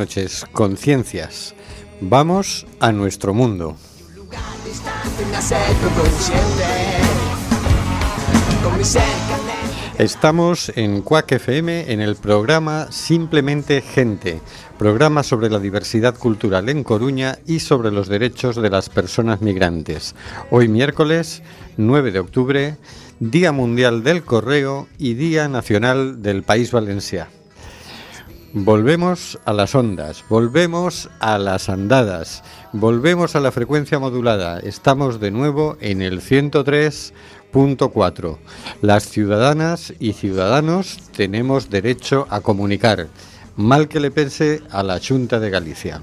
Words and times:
Noches, 0.00 0.46
conciencias. 0.52 1.54
Vamos 2.00 2.66
a 2.80 2.90
nuestro 2.90 3.34
mundo. 3.34 3.76
Estamos 9.98 10.72
en 10.74 11.02
Cuac 11.02 11.32
FM 11.32 11.92
en 11.92 12.00
el 12.00 12.16
programa 12.16 12.90
Simplemente 12.90 13.82
Gente, 13.82 14.40
programa 14.78 15.22
sobre 15.22 15.50
la 15.50 15.58
diversidad 15.58 16.16
cultural 16.16 16.70
en 16.70 16.82
Coruña 16.82 17.38
y 17.46 17.60
sobre 17.60 17.90
los 17.90 18.08
derechos 18.08 18.56
de 18.56 18.70
las 18.70 18.88
personas 18.88 19.42
migrantes. 19.42 20.14
Hoy 20.50 20.68
miércoles 20.68 21.42
9 21.76 22.10
de 22.10 22.20
octubre, 22.20 22.76
Día 23.18 23.52
Mundial 23.52 24.02
del 24.02 24.22
Correo 24.22 24.88
y 24.96 25.12
Día 25.12 25.46
Nacional 25.48 26.22
del 26.22 26.42
País 26.42 26.72
Valenciano. 26.72 27.39
Volvemos 28.52 29.38
a 29.44 29.52
las 29.52 29.76
ondas, 29.76 30.24
volvemos 30.28 31.08
a 31.20 31.38
las 31.38 31.68
andadas, 31.68 32.42
volvemos 32.72 33.36
a 33.36 33.40
la 33.40 33.52
frecuencia 33.52 34.00
modulada. 34.00 34.58
Estamos 34.58 35.20
de 35.20 35.30
nuevo 35.30 35.76
en 35.80 36.02
el 36.02 36.20
103.4. 36.20 38.38
Las 38.82 39.08
ciudadanas 39.08 39.94
y 40.00 40.14
ciudadanos 40.14 40.98
tenemos 41.16 41.70
derecho 41.70 42.26
a 42.28 42.40
comunicar, 42.40 43.06
mal 43.54 43.86
que 43.86 44.00
le 44.00 44.10
pense 44.10 44.62
a 44.72 44.82
la 44.82 44.98
Junta 44.98 45.38
de 45.38 45.50
Galicia. 45.50 46.02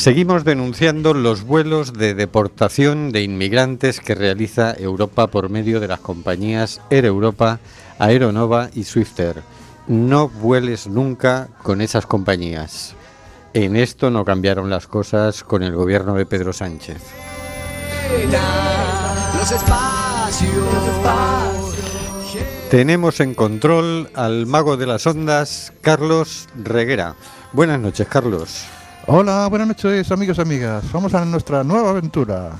Seguimos 0.00 0.44
denunciando 0.44 1.12
los 1.12 1.42
vuelos 1.42 1.92
de 1.92 2.14
deportación 2.14 3.12
de 3.12 3.22
inmigrantes 3.22 4.00
que 4.00 4.14
realiza 4.14 4.72
Europa 4.72 5.26
por 5.26 5.50
medio 5.50 5.78
de 5.78 5.88
las 5.88 6.00
compañías 6.00 6.80
Air 6.88 7.04
Europa, 7.04 7.60
Aeronova 7.98 8.70
y 8.74 8.84
Swifter. 8.84 9.42
No 9.88 10.30
vueles 10.30 10.86
nunca 10.86 11.48
con 11.62 11.82
esas 11.82 12.06
compañías. 12.06 12.94
En 13.52 13.76
esto 13.76 14.10
no 14.10 14.24
cambiaron 14.24 14.70
las 14.70 14.86
cosas 14.86 15.44
con 15.44 15.62
el 15.62 15.74
gobierno 15.74 16.14
de 16.14 16.24
Pedro 16.24 16.54
Sánchez. 16.54 17.02
Tenemos 22.70 23.20
en 23.20 23.34
control 23.34 24.08
al 24.14 24.46
mago 24.46 24.78
de 24.78 24.86
las 24.86 25.06
ondas, 25.06 25.74
Carlos 25.82 26.48
Reguera. 26.56 27.16
Buenas 27.52 27.78
noches, 27.78 28.08
Carlos. 28.08 28.64
Hola, 29.06 29.46
buenas 29.48 29.68
noches 29.68 30.10
amigos 30.12 30.38
y 30.38 30.42
amigas. 30.42 30.92
Vamos 30.92 31.14
a 31.14 31.24
nuestra 31.24 31.64
nueva 31.64 31.90
aventura. 31.90 32.50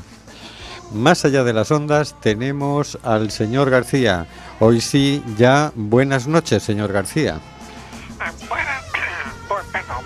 Más 0.93 1.25
allá 1.25 1.45
de 1.45 1.53
las 1.53 1.71
ondas 1.71 2.17
tenemos 2.21 2.99
al 3.05 3.31
señor 3.31 3.71
García. 3.71 4.27
Hoy 4.59 4.81
sí, 4.81 5.23
ya 5.37 5.71
buenas 5.75 6.27
noches, 6.27 6.63
señor 6.63 6.93
García. 6.93 7.39
Buenas, 8.49 8.83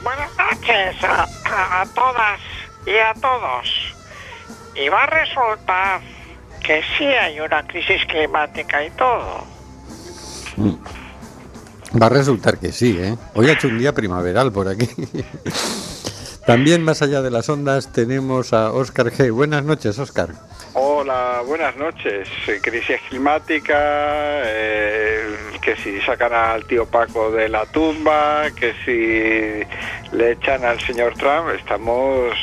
buenas 0.03 0.31
noches 0.37 1.05
a, 1.05 1.23
a 1.83 1.87
todas 1.94 2.41
y 2.84 2.99
a 2.99 3.15
todos. 3.15 3.69
Y 4.75 4.89
va 4.89 5.05
a 5.05 5.06
resultar 5.06 6.00
que 6.62 6.83
sí 6.99 7.05
hay 7.05 7.41
una 7.41 7.67
crisis 7.67 8.05
climática 8.06 8.84
y 8.84 8.91
todo. 8.91 9.44
Va 12.00 12.06
a 12.06 12.11
resultar 12.11 12.59
que 12.59 12.73
sí, 12.73 12.99
¿eh? 12.99 13.17
Hoy 13.34 13.49
ha 13.49 13.53
hecho 13.53 13.69
un 13.69 13.78
día 13.78 13.94
primaveral 13.94 14.53
por 14.53 14.69
aquí. 14.69 14.89
También 16.47 16.82
más 16.82 17.00
allá 17.00 17.22
de 17.22 17.31
las 17.31 17.49
ondas 17.49 17.91
tenemos 17.93 18.53
a 18.53 18.71
Oscar 18.71 19.06
G. 19.06 19.32
Buenas 19.32 19.65
noches, 19.65 19.99
Oscar. 19.99 20.31
Hola, 20.75 21.43
buenas 21.47 21.75
noches. 21.77 22.28
Crisis 22.60 23.00
climática, 23.09 24.43
eh, 24.44 25.37
que 25.62 25.75
si 25.77 26.00
sacan 26.03 26.34
al 26.34 26.66
tío 26.66 26.84
Paco 26.84 27.31
de 27.31 27.49
la 27.49 27.65
tumba, 27.65 28.50
que 28.55 28.75
si 28.84 30.16
le 30.16 30.32
echan 30.32 30.65
al 30.65 30.78
señor 30.81 31.15
Trump, 31.15 31.49
estamos 31.59 32.34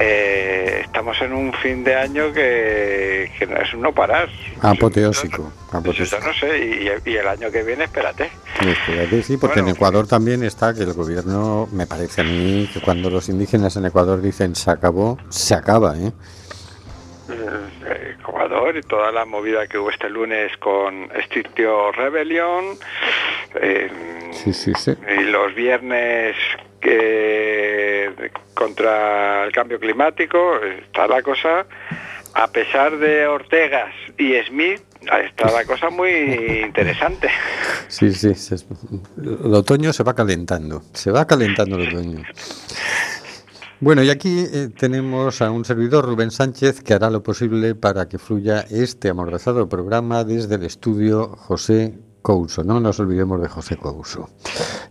eh, 0.00 0.82
estamos 0.84 1.20
en 1.20 1.32
un 1.32 1.52
fin 1.54 1.82
de 1.82 1.96
año 1.96 2.32
que, 2.32 3.32
que 3.36 3.46
no 3.48 3.56
es 3.56 3.74
un 3.74 3.82
no 3.82 3.92
parar. 3.92 4.28
Apoteósico. 4.62 5.52
apoteósico. 5.72 6.24
no 6.24 6.32
sé, 6.34 7.00
y, 7.04 7.16
el 7.16 7.26
año 7.26 7.50
que 7.50 7.64
viene, 7.64 7.84
espérate. 7.84 8.30
Sí, 9.22 9.36
porque 9.36 9.60
en 9.60 9.68
Ecuador 9.68 10.06
también 10.06 10.42
está 10.42 10.74
que 10.74 10.82
el 10.82 10.92
gobierno, 10.92 11.68
me 11.72 11.86
parece 11.86 12.22
a 12.22 12.24
mí, 12.24 12.68
que 12.72 12.80
cuando 12.80 13.10
los 13.10 13.28
indígenas 13.28 13.76
en 13.76 13.86
Ecuador 13.86 14.20
dicen 14.20 14.54
se 14.54 14.70
acabó, 14.70 15.18
se 15.28 15.54
acaba, 15.54 15.96
¿eh? 15.96 16.12
eh 17.30 18.16
Ecuador 18.18 18.76
y 18.76 18.82
toda 18.82 19.12
la 19.12 19.24
movida 19.24 19.66
que 19.66 19.78
hubo 19.78 19.90
este 19.90 20.08
lunes 20.08 20.56
con 20.58 21.04
Extinction 21.04 21.92
Rebellion. 21.92 22.76
Eh, 23.60 23.90
sí, 24.32 24.52
sí, 24.52 24.72
sí. 24.74 24.94
Y 25.18 25.24
los 25.24 25.54
viernes 25.54 26.36
que 26.80 28.30
contra 28.54 29.44
el 29.44 29.52
cambio 29.52 29.78
climático 29.78 30.60
está 30.62 31.06
la 31.06 31.22
cosa, 31.22 31.66
a 32.34 32.48
pesar 32.48 32.98
de 32.98 33.26
Ortegas 33.26 33.94
y 34.16 34.34
Smith, 34.42 34.82
está 35.00 35.50
la 35.50 35.64
cosa 35.64 35.90
muy 35.90 36.62
interesante. 36.64 37.28
Sí, 37.88 38.12
sí, 38.12 38.32
el 39.16 39.54
otoño 39.54 39.92
se 39.92 40.02
va 40.02 40.14
calentando, 40.14 40.82
se 40.92 41.10
va 41.10 41.26
calentando 41.26 41.76
el 41.76 41.88
otoño. 41.88 42.22
Bueno, 43.80 44.02
y 44.02 44.10
aquí 44.10 44.44
eh, 44.52 44.70
tenemos 44.76 45.40
a 45.40 45.52
un 45.52 45.64
servidor, 45.64 46.04
Rubén 46.04 46.32
Sánchez, 46.32 46.82
que 46.82 46.94
hará 46.94 47.10
lo 47.10 47.22
posible 47.22 47.76
para 47.76 48.08
que 48.08 48.18
fluya 48.18 48.66
este 48.70 49.08
amordazado 49.08 49.68
programa 49.68 50.24
desde 50.24 50.56
el 50.56 50.64
estudio 50.64 51.28
José 51.28 51.94
Couso, 52.20 52.64
no 52.64 52.80
nos 52.80 52.98
olvidemos 52.98 53.40
de 53.40 53.48
José 53.48 53.76
Couso. 53.76 54.28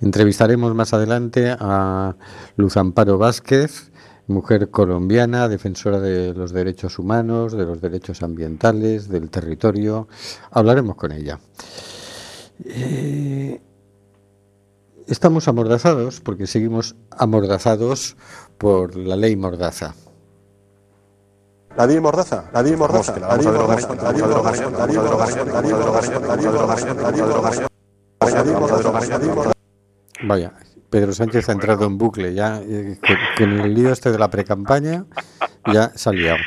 Entrevistaremos 0.02 0.74
más 0.74 0.94
adelante 0.94 1.54
a 1.60 2.16
Luz 2.56 2.78
Amparo 2.78 3.18
Vázquez, 3.18 3.92
Mujer 4.28 4.70
colombiana, 4.70 5.48
defensora 5.48 6.00
de 6.00 6.34
los 6.34 6.52
derechos 6.52 7.00
humanos, 7.00 7.54
de 7.54 7.66
los 7.66 7.80
derechos 7.80 8.24
ambientales, 8.24 9.08
del 9.08 9.30
territorio. 9.30 10.08
Hablaremos 10.52 10.98
con 10.98 11.14
ella. 11.14 11.40
Eh, 12.66 13.62
estamos 15.08 15.48
amordazados 15.48 16.20
porque 16.20 16.46
seguimos 16.46 16.96
amordazados 17.12 18.18
por 18.58 18.98
la 18.98 19.16
ley 19.16 19.36
Mordaza. 19.36 19.96
La 21.78 21.86
di 21.86 22.00
mordaza, 22.00 22.50
la 22.52 22.64
di 22.64 22.76
mordaza, 22.76 23.20
la 23.20 23.38
di 23.38 23.46
mordaza, 23.46 23.94
la 23.94 24.12
di 24.12 24.22
mordaza, 24.22 24.70
la 24.72 24.88
di 24.88 24.98
mordaza, 24.98 25.44
la 25.44 25.62
di 25.62 25.72
mordaza, 25.72 26.20
la 26.20 26.36
di 26.42 26.42
mordaza, 26.42 26.88
la 26.98 27.12
di 29.20 29.28
mordaza. 29.28 29.54
Vaya, 30.24 30.52
Pedro 30.90 31.12
Sánchez 31.12 31.50
ha 31.50 31.52
entrado 31.52 31.86
en 31.86 31.98
bucle 31.98 32.34
ya, 32.34 32.62
con 33.38 33.60
el 33.60 33.74
lío 33.74 33.92
este 33.92 34.12
de 34.12 34.18
la 34.18 34.30
precampaña, 34.30 35.06
ya 35.66 35.90
se 35.90 36.10
ha 36.10 36.14
liado. 36.14 36.40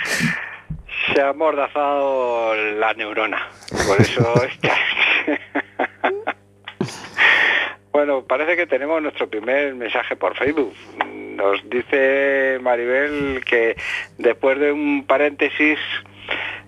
Se 1.13 1.21
ha 1.21 1.31
amordazado 1.31 2.55
la 2.79 2.95
neurona, 2.95 3.49
por 3.87 4.01
eso 4.01 4.45
está... 4.51 4.75
Bueno, 7.93 8.25
parece 8.25 8.57
que 8.57 8.67
tenemos 8.67 9.03
nuestro 9.03 9.29
primer 9.29 9.75
mensaje 9.75 10.17
por 10.17 10.37
Facebook. 10.37 10.73
Nos 11.37 11.69
dice 11.69 12.59
Maribel 12.63 13.45
que 13.45 13.77
después 14.17 14.59
de 14.59 14.73
un 14.73 15.05
paréntesis 15.07 15.79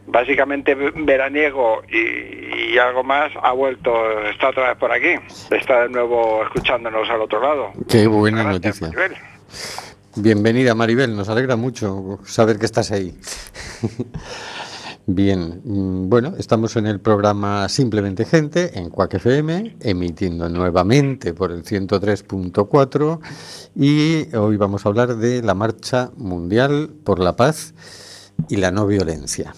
básicamente 0.06 0.74
veraniego 0.74 1.82
y, 1.88 2.61
algo 2.78 3.04
más, 3.04 3.32
ha 3.42 3.52
vuelto, 3.52 3.90
está 4.28 4.50
otra 4.50 4.68
vez 4.68 4.78
por 4.78 4.92
aquí. 4.92 5.14
Está 5.50 5.82
de 5.82 5.88
nuevo 5.88 6.42
escuchándonos 6.44 7.08
al 7.10 7.20
otro 7.20 7.40
lado. 7.40 7.72
Qué 7.88 8.06
buena 8.06 8.44
noticia. 8.44 8.90
Bienvenida 10.16 10.74
Maribel, 10.74 11.16
nos 11.16 11.28
alegra 11.30 11.56
mucho 11.56 12.18
saber 12.24 12.58
que 12.58 12.66
estás 12.66 12.92
ahí. 12.92 13.18
Bien, 15.06 15.60
mm, 15.64 16.08
bueno, 16.08 16.34
estamos 16.38 16.76
en 16.76 16.86
el 16.86 17.00
programa 17.00 17.68
Simplemente 17.68 18.24
Gente 18.24 18.78
en 18.78 18.88
Cuac 18.88 19.14
FM, 19.14 19.76
emitiendo 19.80 20.48
nuevamente 20.48 21.34
por 21.34 21.50
el 21.50 21.64
103.4 21.64 23.20
y 23.74 24.36
hoy 24.36 24.56
vamos 24.56 24.86
a 24.86 24.90
hablar 24.90 25.16
de 25.16 25.42
la 25.42 25.54
Marcha 25.54 26.12
Mundial 26.16 26.90
por 27.04 27.18
la 27.18 27.34
Paz 27.34 27.74
y 28.48 28.58
la 28.58 28.70
No 28.70 28.86
Violencia. 28.86 29.54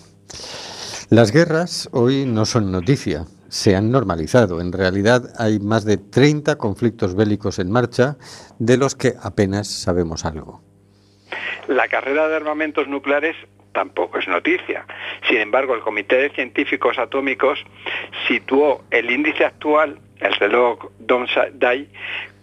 Las 1.10 1.32
guerras 1.32 1.88
hoy 1.92 2.24
no 2.24 2.46
son 2.46 2.72
noticia, 2.72 3.26
se 3.48 3.76
han 3.76 3.90
normalizado. 3.90 4.60
En 4.60 4.72
realidad 4.72 5.22
hay 5.38 5.58
más 5.58 5.84
de 5.84 5.98
30 5.98 6.56
conflictos 6.56 7.14
bélicos 7.14 7.58
en 7.58 7.70
marcha 7.70 8.16
de 8.58 8.78
los 8.78 8.94
que 8.94 9.12
apenas 9.22 9.68
sabemos 9.68 10.24
algo. 10.24 10.62
La 11.68 11.88
carrera 11.88 12.26
de 12.28 12.36
armamentos 12.36 12.88
nucleares 12.88 13.36
tampoco 13.72 14.18
es 14.18 14.28
noticia. 14.28 14.86
Sin 15.28 15.38
embargo, 15.38 15.74
el 15.74 15.82
Comité 15.82 16.16
de 16.16 16.30
Científicos 16.30 16.98
Atómicos 16.98 17.58
situó 18.26 18.82
el 18.90 19.10
índice 19.10 19.44
actual, 19.44 19.98
el 20.20 20.34
reloj 20.36 20.90
Dai, 21.54 21.88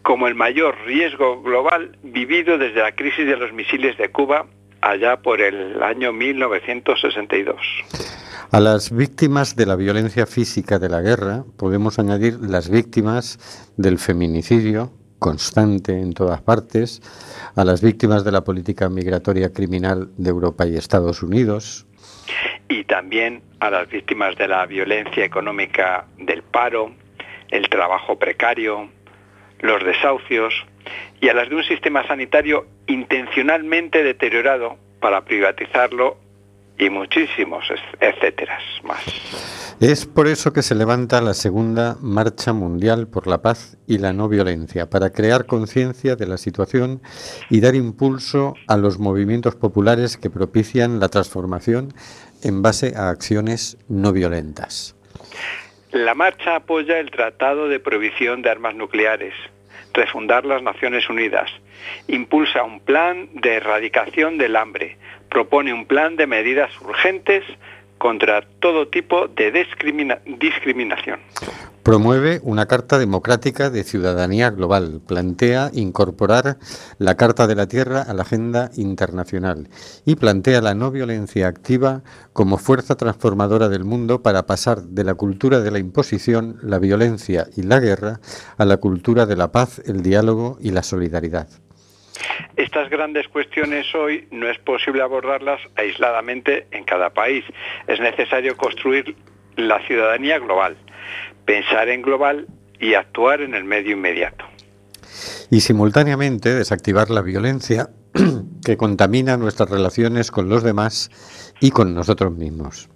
como 0.03 0.27
el 0.27 0.35
mayor 0.35 0.75
riesgo 0.85 1.41
global 1.41 1.97
vivido 2.03 2.59
desde 2.59 2.81
la 2.81 2.91
crisis 2.91 3.25
de 3.25 3.37
los 3.37 3.53
misiles 3.53 3.97
de 3.97 4.09
Cuba 4.09 4.45
allá 4.81 5.17
por 5.17 5.41
el 5.41 5.81
año 5.81 6.13
1962. 6.13 8.20
A 8.53 8.59
las 8.59 8.91
víctimas 8.91 9.55
de 9.55 9.65
la 9.65 9.77
violencia 9.77 10.25
física 10.25 10.77
de 10.77 10.89
la 10.89 10.99
guerra 10.99 11.45
podemos 11.57 11.99
añadir 11.99 12.33
las 12.41 12.69
víctimas 12.69 13.39
del 13.77 13.97
feminicidio 13.97 14.91
constante 15.19 15.93
en 15.93 16.13
todas 16.13 16.41
partes, 16.41 17.01
a 17.55 17.63
las 17.63 17.81
víctimas 17.81 18.25
de 18.25 18.33
la 18.33 18.43
política 18.43 18.89
migratoria 18.89 19.53
criminal 19.53 20.09
de 20.17 20.31
Europa 20.31 20.67
y 20.67 20.75
Estados 20.75 21.23
Unidos. 21.23 21.87
Y 22.67 22.83
también 22.83 23.41
a 23.61 23.69
las 23.69 23.87
víctimas 23.87 24.35
de 24.35 24.49
la 24.49 24.65
violencia 24.65 25.23
económica 25.23 26.07
del 26.17 26.43
paro, 26.43 26.91
el 27.51 27.69
trabajo 27.69 28.19
precario, 28.19 28.89
los 29.61 29.81
desahucios 29.85 30.53
y 31.21 31.29
a 31.29 31.33
las 31.33 31.47
de 31.47 31.55
un 31.55 31.63
sistema 31.63 32.05
sanitario 32.05 32.67
intencionalmente 32.87 34.03
deteriorado 34.03 34.75
para 34.99 35.23
privatizarlo 35.23 36.17
y 36.81 36.89
muchísimos 36.89 37.63
etcétera 37.99 38.57
más. 38.83 39.03
Es 39.79 40.07
por 40.07 40.27
eso 40.27 40.51
que 40.51 40.63
se 40.63 40.73
levanta 40.73 41.21
la 41.21 41.35
segunda 41.35 41.95
Marcha 42.01 42.53
Mundial 42.53 43.07
por 43.07 43.27
la 43.27 43.43
Paz 43.43 43.77
y 43.87 43.99
la 43.99 44.13
No 44.13 44.27
Violencia, 44.27 44.89
para 44.89 45.11
crear 45.11 45.45
conciencia 45.45 46.15
de 46.15 46.25
la 46.25 46.37
situación 46.37 47.01
y 47.51 47.61
dar 47.61 47.75
impulso 47.75 48.55
a 48.67 48.77
los 48.77 48.97
movimientos 48.97 49.55
populares 49.55 50.17
que 50.17 50.31
propician 50.31 50.99
la 50.99 51.09
transformación 51.09 51.93
en 52.41 52.63
base 52.63 52.93
a 52.95 53.09
acciones 53.09 53.77
no 53.87 54.11
violentas. 54.11 54.95
La 55.91 56.15
marcha 56.15 56.55
apoya 56.55 56.97
el 56.97 57.11
Tratado 57.11 57.67
de 57.67 57.79
Prohibición 57.79 58.41
de 58.41 58.49
Armas 58.49 58.73
Nucleares, 58.73 59.35
refundar 59.93 60.45
las 60.45 60.61
Naciones 60.61 61.09
Unidas, 61.09 61.49
impulsa 62.07 62.63
un 62.63 62.79
plan 62.79 63.29
de 63.33 63.55
erradicación 63.55 64.37
del 64.37 64.55
hambre, 64.55 64.97
propone 65.29 65.73
un 65.73 65.85
plan 65.85 66.15
de 66.15 66.27
medidas 66.27 66.71
urgentes 66.81 67.43
contra 68.01 68.41
todo 68.59 68.87
tipo 68.87 69.27
de 69.27 69.51
discriminación. 69.51 71.19
Promueve 71.83 72.39
una 72.43 72.65
Carta 72.65 72.97
Democrática 72.97 73.69
de 73.69 73.83
Ciudadanía 73.83 74.49
Global. 74.49 75.01
Plantea 75.05 75.69
incorporar 75.73 76.57
la 76.97 77.15
Carta 77.15 77.45
de 77.45 77.53
la 77.53 77.67
Tierra 77.67 78.01
a 78.01 78.13
la 78.13 78.23
agenda 78.23 78.71
internacional 78.75 79.69
y 80.03 80.15
plantea 80.15 80.61
la 80.61 80.73
no 80.73 80.89
violencia 80.89 81.47
activa 81.47 82.01
como 82.33 82.57
fuerza 82.57 82.95
transformadora 82.95 83.69
del 83.69 83.83
mundo 83.83 84.23
para 84.23 84.47
pasar 84.47 84.81
de 84.81 85.03
la 85.03 85.13
cultura 85.13 85.59
de 85.59 85.69
la 85.69 85.77
imposición, 85.77 86.57
la 86.63 86.79
violencia 86.79 87.47
y 87.55 87.61
la 87.61 87.79
guerra 87.79 88.19
a 88.57 88.65
la 88.65 88.77
cultura 88.77 89.27
de 89.27 89.35
la 89.35 89.51
paz, 89.51 89.79
el 89.85 90.01
diálogo 90.01 90.57
y 90.59 90.71
la 90.71 90.81
solidaridad. 90.81 91.47
Estas 92.55 92.89
grandes 92.89 93.27
cuestiones 93.27 93.93
hoy 93.95 94.27
no 94.31 94.49
es 94.49 94.57
posible 94.59 95.01
abordarlas 95.01 95.59
aisladamente 95.75 96.67
en 96.71 96.83
cada 96.83 97.11
país. 97.11 97.43
Es 97.87 97.99
necesario 97.99 98.57
construir 98.57 99.15
la 99.55 99.79
ciudadanía 99.85 100.39
global, 100.39 100.77
pensar 101.45 101.89
en 101.89 102.01
global 102.01 102.47
y 102.79 102.95
actuar 102.95 103.41
en 103.41 103.53
el 103.55 103.63
medio 103.63 103.93
inmediato. 103.93 104.45
Y 105.49 105.61
simultáneamente 105.61 106.53
desactivar 106.53 107.09
la 107.09 107.21
violencia 107.21 107.89
que 108.65 108.77
contamina 108.77 109.37
nuestras 109.37 109.69
relaciones 109.69 110.31
con 110.31 110.49
los 110.49 110.63
demás 110.63 111.09
y 111.59 111.71
con 111.71 111.93
nosotros 111.93 112.31
mismos. 112.31 112.89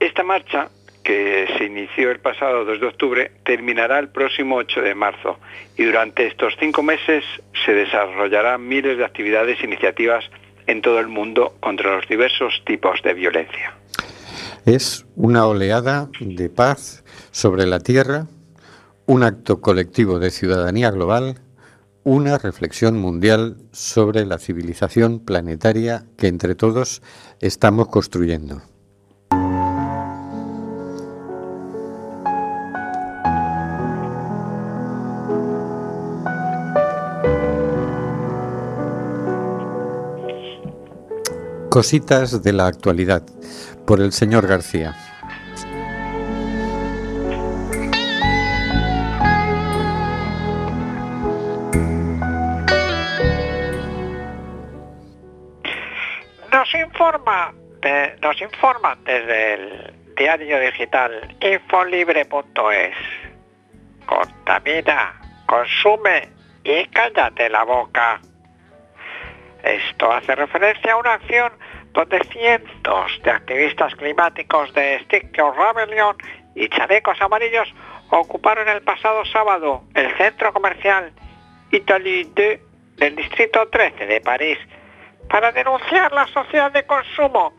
Esta 0.00 0.22
marcha 0.22 0.68
que 1.06 1.46
se 1.56 1.66
inició 1.66 2.10
el 2.10 2.18
pasado 2.18 2.64
2 2.64 2.80
de 2.80 2.86
octubre, 2.88 3.30
terminará 3.44 4.00
el 4.00 4.08
próximo 4.08 4.56
8 4.56 4.82
de 4.82 4.96
marzo 4.96 5.38
y 5.76 5.84
durante 5.84 6.26
estos 6.26 6.54
cinco 6.58 6.82
meses 6.82 7.22
se 7.64 7.72
desarrollarán 7.72 8.66
miles 8.66 8.98
de 8.98 9.04
actividades 9.04 9.60
e 9.60 9.66
iniciativas 9.66 10.24
en 10.66 10.82
todo 10.82 10.98
el 10.98 11.06
mundo 11.06 11.54
contra 11.60 11.94
los 11.94 12.08
diversos 12.08 12.60
tipos 12.66 13.00
de 13.04 13.14
violencia. 13.14 13.72
Es 14.64 15.06
una 15.14 15.46
oleada 15.46 16.08
de 16.18 16.50
paz 16.50 17.04
sobre 17.30 17.66
la 17.66 17.78
Tierra, 17.78 18.26
un 19.06 19.22
acto 19.22 19.60
colectivo 19.60 20.18
de 20.18 20.32
ciudadanía 20.32 20.90
global, 20.90 21.36
una 22.02 22.36
reflexión 22.36 22.98
mundial 22.98 23.58
sobre 23.70 24.26
la 24.26 24.38
civilización 24.38 25.20
planetaria 25.20 26.04
que 26.18 26.26
entre 26.26 26.56
todos 26.56 27.00
estamos 27.38 27.86
construyendo. 27.90 28.62
Cositas 41.76 42.42
de 42.42 42.54
la 42.54 42.68
actualidad 42.68 43.22
por 43.86 44.00
el 44.00 44.10
señor 44.10 44.46
García. 44.46 44.94
Nos 56.50 56.74
informa, 56.74 57.52
nos 58.22 58.40
informa 58.40 58.96
desde 59.04 59.52
el 59.52 60.14
diario 60.16 60.58
digital 60.58 61.36
infolibre.es. 61.42 62.96
Contamina, 64.06 65.20
consume 65.44 66.30
y 66.64 66.86
cállate 66.86 67.50
la 67.50 67.64
boca. 67.64 68.18
Esto 69.66 70.12
hace 70.12 70.32
referencia 70.36 70.92
a 70.92 70.96
una 70.96 71.14
acción 71.14 71.52
donde 71.92 72.22
cientos 72.30 73.20
de 73.24 73.30
activistas 73.32 73.96
climáticos 73.96 74.72
de 74.74 75.00
Stick 75.04 75.36
Rebellion 75.36 76.16
y 76.54 76.68
chalecos 76.68 77.20
amarillos 77.20 77.68
ocuparon 78.10 78.68
el 78.68 78.82
pasado 78.82 79.24
sábado 79.24 79.82
el 79.94 80.16
centro 80.18 80.52
comercial 80.52 81.12
Italie 81.72 82.28
2 82.36 82.96
del 82.96 83.16
distrito 83.16 83.66
13 83.68 84.06
de 84.06 84.20
París 84.20 84.58
para 85.28 85.50
denunciar 85.50 86.12
la 86.12 86.28
sociedad 86.28 86.70
de 86.70 86.86
consumo 86.86 87.52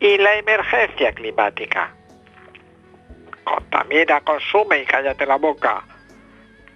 y 0.00 0.16
la 0.16 0.36
emergencia 0.36 1.12
climática. 1.12 1.94
Contamina, 3.44 4.22
consume 4.22 4.80
y 4.80 4.86
cállate 4.86 5.26
la 5.26 5.36
boca. 5.36 5.84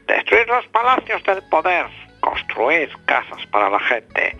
Destruir 0.07 0.47
los 0.49 0.67
palacios 0.69 1.23
del 1.25 1.43
poder, 1.49 1.87
construir 2.21 2.91
casas 3.07 3.47
para 3.47 3.71
la 3.71 3.81
gente 3.81 4.37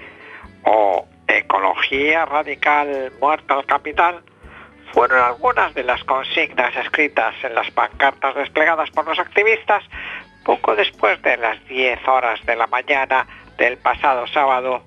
o 0.67 1.07
ecología 1.27 2.27
radical 2.27 3.13
muerta 3.21 3.55
al 3.55 3.67
capital 3.67 4.23
fueron 4.93 5.23
algunas 5.23 5.75
de 5.75 5.85
las 5.85 6.03
consignas 6.05 6.77
escritas 6.77 7.35
en 7.43 7.55
las 7.55 7.71
pancartas 7.71 8.35
desplegadas 8.35 8.91
por 8.91 9.07
los 9.07 9.19
activistas 9.19 9.83
poco 10.45 10.77
después 10.77 11.21
de 11.23 11.37
las 11.37 11.65
10 11.67 12.07
horas 12.07 12.45
de 12.47 12.57
la 12.57 12.67
mañana 12.69 13.27
del 13.59 13.79
pasado 13.79 14.27
sábado, 14.29 14.83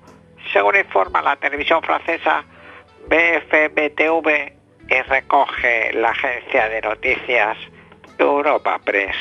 según 0.52 0.76
informa 0.76 1.20
la 1.20 1.36
televisión 1.36 1.82
francesa 1.82 2.44
BFBTV 3.08 4.52
y 4.88 5.02
recoge 5.02 5.92
la 5.92 6.10
agencia 6.10 6.68
de 6.68 6.80
noticias 6.80 7.58
Europa 8.18 8.78
Press. 8.84 9.16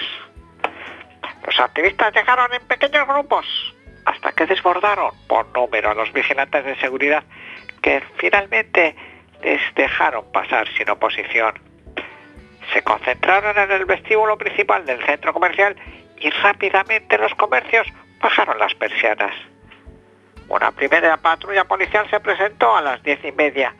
Los 1.45 1.59
activistas 1.59 2.13
llegaron 2.13 2.53
en 2.53 2.65
pequeños 2.67 3.07
grupos 3.07 3.45
hasta 4.19 4.33
que 4.33 4.45
desbordaron 4.45 5.11
por 5.27 5.47
número 5.49 5.91
a 5.91 5.93
los 5.93 6.11
vigilantes 6.11 6.65
de 6.65 6.75
seguridad 6.77 7.23
que 7.81 8.01
finalmente 8.17 8.93
les 9.41 9.61
dejaron 9.75 10.29
pasar 10.33 10.67
sin 10.77 10.89
oposición. 10.89 11.53
Se 12.73 12.81
concentraron 12.83 13.57
en 13.57 13.71
el 13.71 13.85
vestíbulo 13.85 14.37
principal 14.37 14.85
del 14.85 15.03
centro 15.05 15.33
comercial 15.33 15.75
y 16.19 16.29
rápidamente 16.29 17.17
los 17.17 17.33
comercios 17.35 17.87
bajaron 18.21 18.59
las 18.59 18.75
persianas. 18.75 19.33
Una 20.49 20.71
primera 20.71 21.15
patrulla 21.15 21.63
policial 21.63 22.09
se 22.09 22.19
presentó 22.19 22.75
a 22.75 22.81
las 22.81 23.01
diez 23.03 23.23
y 23.23 23.31
media 23.31 23.73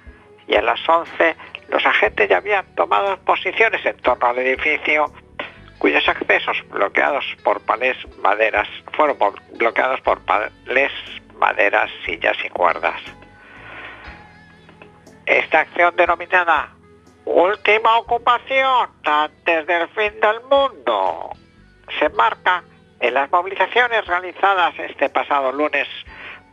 y 0.47 0.55
a 0.55 0.61
las 0.61 0.87
once 0.87 1.35
los 1.67 1.85
agentes 1.85 2.29
ya 2.29 2.37
habían 2.37 2.65
tomado 2.75 3.17
posiciones 3.25 3.85
en 3.85 3.97
torno 3.97 4.27
al 4.27 4.37
edificio 4.39 5.11
cuyos 5.79 6.07
accesos 6.07 6.57
bloqueados 6.69 7.25
por 7.43 7.61
palés 7.61 7.97
maderas 8.19 8.67
fueron 8.93 9.17
bloqueados 9.57 10.01
por 10.01 10.19
palés, 10.25 10.91
maderas, 11.39 11.89
sillas 12.05 12.37
y 12.43 12.49
cuerdas. 12.49 13.01
Esta 15.25 15.61
acción 15.61 15.95
denominada 15.95 16.69
última 17.25 17.97
ocupación 17.97 18.89
antes 19.03 19.67
del 19.67 19.87
fin 19.89 20.19
del 20.19 20.41
mundo 20.49 21.29
se 21.97 22.09
marca 22.09 22.63
en 22.99 23.13
las 23.13 23.31
movilizaciones 23.31 24.05
realizadas 24.05 24.77
este 24.79 25.09
pasado 25.09 25.51
lunes 25.51 25.87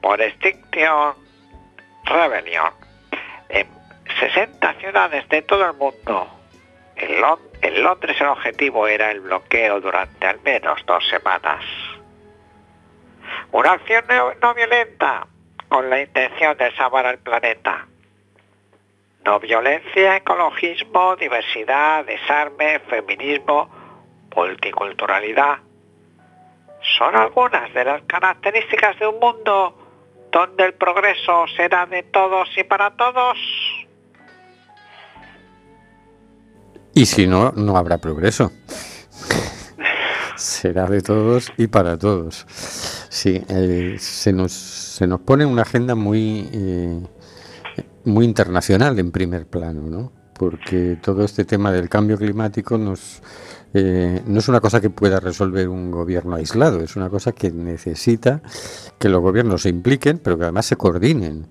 por 0.00 0.20
Extinction 0.20 1.14
Rebellion 2.04 2.72
en 3.48 3.66
60 4.20 4.74
ciudades 4.74 5.28
de 5.28 5.42
todo 5.42 5.66
el 5.66 5.76
mundo. 5.76 6.35
En, 6.96 7.20
Lon- 7.20 7.40
en 7.62 7.82
Londres 7.82 8.16
el 8.20 8.26
objetivo 8.28 8.86
era 8.88 9.10
el 9.10 9.20
bloqueo 9.20 9.80
durante 9.80 10.26
al 10.26 10.40
menos 10.40 10.84
dos 10.86 11.06
semanas. 11.08 11.62
Una 13.52 13.72
acción 13.72 14.04
no 14.40 14.54
violenta 14.54 15.26
con 15.68 15.90
la 15.90 16.00
intención 16.00 16.56
de 16.56 16.74
salvar 16.76 17.06
al 17.06 17.18
planeta. 17.18 17.86
No 19.24 19.40
violencia, 19.40 20.16
ecologismo, 20.16 21.16
diversidad, 21.16 22.04
desarme, 22.04 22.78
feminismo, 22.80 23.68
multiculturalidad. 24.34 25.58
Son 26.98 27.16
algunas 27.16 27.72
de 27.74 27.84
las 27.84 28.02
características 28.02 28.98
de 29.00 29.06
un 29.08 29.18
mundo 29.18 29.76
donde 30.30 30.64
el 30.66 30.74
progreso 30.74 31.46
será 31.56 31.86
de 31.86 32.04
todos 32.04 32.48
y 32.56 32.62
para 32.64 32.90
todos. 32.96 33.36
Y 36.96 37.04
si 37.04 37.26
no, 37.26 37.52
no 37.52 37.76
habrá 37.76 37.98
progreso. 37.98 38.52
Será 40.34 40.86
de 40.86 41.02
todos 41.02 41.52
y 41.58 41.66
para 41.66 41.98
todos. 41.98 42.46
Sí, 43.10 43.42
eh, 43.50 43.96
se, 43.98 44.32
nos, 44.32 44.52
se 44.52 45.06
nos 45.06 45.20
pone 45.20 45.44
una 45.44 45.60
agenda 45.60 45.94
muy, 45.94 46.48
eh, 46.50 47.02
muy 48.06 48.24
internacional 48.24 48.98
en 48.98 49.10
primer 49.10 49.46
plano, 49.46 49.82
¿no? 49.82 50.10
Porque 50.32 50.96
todo 51.02 51.22
este 51.22 51.44
tema 51.44 51.70
del 51.70 51.90
cambio 51.90 52.16
climático 52.16 52.78
nos, 52.78 53.20
eh, 53.74 54.22
no 54.26 54.38
es 54.38 54.48
una 54.48 54.60
cosa 54.60 54.80
que 54.80 54.88
pueda 54.88 55.20
resolver 55.20 55.68
un 55.68 55.90
gobierno 55.90 56.36
aislado, 56.36 56.80
es 56.80 56.96
una 56.96 57.10
cosa 57.10 57.32
que 57.32 57.50
necesita 57.50 58.40
que 58.98 59.10
los 59.10 59.20
gobiernos 59.20 59.60
se 59.60 59.68
impliquen, 59.68 60.18
pero 60.18 60.38
que 60.38 60.44
además 60.44 60.64
se 60.64 60.76
coordinen. 60.76 61.46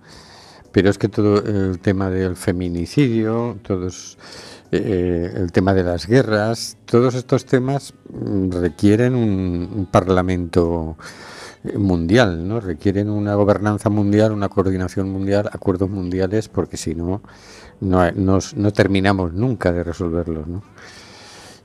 Pero 0.72 0.90
es 0.90 0.98
que 0.98 1.08
todo 1.08 1.38
el 1.38 1.80
tema 1.80 2.10
del 2.10 2.36
feminicidio, 2.36 3.60
todos 3.62 4.18
eh, 4.78 5.32
el 5.36 5.52
tema 5.52 5.74
de 5.74 5.84
las 5.84 6.08
guerras, 6.08 6.78
todos 6.86 7.16
estos 7.16 7.46
temas 7.46 7.94
requieren 8.50 9.16
un, 9.16 9.88
parlamento 9.92 10.98
eh, 11.64 11.78
mundial, 11.78 12.48
¿no? 12.48 12.60
Requieren 12.60 13.10
una 13.10 13.36
gobernanza 13.36 13.90
mundial, 13.90 14.32
una 14.32 14.50
coordinación 14.50 15.10
mundial, 15.10 15.50
acuerdos 15.52 15.90
mundiales, 15.90 16.48
porque 16.48 16.78
si 16.78 16.96
no, 16.96 17.22
no, 17.82 18.12
no 18.14 18.74
terminamos 18.74 19.34
nunca 19.34 19.72
de 19.72 19.84
resolverlos, 19.84 20.48
¿no? 20.48 20.64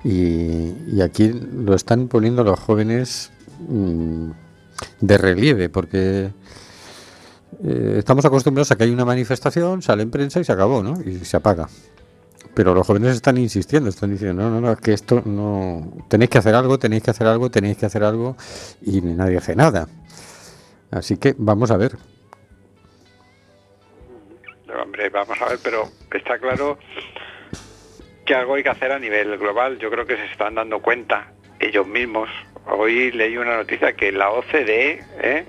Y, 0.03 0.75
y 0.93 1.03
aquí 1.03 1.29
lo 1.29 1.75
están 1.75 2.09
poniendo 2.09 2.43
los 2.43 2.59
jóvenes 2.59 3.31
mm, 3.69 4.31
de 5.01 5.19
relieve, 5.19 5.69
porque 5.69 6.33
eh, 7.63 7.97
estamos 7.99 8.25
acostumbrados 8.25 8.71
a 8.71 8.77
que 8.77 8.85
hay 8.85 8.91
una 8.91 9.05
manifestación, 9.05 9.83
sale 9.83 10.03
en 10.03 10.11
prensa 10.11 10.41
y 10.41 10.45
se 10.45 10.53
acabó, 10.53 10.83
¿no? 10.83 10.95
Y 11.05 11.25
se 11.25 11.37
apaga. 11.37 11.69
Pero 12.55 12.75
los 12.75 12.87
jóvenes 12.87 13.15
están 13.15 13.39
insistiendo, 13.39 13.89
están 13.89 14.11
diciendo, 14.11 14.43
no, 14.43 14.51
no, 14.51 14.61
no, 14.61 14.77
que 14.77 14.93
esto 14.93 15.23
no... 15.25 16.05
Tenéis 16.09 16.31
que 16.31 16.39
hacer 16.39 16.55
algo, 16.55 16.79
tenéis 16.79 17.03
que 17.03 17.11
hacer 17.11 17.27
algo, 17.27 17.51
tenéis 17.51 17.77
que 17.77 17.87
hacer 17.87 18.03
algo, 18.03 18.37
y 18.83 19.01
nadie 19.01 19.39
hace 19.39 19.55
nada. 19.55 19.87
Así 20.91 21.17
que 21.17 21.35
vamos 21.39 21.71
a 21.71 21.77
ver. 21.77 21.97
Vamos 25.13 25.41
a 25.41 25.49
ver, 25.49 25.59
pero 25.63 25.89
está 26.13 26.39
claro 26.39 26.79
que 28.27 28.35
algo 28.35 28.55
hay 28.55 28.63
que 28.63 28.69
hacer 28.69 28.93
a 28.93 28.99
nivel 28.99 29.39
global. 29.39 29.79
Yo 29.79 29.91
creo 29.91 30.07
que 30.07 30.17
se 30.17 30.27
están 30.27 30.55
dando 30.55 30.81
cuenta 30.81 31.33
ellos 31.59 31.87
mismos. 31.87 32.29
Hoy 32.67 33.11
leí 33.13 33.37
una 33.37 33.57
noticia 33.57 33.95
que 33.95 34.13
la 34.13 34.31
OCDE 34.31 35.05
¿eh? 35.23 35.47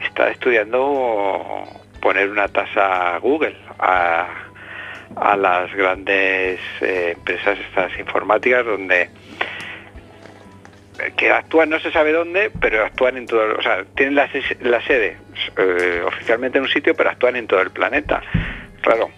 está 0.00 0.30
estudiando 0.30 1.64
poner 2.00 2.30
una 2.30 2.48
tasa 2.48 3.18
Google 3.18 3.56
a, 3.78 4.28
a 5.16 5.36
las 5.36 5.72
grandes 5.74 6.60
eh, 6.80 7.14
empresas 7.16 7.58
estas 7.58 7.98
informáticas 7.98 8.64
donde 8.64 9.10
que 11.16 11.30
actúan 11.30 11.70
no 11.70 11.80
se 11.80 11.90
sabe 11.90 12.12
dónde, 12.12 12.50
pero 12.60 12.84
actúan 12.84 13.16
en 13.16 13.26
todo, 13.26 13.56
o 13.58 13.62
sea, 13.62 13.84
tienen 13.96 14.14
la, 14.14 14.28
la 14.60 14.80
sede 14.82 15.16
eh, 15.56 16.02
oficialmente 16.06 16.58
en 16.58 16.64
un 16.64 16.70
sitio, 16.70 16.94
pero 16.94 17.10
actúan 17.10 17.36
en 17.36 17.46
todo 17.46 17.60
el 17.60 17.70
planeta. 17.70 18.22
Claro, 18.80 19.10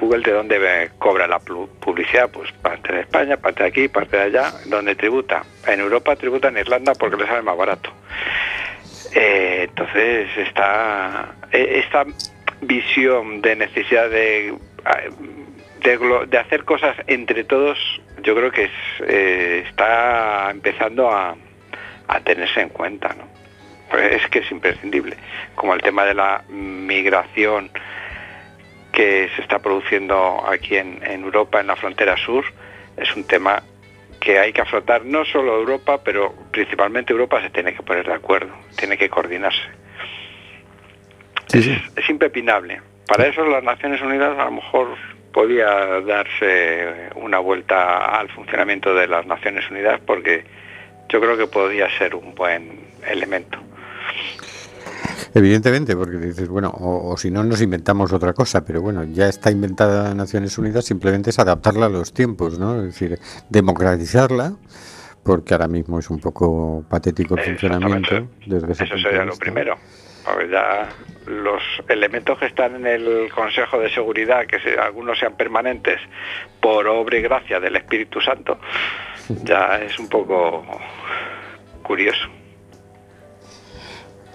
Google 0.00 0.22
de 0.22 0.32
dónde 0.32 0.90
cobra 0.98 1.26
la 1.26 1.38
publicidad, 1.38 2.30
pues 2.30 2.50
parte 2.52 2.92
de 2.92 3.00
España, 3.00 3.36
parte 3.36 3.62
de 3.62 3.68
aquí, 3.68 3.88
parte 3.88 4.16
de 4.16 4.22
allá, 4.24 4.52
donde 4.66 4.94
tributa. 4.94 5.42
En 5.66 5.80
Europa 5.80 6.16
tributa 6.16 6.48
en 6.48 6.58
Irlanda 6.58 6.94
porque 6.94 7.16
le 7.16 7.26
sale 7.26 7.42
más 7.42 7.56
barato. 7.56 7.92
Eh, 9.14 9.66
entonces 9.68 10.28
está 10.36 11.34
eh, 11.52 11.82
esta 11.84 12.04
visión 12.62 13.42
de 13.42 13.56
necesidad 13.56 14.08
de, 14.08 14.54
de, 15.82 16.38
hacer 16.38 16.64
cosas 16.64 16.96
entre 17.06 17.44
todos, 17.44 17.78
yo 18.22 18.34
creo 18.34 18.50
que 18.50 18.64
es, 18.64 18.70
eh, 19.06 19.64
está 19.68 20.50
empezando 20.50 21.10
a, 21.10 21.36
a 22.08 22.20
tenerse 22.20 22.60
en 22.60 22.68
cuenta, 22.68 23.14
¿no? 23.14 23.28
Pues 23.90 24.22
es 24.22 24.30
que 24.30 24.40
es 24.40 24.50
imprescindible, 24.52 25.16
como 25.54 25.74
el 25.74 25.82
tema 25.82 26.04
de 26.04 26.14
la 26.14 26.44
migración 26.48 27.70
que 28.92 29.28
se 29.34 29.42
está 29.42 29.58
produciendo 29.58 30.44
aquí 30.48 30.76
en, 30.76 31.00
en 31.04 31.24
Europa, 31.24 31.60
en 31.60 31.66
la 31.66 31.76
frontera 31.76 32.16
sur, 32.16 32.44
es 32.96 33.14
un 33.16 33.24
tema 33.24 33.62
que 34.20 34.38
hay 34.38 34.52
que 34.52 34.60
afrontar 34.60 35.04
no 35.04 35.24
solo 35.24 35.56
Europa, 35.56 36.02
pero 36.04 36.34
principalmente 36.52 37.12
Europa 37.12 37.40
se 37.42 37.50
tiene 37.50 37.74
que 37.74 37.82
poner 37.82 38.06
de 38.06 38.14
acuerdo, 38.14 38.52
tiene 38.76 38.96
que 38.96 39.08
coordinarse. 39.08 39.62
Sí, 41.48 41.62
sí. 41.62 41.72
Es, 41.72 42.04
es 42.04 42.10
impepinable. 42.10 42.80
Para 43.10 43.26
eso 43.26 43.44
las 43.44 43.64
Naciones 43.64 44.00
Unidas 44.02 44.38
a 44.38 44.44
lo 44.44 44.52
mejor 44.52 44.94
podía 45.32 46.00
darse 46.02 47.10
una 47.16 47.40
vuelta 47.40 48.04
al 48.04 48.28
funcionamiento 48.28 48.94
de 48.94 49.08
las 49.08 49.26
Naciones 49.26 49.68
Unidas 49.68 50.00
porque 50.06 50.44
yo 51.08 51.20
creo 51.20 51.36
que 51.36 51.48
podía 51.48 51.88
ser 51.98 52.14
un 52.14 52.36
buen 52.36 52.86
elemento. 53.04 53.58
Evidentemente, 55.34 55.96
porque 55.96 56.18
dices, 56.18 56.48
bueno, 56.48 56.68
o, 56.70 57.10
o 57.10 57.16
si 57.16 57.32
no 57.32 57.42
nos 57.42 57.60
inventamos 57.60 58.12
otra 58.12 58.32
cosa, 58.32 58.64
pero 58.64 58.80
bueno, 58.80 59.02
ya 59.02 59.28
está 59.28 59.50
inventada 59.50 60.14
Naciones 60.14 60.56
Unidas, 60.56 60.84
simplemente 60.84 61.30
es 61.30 61.38
adaptarla 61.40 61.86
a 61.86 61.88
los 61.88 62.14
tiempos, 62.14 62.60
¿no? 62.60 62.76
Es 62.76 62.84
decir, 62.84 63.18
democratizarla, 63.48 64.52
porque 65.24 65.54
ahora 65.54 65.66
mismo 65.66 65.98
es 65.98 66.10
un 66.10 66.20
poco 66.20 66.84
patético 66.88 67.34
el 67.34 67.42
funcionamiento. 67.42 68.14
Exactamente. 68.14 68.46
Desde 68.46 68.72
ese 68.72 68.84
Eso 68.84 68.98
sería 68.98 69.24
lo 69.24 69.34
primero. 69.34 69.76
Porque 70.24 70.48
ya 70.48 70.88
los 71.30 71.62
elementos 71.88 72.38
que 72.38 72.46
están 72.46 72.74
en 72.76 72.86
el 72.86 73.30
Consejo 73.32 73.78
de 73.78 73.88
Seguridad, 73.90 74.46
que 74.46 74.58
se- 74.60 74.78
algunos 74.78 75.18
sean 75.18 75.36
permanentes 75.36 76.00
por 76.60 76.86
obra 76.86 77.16
y 77.18 77.22
gracia 77.22 77.60
del 77.60 77.76
Espíritu 77.76 78.20
Santo, 78.20 78.58
ya 79.44 79.80
es 79.82 79.98
un 79.98 80.08
poco 80.08 80.64
curioso. 81.82 82.28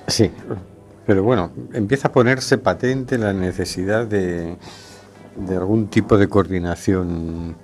Sí, 0.07 0.31
pero 1.05 1.23
bueno, 1.23 1.51
empieza 1.73 2.07
a 2.09 2.11
ponerse 2.11 2.57
patente 2.57 3.17
la 3.17 3.33
necesidad 3.33 4.05
de, 4.05 4.55
de 5.35 5.55
algún 5.55 5.87
tipo 5.89 6.17
de 6.17 6.27
coordinación 6.29 7.55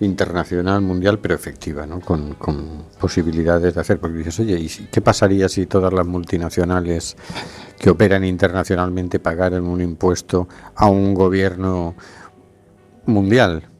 internacional, 0.00 0.80
mundial, 0.80 1.18
pero 1.18 1.34
efectiva, 1.34 1.86
¿no? 1.86 2.00
Con, 2.00 2.34
con 2.34 2.84
posibilidades 2.98 3.74
de 3.74 3.80
hacer, 3.80 4.00
porque 4.00 4.18
dices, 4.18 4.40
oye, 4.40 4.58
¿y 4.58 4.68
qué 4.90 5.00
pasaría 5.00 5.48
si 5.48 5.66
todas 5.66 5.92
las 5.92 6.06
multinacionales 6.06 7.16
que 7.78 7.90
operan 7.90 8.24
internacionalmente 8.24 9.20
pagaran 9.20 9.66
un 9.66 9.80
impuesto 9.80 10.48
a 10.74 10.86
un 10.86 11.14
gobierno 11.14 11.94
mundial? 13.06 13.70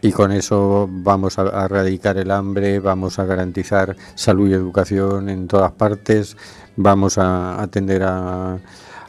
Y 0.00 0.12
con 0.12 0.32
eso 0.32 0.86
vamos 0.90 1.38
a 1.38 1.64
erradicar 1.64 2.18
el 2.18 2.30
hambre, 2.30 2.78
vamos 2.78 3.18
a 3.18 3.24
garantizar 3.24 3.96
salud 4.14 4.50
y 4.50 4.52
educación 4.52 5.30
en 5.30 5.48
todas 5.48 5.72
partes, 5.72 6.36
vamos 6.76 7.16
a 7.16 7.62
atender 7.62 8.02
a, 8.02 8.58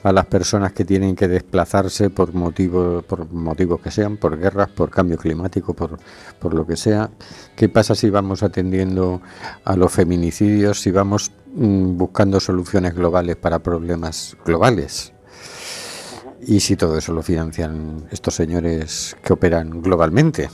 a 0.06 0.14
las 0.14 0.28
personas 0.28 0.72
que 0.72 0.86
tienen 0.86 1.16
que 1.16 1.28
desplazarse 1.28 2.12
por 2.12 2.32
motivos 2.36 3.04
por 3.06 3.28
motivos 3.32 3.82
que 3.82 3.90
sean, 3.90 4.18
por 4.18 4.38
guerras, 4.38 4.70
por 4.70 4.92
cambio 4.92 5.18
climático, 5.18 5.74
por, 5.74 5.98
por 6.38 6.54
lo 6.54 6.68
que 6.68 6.78
sea. 6.78 7.10
¿Qué 7.56 7.70
pasa 7.70 7.96
si 7.96 8.12
vamos 8.12 8.44
atendiendo 8.44 9.24
a 9.64 9.76
los 9.76 9.92
feminicidios, 9.92 10.80
si 10.80 10.92
vamos 10.92 11.32
mm, 11.56 11.98
buscando 11.98 12.40
soluciones 12.40 12.94
globales 12.94 13.36
para 13.36 13.58
problemas 13.58 14.38
globales? 14.46 15.12
Y 16.46 16.60
si 16.60 16.76
todo 16.76 17.00
eso 17.00 17.12
lo 17.12 17.24
financian 17.24 18.06
estos 18.12 18.36
señores 18.36 19.18
que 19.24 19.34
operan 19.34 19.82
globalmente. 19.82 20.52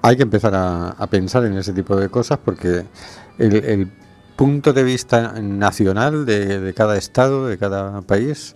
Hay 0.00 0.16
que 0.16 0.22
empezar 0.22 0.54
a, 0.54 0.92
a 0.92 1.06
pensar 1.08 1.44
en 1.44 1.58
ese 1.58 1.74
tipo 1.74 1.94
de 1.94 2.08
cosas 2.08 2.38
porque 2.42 2.86
el, 3.36 3.54
el 3.56 3.92
punto 4.38 4.72
de 4.72 4.84
vista 4.84 5.34
nacional 5.42 6.24
de, 6.24 6.60
de 6.60 6.72
cada 6.72 6.96
estado, 6.96 7.48
de 7.48 7.58
cada 7.58 8.00
país, 8.02 8.54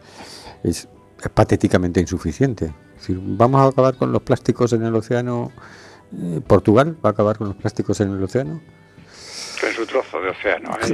es, 0.62 0.88
es 1.20 1.28
patéticamente 1.34 1.98
insuficiente. 2.00 2.72
Es 2.96 3.08
vamos 3.10 3.60
a 3.60 3.66
acabar 3.66 3.96
con 3.96 4.12
los 4.12 4.22
plásticos 4.22 4.72
en 4.72 4.84
el 4.84 4.94
océano. 4.94 5.50
Eh, 6.16 6.40
Portugal 6.46 6.96
va 7.04 7.08
a 7.10 7.12
acabar 7.12 7.36
con 7.36 7.48
los 7.48 7.56
plásticos 7.56 8.00
en 8.00 8.12
el 8.12 8.22
océano. 8.22 8.62
En 9.66 9.72
su 9.74 9.84
trozo 9.86 10.20
de 10.20 10.28
océano. 10.30 10.70
ahí. 10.80 10.92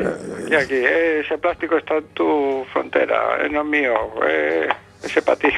Y 0.51 0.55
aquí, 0.55 0.75
eh, 0.75 1.21
ese 1.21 1.37
plástico 1.39 1.77
está 1.77 1.97
en 1.99 2.07
tu 2.15 2.65
frontera, 2.73 3.45
eh, 3.45 3.49
no 3.51 3.61
es 3.61 3.67
mío, 3.67 3.95
eh, 4.27 4.69
ese 5.03 5.21
para 5.23 5.39
ti. 5.43 5.49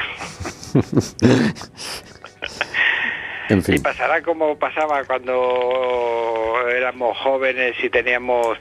En 3.49 3.59
Y 3.59 3.61
fin. 3.61 3.81
pasará 3.81 4.21
como 4.21 4.57
pasaba 4.57 5.03
cuando 5.05 6.55
éramos 6.69 7.17
jóvenes 7.17 7.75
y 7.83 7.89
teníamos 7.89 8.57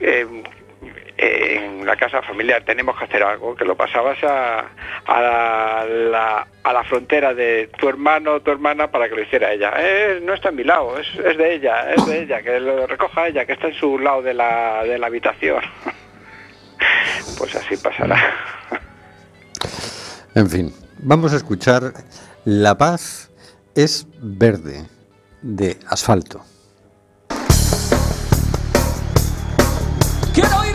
en 0.00 1.84
la 1.84 1.96
casa 1.96 2.22
familiar 2.22 2.62
tenemos 2.64 2.96
que 2.96 3.04
hacer 3.04 3.22
algo, 3.24 3.56
que 3.56 3.64
lo 3.64 3.76
pasabas 3.76 4.22
a, 4.22 4.60
a, 5.06 5.20
la, 5.20 5.84
la- 5.88 6.46
a 6.62 6.72
la 6.72 6.84
frontera 6.84 7.34
de 7.34 7.70
tu 7.78 7.88
hermano 7.88 8.34
o 8.34 8.40
tu 8.40 8.50
hermana 8.52 8.88
para 8.90 9.08
que 9.08 9.16
lo 9.16 9.22
hiciera 9.22 9.52
ella. 9.52 9.72
Eh, 9.78 10.20
no 10.22 10.34
está 10.34 10.50
en 10.50 10.56
mi 10.56 10.64
lado, 10.64 10.98
es, 10.98 11.08
es 11.24 11.36
de 11.36 11.54
ella, 11.54 11.92
es 11.92 12.06
de 12.06 12.22
ella, 12.22 12.42
que 12.42 12.60
lo 12.60 12.86
recoja 12.86 13.26
ella, 13.26 13.44
que 13.46 13.54
está 13.54 13.66
en 13.68 13.74
su 13.74 13.98
lado 13.98 14.22
de 14.22 14.34
la, 14.34 14.84
de 14.84 14.98
la 14.98 15.06
habitación. 15.06 15.62
Pues 17.36 17.54
así 17.56 17.76
pasará. 17.76 18.16
En 20.36 20.48
fin, 20.48 20.72
vamos 20.98 21.32
a 21.32 21.36
escuchar 21.36 21.92
La 22.44 22.76
paz 22.78 23.30
es 23.74 24.06
verde 24.20 24.84
de 25.42 25.76
asfalto. 25.88 26.44
You 30.38 30.44
know. 30.44 30.67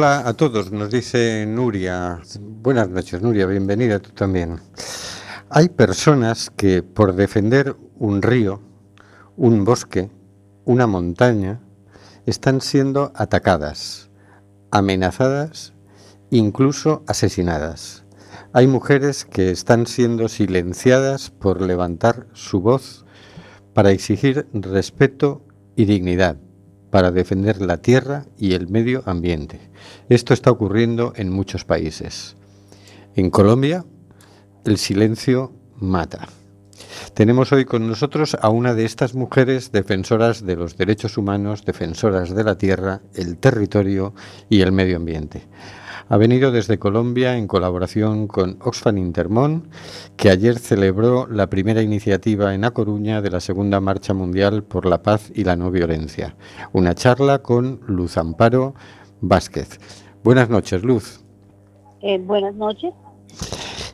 Hola 0.00 0.26
a 0.26 0.32
todos, 0.32 0.72
nos 0.72 0.90
dice 0.90 1.44
Nuria. 1.46 2.22
Buenas 2.40 2.88
noches, 2.88 3.20
Nuria, 3.20 3.44
bienvenida 3.44 3.98
tú 3.98 4.12
también. 4.12 4.58
Hay 5.50 5.68
personas 5.68 6.48
que 6.48 6.82
por 6.82 7.14
defender 7.14 7.76
un 7.98 8.22
río, 8.22 8.62
un 9.36 9.62
bosque, 9.66 10.10
una 10.64 10.86
montaña, 10.86 11.60
están 12.24 12.62
siendo 12.62 13.12
atacadas, 13.14 14.08
amenazadas, 14.70 15.74
incluso 16.30 17.04
asesinadas. 17.06 18.04
Hay 18.54 18.66
mujeres 18.66 19.26
que 19.26 19.50
están 19.50 19.86
siendo 19.86 20.30
silenciadas 20.30 21.28
por 21.28 21.60
levantar 21.60 22.26
su 22.32 22.62
voz 22.62 23.04
para 23.74 23.90
exigir 23.90 24.48
respeto 24.54 25.42
y 25.76 25.84
dignidad. 25.84 26.38
Para 26.90 27.10
defender 27.10 27.60
la 27.60 27.78
tierra 27.78 28.26
y 28.38 28.54
el 28.54 28.68
medio 28.68 29.02
ambiente. 29.06 29.60
Esto 30.08 30.34
está 30.34 30.50
ocurriendo 30.50 31.12
en 31.16 31.30
muchos 31.30 31.64
países. 31.64 32.36
En 33.14 33.30
Colombia, 33.30 33.84
el 34.64 34.78
silencio 34.78 35.52
mata. 35.76 36.28
Tenemos 37.14 37.52
hoy 37.52 37.64
con 37.64 37.86
nosotros 37.86 38.36
a 38.40 38.48
una 38.48 38.74
de 38.74 38.84
estas 38.84 39.14
mujeres 39.14 39.72
defensoras 39.72 40.44
de 40.44 40.56
los 40.56 40.76
derechos 40.76 41.18
humanos, 41.18 41.64
defensoras 41.64 42.34
de 42.34 42.44
la 42.44 42.56
tierra, 42.56 43.00
el 43.14 43.36
territorio 43.38 44.14
y 44.48 44.60
el 44.60 44.72
medio 44.72 44.96
ambiente. 44.96 45.46
Ha 46.12 46.16
venido 46.16 46.50
desde 46.50 46.80
Colombia 46.80 47.36
en 47.36 47.46
colaboración 47.46 48.26
con 48.26 48.58
Oxfam 48.62 48.98
Intermón, 48.98 49.68
que 50.16 50.30
ayer 50.30 50.58
celebró 50.58 51.28
la 51.28 51.48
primera 51.48 51.82
iniciativa 51.82 52.52
en 52.52 52.64
A 52.64 52.72
Coruña 52.72 53.22
de 53.22 53.30
la 53.30 53.38
Segunda 53.38 53.78
Marcha 53.78 54.12
Mundial 54.12 54.64
por 54.64 54.86
la 54.86 55.04
Paz 55.04 55.30
y 55.32 55.44
la 55.44 55.54
No 55.54 55.70
Violencia. 55.70 56.34
Una 56.72 56.96
charla 56.96 57.38
con 57.38 57.78
Luz 57.86 58.18
Amparo 58.18 58.74
Vázquez. 59.20 59.78
Buenas 60.24 60.50
noches, 60.50 60.82
Luz. 60.82 61.20
Eh, 62.02 62.18
buenas 62.18 62.56
noches. 62.56 62.92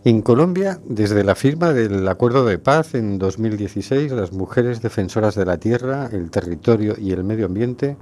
En 0.02 0.22
Colombia, 0.22 0.81
desde 0.87 1.22
la 1.22 1.35
firma 1.35 1.74
del 1.74 2.09
Acuerdo 2.09 2.46
de 2.46 2.59
Paz 2.59 2.94
en 2.94 3.18
2016, 3.18 4.12
las 4.12 4.33
mujeres 4.33 4.81
defensoras 4.81 5.35
de 5.35 5.44
la 5.44 5.59
tierra, 5.59 6.09
el 6.11 6.31
territorio 6.31 6.94
y 6.98 7.12
el 7.12 7.24
medio 7.24 7.44
ambiente 7.44 7.98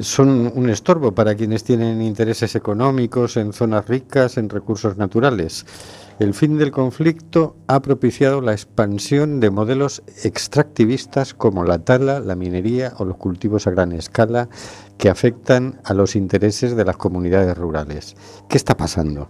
son 0.00 0.52
un 0.54 0.68
estorbo 0.68 1.12
para 1.12 1.34
quienes 1.34 1.64
tienen 1.64 2.02
intereses 2.02 2.54
económicos 2.54 3.36
en 3.36 3.52
zonas 3.52 3.88
ricas 3.88 4.36
en 4.36 4.48
recursos 4.48 4.96
naturales. 4.96 5.66
El 6.20 6.32
fin 6.32 6.58
del 6.58 6.70
conflicto 6.70 7.56
ha 7.66 7.82
propiciado 7.82 8.40
la 8.40 8.52
expansión 8.52 9.40
de 9.40 9.50
modelos 9.50 10.02
extractivistas 10.22 11.34
como 11.34 11.64
la 11.64 11.80
tala, 11.80 12.20
la 12.20 12.36
minería 12.36 12.92
o 12.98 13.04
los 13.04 13.16
cultivos 13.16 13.66
a 13.66 13.72
gran 13.72 13.90
escala 13.90 14.48
que 14.96 15.08
afectan 15.08 15.80
a 15.84 15.92
los 15.92 16.14
intereses 16.14 16.76
de 16.76 16.84
las 16.84 16.96
comunidades 16.96 17.58
rurales. 17.58 18.14
¿Qué 18.48 18.56
está 18.56 18.76
pasando? 18.76 19.28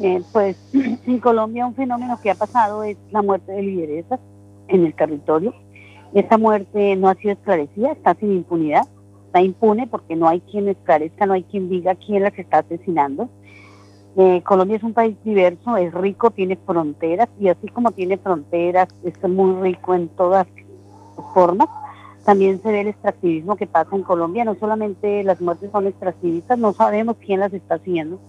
Eh, 0.00 0.22
pues 0.32 0.56
en 0.72 1.18
Colombia 1.18 1.66
un 1.66 1.74
fenómeno 1.74 2.20
que 2.22 2.30
ha 2.30 2.36
pasado 2.36 2.84
es 2.84 2.96
la 3.10 3.22
muerte 3.22 3.50
de 3.50 3.62
lideresas 3.62 4.20
en 4.68 4.86
el 4.86 4.94
territorio. 4.94 5.54
Esta 6.14 6.38
muerte 6.38 6.94
no 6.96 7.08
ha 7.08 7.14
sido 7.14 7.32
esclarecida, 7.32 7.92
está 7.92 8.14
sin 8.14 8.32
impunidad, 8.32 8.86
está 9.32 9.40
impune 9.40 9.86
porque 9.86 10.14
no 10.14 10.28
hay 10.28 10.40
quien 10.40 10.68
esclarezca, 10.68 11.24
no 11.24 11.32
hay 11.32 11.44
quien 11.44 11.70
diga 11.70 11.94
quién 11.94 12.22
las 12.22 12.38
está 12.38 12.58
asesinando. 12.58 13.30
Eh, 14.18 14.42
Colombia 14.44 14.76
es 14.76 14.82
un 14.82 14.92
país 14.92 15.16
diverso, 15.24 15.78
es 15.78 15.94
rico, 15.94 16.30
tiene 16.30 16.56
fronteras 16.56 17.30
y 17.40 17.48
así 17.48 17.66
como 17.68 17.92
tiene 17.92 18.18
fronteras, 18.18 18.90
es 19.04 19.26
muy 19.26 19.54
rico 19.62 19.94
en 19.94 20.08
todas 20.08 20.46
formas. 21.32 21.68
También 22.26 22.60
se 22.62 22.70
ve 22.70 22.82
el 22.82 22.88
extractivismo 22.88 23.56
que 23.56 23.66
pasa 23.66 23.96
en 23.96 24.02
Colombia, 24.02 24.44
no 24.44 24.54
solamente 24.54 25.24
las 25.24 25.40
muertes 25.40 25.70
son 25.72 25.86
extractivistas, 25.86 26.58
no 26.58 26.74
sabemos 26.74 27.16
quién 27.16 27.40
las 27.40 27.54
está 27.54 27.76
haciendo, 27.76 28.20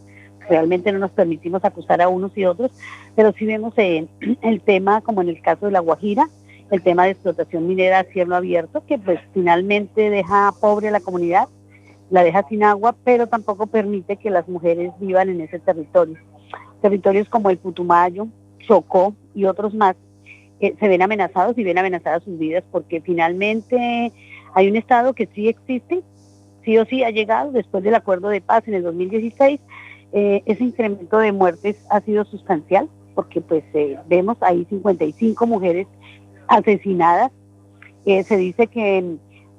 realmente 0.47 0.93
no 0.93 0.99
nos 0.99 1.11
permitimos 1.11 1.65
acusar 1.65 2.01
a 2.01 2.07
unos 2.07 2.35
y 2.37 2.45
otros, 2.45 2.71
pero 3.13 3.33
sí 3.33 3.45
vemos 3.45 3.73
eh, 3.75 4.07
el 4.41 4.61
tema, 4.61 5.01
como 5.01 5.21
en 5.21 5.27
el 5.27 5.41
caso 5.41 5.65
de 5.65 5.73
La 5.73 5.81
Guajira, 5.81 6.29
el 6.73 6.81
tema 6.81 7.05
de 7.05 7.11
explotación 7.11 7.67
minera 7.67 7.99
a 7.99 8.03
cielo 8.05 8.35
abierto, 8.35 8.83
que 8.87 8.97
pues 8.97 9.19
finalmente 9.31 10.09
deja 10.09 10.51
pobre 10.59 10.87
a 10.87 10.91
la 10.91 11.01
comunidad, 11.01 11.47
la 12.09 12.23
deja 12.23 12.47
sin 12.49 12.63
agua, 12.63 12.95
pero 13.03 13.27
tampoco 13.27 13.67
permite 13.67 14.17
que 14.17 14.31
las 14.31 14.47
mujeres 14.47 14.91
vivan 14.99 15.29
en 15.29 15.41
ese 15.41 15.59
territorio. 15.59 16.17
Territorios 16.81 17.29
como 17.29 17.51
el 17.51 17.59
Putumayo, 17.59 18.27
Chocó 18.57 19.13
y 19.35 19.45
otros 19.45 19.75
más 19.75 19.95
eh, 20.59 20.75
se 20.79 20.87
ven 20.87 21.03
amenazados 21.03 21.55
y 21.59 21.63
ven 21.63 21.77
amenazadas 21.77 22.23
sus 22.23 22.39
vidas 22.39 22.63
porque 22.71 23.01
finalmente 23.01 24.11
hay 24.55 24.67
un 24.67 24.75
Estado 24.75 25.13
que 25.13 25.27
sí 25.27 25.49
existe, 25.49 26.01
sí 26.65 26.77
o 26.79 26.85
sí 26.85 27.03
ha 27.03 27.11
llegado 27.11 27.51
después 27.51 27.83
del 27.83 27.93
acuerdo 27.93 28.29
de 28.29 28.41
paz 28.41 28.67
en 28.67 28.73
el 28.73 28.81
2016 28.81 29.59
eh, 30.13 30.41
ese 30.45 30.63
incremento 30.63 31.19
de 31.19 31.31
muertes 31.31 31.85
ha 31.89 32.01
sido 32.01 32.25
sustancial 32.25 32.89
porque 33.13 33.41
pues 33.41 33.63
eh, 33.73 33.97
vemos 34.07 34.37
ahí 34.41 34.65
55 34.69 35.45
mujeres 35.45 35.87
asesinadas. 36.57 37.31
Eh, 38.05 38.23
se 38.23 38.37
dice 38.37 38.67
que 38.67 39.17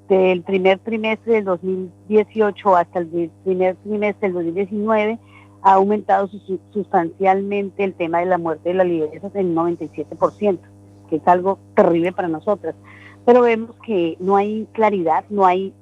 del 0.08 0.42
primer 0.42 0.78
trimestre 0.78 1.34
del 1.34 1.44
2018 1.44 2.76
hasta 2.76 2.98
el 2.98 3.30
primer 3.44 3.76
trimestre 3.76 4.28
del 4.28 4.34
2019 4.34 5.18
ha 5.62 5.72
aumentado 5.72 6.28
sustancialmente 6.72 7.84
el 7.84 7.94
tema 7.94 8.18
de 8.18 8.26
la 8.26 8.36
muerte 8.36 8.68
de 8.68 8.74
las 8.74 8.86
lideresas 8.86 9.34
en 9.34 9.56
un 9.56 9.78
97%, 9.78 10.58
que 11.08 11.16
es 11.16 11.26
algo 11.26 11.58
terrible 11.74 12.12
para 12.12 12.28
nosotras. 12.28 12.74
Pero 13.24 13.40
vemos 13.40 13.74
que 13.86 14.16
no 14.20 14.36
hay 14.36 14.68
claridad, 14.72 15.24
no 15.30 15.46
hay, 15.46 15.72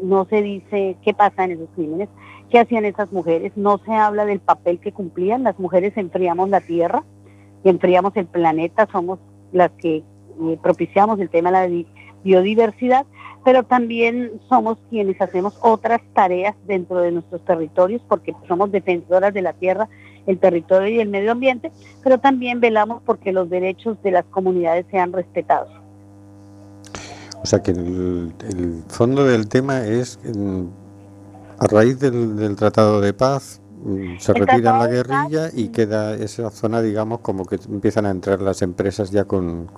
no 0.00 0.26
se 0.26 0.42
dice 0.42 0.96
qué 1.02 1.12
pasa 1.12 1.44
en 1.44 1.52
esos 1.52 1.68
crímenes 1.74 2.08
qué 2.50 2.58
hacían 2.58 2.84
esas 2.84 3.12
mujeres, 3.12 3.52
no 3.56 3.78
se 3.78 3.92
habla 3.94 4.26
del 4.26 4.40
papel 4.40 4.80
que 4.80 4.92
cumplían, 4.92 5.44
las 5.44 5.58
mujeres 5.58 5.96
enfriamos 5.96 6.50
la 6.50 6.60
tierra, 6.60 7.04
enfriamos 7.64 8.16
el 8.16 8.26
planeta, 8.26 8.88
somos 8.90 9.20
las 9.52 9.70
que 9.78 10.02
eh, 10.42 10.58
propiciamos 10.62 11.18
el 11.20 11.28
tema 11.28 11.50
de 11.50 11.68
la 11.68 11.84
biodiversidad, 12.22 13.06
pero 13.44 13.62
también 13.62 14.32
somos 14.48 14.78
quienes 14.90 15.20
hacemos 15.20 15.58
otras 15.62 16.00
tareas 16.12 16.54
dentro 16.66 16.98
de 16.98 17.12
nuestros 17.12 17.44
territorios 17.44 18.02
porque 18.08 18.34
somos 18.46 18.70
defensoras 18.70 19.32
de 19.32 19.42
la 19.42 19.52
tierra, 19.54 19.88
el 20.26 20.38
territorio 20.38 20.88
y 20.88 21.00
el 21.00 21.08
medio 21.08 21.32
ambiente, 21.32 21.72
pero 22.02 22.18
también 22.18 22.60
velamos 22.60 23.02
porque 23.04 23.32
los 23.32 23.48
derechos 23.48 24.00
de 24.02 24.10
las 24.10 24.24
comunidades 24.26 24.86
sean 24.90 25.12
respetados. 25.12 25.70
O 27.42 27.46
sea 27.46 27.62
que 27.62 27.70
el, 27.70 28.32
el 28.50 28.82
fondo 28.88 29.24
del 29.24 29.48
tema 29.48 29.86
es 29.86 30.18
a 31.60 31.66
raíz 31.66 32.00
del, 32.00 32.56
Tratado 32.56 33.02
de 33.02 33.12
Paz 33.12 33.60
mm, 33.84 34.18
se 34.18 34.32
retira 34.32 34.78
la 34.78 34.86
guerrilla 34.86 35.50
y 35.52 35.68
queda 35.68 36.14
esa 36.14 36.50
zona, 36.50 36.80
digamos, 36.80 37.20
como 37.20 37.44
que 37.44 37.58
empiezan 37.68 38.06
a 38.06 38.10
entrar 38.10 38.40
las 38.40 38.62
empresas 38.62 39.10
ya 39.10 39.24
con... 39.24 39.70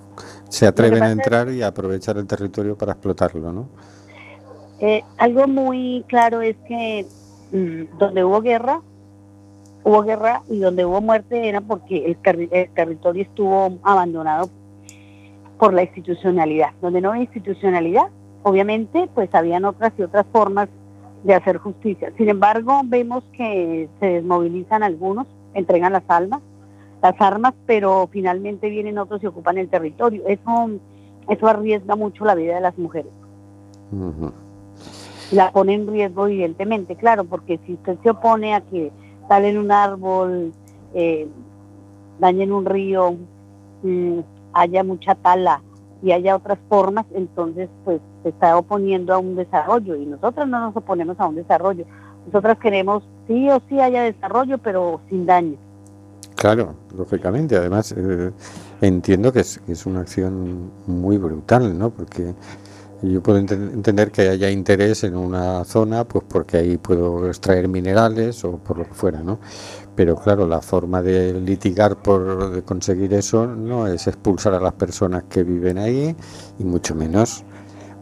se 0.53 0.67
atreven 0.67 1.01
a 1.01 1.09
entrar 1.09 1.49
y 1.49 1.63
a 1.63 1.67
aprovechar 1.69 2.15
el 2.17 2.27
territorio 2.27 2.77
para 2.77 2.91
explotarlo, 2.91 3.51
¿no? 3.51 3.69
Eh, 4.79 5.01
algo 5.17 5.47
muy 5.47 6.05
claro 6.07 6.41
es 6.41 6.55
que 6.67 7.07
mm, 7.51 7.97
donde 7.97 8.23
hubo 8.23 8.39
guerra, 8.39 8.79
hubo 9.83 10.03
guerra 10.03 10.43
y 10.47 10.59
donde 10.59 10.85
hubo 10.85 11.01
muerte 11.01 11.49
era 11.49 11.59
porque 11.61 12.05
el, 12.05 12.49
el 12.51 12.69
territorio 12.69 13.23
estuvo 13.23 13.79
abandonado 13.81 14.51
por 15.57 15.73
la 15.73 15.81
institucionalidad. 15.81 16.69
Donde 16.83 17.01
no 17.01 17.13
hay 17.13 17.21
institucionalidad, 17.21 18.09
obviamente, 18.43 19.09
pues 19.15 19.33
habían 19.33 19.65
otras 19.65 19.91
y 19.97 20.03
otras 20.03 20.27
formas 20.31 20.69
de 21.23 21.33
hacer 21.33 21.57
justicia. 21.57 22.13
Sin 22.15 22.29
embargo, 22.29 22.81
vemos 22.85 23.23
que 23.35 23.89
se 23.99 24.05
desmovilizan 24.05 24.83
algunos, 24.83 25.25
entregan 25.55 25.93
las 25.93 26.03
almas, 26.09 26.41
las 27.03 27.19
armas, 27.21 27.53
pero 27.67 28.09
finalmente 28.11 28.69
vienen 28.69 28.97
otros 28.97 29.21
y 29.21 29.27
ocupan 29.27 29.57
el 29.57 29.69
territorio. 29.69 30.23
Eso, 30.25 30.69
eso 31.29 31.47
arriesga 31.47 31.95
mucho 31.95 32.25
la 32.25 32.33
vida 32.33 32.55
de 32.55 32.61
las 32.61 32.77
mujeres. 32.77 33.11
La 35.31 35.51
pone 35.51 35.75
en 35.75 35.85
riesgo, 35.85 36.27
evidentemente, 36.27 36.95
claro, 36.95 37.25
porque 37.25 37.59
si 37.65 37.73
usted 37.73 37.97
se 38.01 38.09
opone 38.09 38.55
a 38.55 38.61
que 38.61 38.91
en 39.29 39.57
un 39.57 39.71
árbol, 39.71 40.53
eh, 40.93 41.27
dañen 42.19 42.51
un 42.51 42.65
río, 42.65 43.15
mm, 43.81 44.19
haya 44.53 44.83
mucha 44.83 45.15
tala, 45.15 45.61
y 46.03 46.11
haya 46.11 46.35
otras 46.35 46.59
formas, 46.67 47.05
entonces 47.15 47.69
pues 47.85 48.01
se 48.23 48.29
está 48.29 48.57
oponiendo 48.57 49.13
a 49.13 49.19
un 49.19 49.35
desarrollo 49.37 49.95
y 49.95 50.05
nosotros 50.05 50.47
no 50.49 50.59
nos 50.59 50.75
oponemos 50.75 51.17
a 51.19 51.27
un 51.27 51.35
desarrollo. 51.35 51.85
Nosotras 52.25 52.57
queremos 52.59 53.03
sí 53.25 53.49
o 53.49 53.61
sí 53.69 53.79
haya 53.79 54.03
desarrollo, 54.03 54.57
pero 54.57 54.99
sin 55.09 55.25
daño. 55.25 55.57
Claro, 56.43 56.75
lógicamente. 56.93 57.55
Además, 57.55 57.93
eh, 57.95 58.29
entiendo 58.81 59.31
que 59.31 59.39
es, 59.39 59.61
que 59.65 59.71
es, 59.71 59.85
una 59.85 60.01
acción 60.01 60.71
muy 60.87 61.17
brutal, 61.17 61.77
¿no? 61.79 61.89
Porque 61.89 62.35
yo 63.01 63.23
puedo 63.23 63.37
entender 63.37 64.11
que 64.11 64.27
haya 64.27 64.49
interés 64.51 65.05
en 65.05 65.15
una 65.15 65.63
zona, 65.63 66.03
pues 66.03 66.25
porque 66.27 66.57
ahí 66.57 66.75
puedo 66.75 67.27
extraer 67.27 67.69
minerales 67.69 68.43
o 68.43 68.57
por 68.57 68.77
lo 68.77 68.83
que 68.83 68.93
fuera, 68.93 69.23
¿no? 69.23 69.39
Pero 69.95 70.17
claro, 70.17 70.45
la 70.45 70.59
forma 70.59 71.01
de 71.01 71.33
litigar 71.39 72.01
por 72.03 72.61
conseguir 72.65 73.13
eso 73.13 73.47
no 73.47 73.87
es 73.87 74.07
expulsar 74.07 74.53
a 74.53 74.59
las 74.59 74.73
personas 74.73 75.23
que 75.29 75.43
viven 75.43 75.77
ahí 75.77 76.13
y 76.59 76.63
mucho 76.65 76.93
menos 76.93 77.45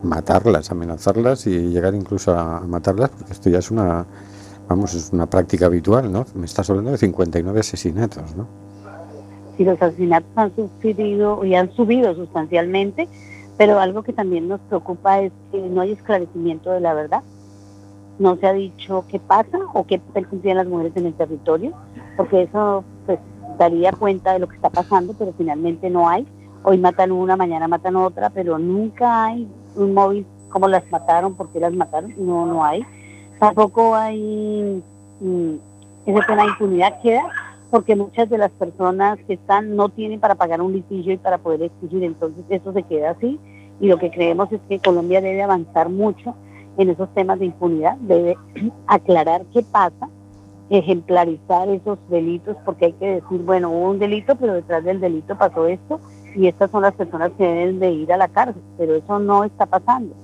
matarlas, 0.01 0.71
amenazarlas 0.71 1.45
y 1.45 1.69
llegar 1.69 1.93
incluso 1.93 2.36
a 2.36 2.62
matarlas, 2.62 3.12
porque 3.12 3.34
esto 3.34 3.51
ya 3.51 3.60
es 3.60 3.69
una, 3.69 4.08
vamos, 4.71 4.93
es 4.93 5.12
una 5.13 5.25
práctica 5.25 5.65
habitual, 5.67 6.12
¿no? 6.12 6.25
Me 6.34 6.45
estás 6.45 6.69
hablando 6.69 6.91
de 6.91 6.97
59 6.97 7.60
asesinatos, 7.60 8.36
¿no? 8.36 8.47
Sí, 9.57 9.65
los 9.65 9.81
asesinatos 9.81 10.29
han 10.36 10.55
sucedido 10.55 11.43
y 11.45 11.55
han 11.55 11.71
subido 11.73 12.15
sustancialmente, 12.15 13.07
pero 13.57 13.79
algo 13.79 14.03
que 14.03 14.13
también 14.13 14.47
nos 14.47 14.60
preocupa 14.62 15.21
es 15.21 15.31
que 15.51 15.60
no 15.60 15.81
hay 15.81 15.91
esclarecimiento 15.91 16.71
de 16.71 16.79
la 16.79 16.93
verdad 16.93 17.21
no 18.21 18.38
se 18.38 18.47
ha 18.47 18.53
dicho 18.53 19.03
qué 19.10 19.19
pasa 19.19 19.57
o 19.73 19.86
qué 19.86 19.99
papel 19.99 20.27
cumplían 20.27 20.57
las 20.57 20.67
mujeres 20.67 20.93
en 20.95 21.07
el 21.07 21.13
territorio, 21.13 21.73
porque 22.15 22.43
eso 22.43 22.84
pues 23.05 23.19
daría 23.57 23.91
cuenta 23.91 24.34
de 24.34 24.39
lo 24.39 24.47
que 24.47 24.55
está 24.55 24.69
pasando, 24.69 25.13
pero 25.17 25.34
finalmente 25.38 25.89
no 25.89 26.07
hay. 26.07 26.27
Hoy 26.63 26.77
matan 26.77 27.12
una, 27.12 27.36
mañana 27.36 27.67
matan 27.67 27.95
otra, 27.95 28.29
pero 28.29 28.60
nunca 28.60 29.25
hay 29.25 29.47
un 29.75 29.93
móvil 29.93 30.25
cómo 30.49 30.67
las 30.67 30.89
mataron, 30.91 31.34
por 31.34 31.49
qué 31.49 31.60
las 31.60 31.73
mataron, 31.73 32.13
no, 32.17 32.45
no 32.45 32.63
hay. 32.63 32.86
Tampoco 33.41 33.95
hay 33.95 34.84
mm, 35.19 35.54
tema 36.06 36.43
de 36.43 36.49
impunidad 36.49 37.01
queda 37.01 37.23
porque 37.71 37.95
muchas 37.95 38.30
de 38.30 38.38
las 38.38 38.51
personas 38.51 39.17
que 39.25 39.34
están 39.34 39.75
no 39.75 39.89
tienen 39.89 40.19
para 40.19 40.36
pagar 40.36 40.62
un 40.62 40.73
litigio 40.73 41.13
y 41.13 41.17
para 41.17 41.39
poder 41.39 41.63
exigir, 41.63 42.04
entonces 42.04 42.43
eso 42.49 42.71
se 42.71 42.84
queda 42.84 43.10
así 43.10 43.39
y 43.80 43.88
lo 43.88 43.97
que 43.97 44.12
creemos 44.12 44.51
es 44.51 44.62
que 44.69 44.77
Colombia 44.77 45.21
debe 45.21 45.41
avanzar 45.41 45.89
mucho 45.89 46.36
en 46.77 46.91
esos 46.91 47.12
temas 47.15 47.39
de 47.39 47.45
impunidad, 47.45 47.97
debe 48.01 48.38
aclarar 48.86 49.41
qué 49.51 49.63
pasa, 49.63 50.08
ejemplarizar 50.69 51.67
esos 51.69 51.97
delitos, 52.12 52.56
porque 52.63 52.86
hay 52.86 52.93
que 52.93 53.21
decir, 53.21 53.41
bueno, 53.41 53.71
hubo 53.71 53.89
un 53.89 53.97
delito, 53.97 54.36
pero 54.36 54.54
detrás 54.54 54.84
del 54.84 55.01
delito 55.01 55.36
pasó 55.36 55.65
esto, 55.65 55.99
y 56.36 56.45
estas 56.45 56.69
son 56.69 56.84
las 56.84 56.93
personas 56.93 57.32
que 57.39 57.43
deben 57.43 57.80
de 57.80 57.91
ir 57.91 58.13
a 58.13 58.17
la 58.17 58.27
cárcel, 58.27 58.62
pero 58.77 58.93
eso 58.93 59.17
no 59.17 59.43
está 59.43 59.65
pasando. 59.65 60.15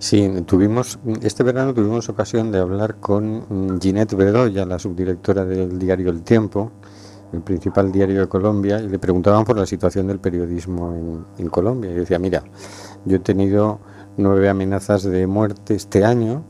Sí, 0.00 0.30
tuvimos, 0.46 1.00
este 1.22 1.42
verano 1.42 1.74
tuvimos 1.74 2.08
ocasión 2.08 2.52
de 2.52 2.60
hablar 2.60 3.00
con 3.00 3.38
mm, 3.48 3.80
Ginette 3.80 4.14
Bedoya, 4.14 4.64
la 4.64 4.78
subdirectora 4.78 5.44
del 5.44 5.76
diario 5.76 6.10
El 6.10 6.22
Tiempo, 6.22 6.70
el 7.32 7.40
principal 7.42 7.90
diario 7.90 8.20
de 8.20 8.28
Colombia, 8.28 8.78
y 8.80 8.88
le 8.88 9.00
preguntaban 9.00 9.44
por 9.44 9.58
la 9.58 9.66
situación 9.66 10.06
del 10.06 10.20
periodismo 10.20 11.26
en, 11.36 11.48
Colombia. 11.48 11.90
Y 11.90 11.94
decía, 11.94 12.20
mira, 12.20 12.44
yo 13.06 13.16
he 13.16 13.18
tenido 13.18 13.80
nueve 14.16 14.48
amenazas 14.48 15.02
de 15.02 15.26
muerte 15.26 15.74
este 15.74 16.04
año 16.04 16.44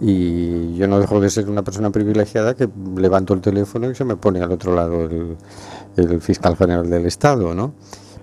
y 0.00 0.74
yo 0.74 0.88
no 0.88 0.98
dejo 0.98 1.20
de 1.20 1.30
ser 1.30 1.48
una 1.48 1.62
persona 1.62 1.90
privilegiada 1.90 2.54
que 2.54 2.68
levanto 2.96 3.34
el 3.34 3.40
teléfono 3.40 3.88
y 3.88 3.94
se 3.94 4.04
me 4.04 4.16
pone 4.16 4.40
al 4.40 4.50
otro 4.50 4.74
lado 4.74 5.04
el, 5.04 5.36
el 5.96 6.20
fiscal 6.20 6.56
general 6.56 6.90
del 6.90 7.06
Estado, 7.06 7.54
¿no? 7.54 7.74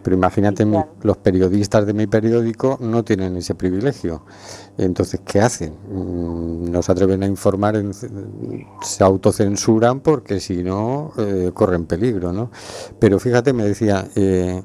Pero 0.04 0.16
imagínate, 0.16 0.66
mi- 0.66 0.78
los 1.04 1.18
periodistas 1.18 1.86
de 1.86 1.94
mi 1.94 2.08
periódico 2.08 2.78
no 2.82 3.04
tienen 3.04 3.38
ese 3.38 3.54
privilegio. 3.56 4.24
Entonces, 4.78 5.22
¿qué 5.26 5.42
hacen? 5.42 5.74
Mm, 5.92 6.72
No 6.72 6.82
se 6.82 6.92
atreven 6.92 7.22
a 7.24 7.28
informar, 7.28 7.76
en- 7.76 7.94
se 7.94 9.04
autocensuran 9.04 10.00
porque 10.00 10.40
si 10.40 10.64
no, 10.64 11.12
eh, 11.18 11.52
corren 11.54 11.86
peligro, 11.86 12.32
¿no? 12.34 12.50
Pero 13.00 13.20
fíjate, 13.20 13.52
me 13.54 13.64
decía, 13.66 14.08
eh, 14.16 14.64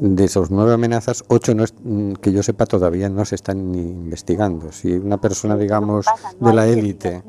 de 0.00 0.24
esos 0.24 0.50
nueve 0.50 0.72
amenazas, 0.72 1.22
ocho 1.28 1.54
no 1.54 1.64
es- 1.64 1.74
mm, 1.84 2.14
que 2.14 2.32
yo 2.32 2.42
sepa 2.42 2.64
todavía 2.66 3.08
no 3.10 3.24
se 3.24 3.34
están 3.34 3.70
ni 3.70 3.80
investigando. 3.80 4.72
Si 4.72 4.90
una 4.92 5.20
persona, 5.20 5.56
digamos, 5.56 6.06
de 6.40 6.52
la 6.54 6.66
élite 6.66 7.22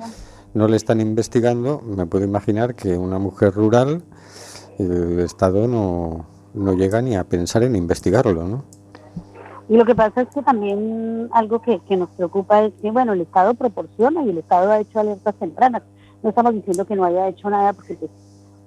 no 0.54 0.68
le 0.68 0.78
están 0.78 1.02
investigando, 1.02 1.82
me 1.82 2.06
puedo 2.06 2.24
imaginar 2.26 2.74
que 2.74 2.98
una 2.98 3.20
mujer 3.20 3.54
rural, 3.54 4.04
el 4.80 5.20
Estado 5.20 5.68
no, 5.68 6.26
no 6.54 6.74
llega 6.74 7.02
ni 7.02 7.16
a 7.16 7.24
pensar 7.24 7.64
en 7.64 7.76
investigarlo, 7.76 8.44
¿no? 8.44 8.64
Y 9.70 9.78
lo 9.78 9.86
que 9.86 9.96
pasa 9.96 10.22
es 10.22 10.28
que 10.30 10.44
también 10.44 11.30
algo 11.32 11.62
que, 11.62 11.80
que 11.82 11.96
nos 11.96 12.10
preocupa 12.10 12.64
es 12.64 12.74
que, 12.82 12.92
bueno, 12.92 13.14
el 13.14 13.22
Estado 13.22 13.54
proporciona 13.54 14.24
y 14.24 14.30
el 14.30 14.38
Estado 14.38 14.72
ha 14.72 14.80
hecho 14.80 15.00
alertas 15.00 15.36
tempranas. 15.36 15.84
No 16.22 16.30
estamos 16.30 16.54
diciendo 16.54 16.86
que 16.86 16.96
no 16.96 17.06
haya 17.06 17.28
hecho 17.30 17.50
nada 17.50 17.74
porque 17.74 17.96
pues, 17.96 18.12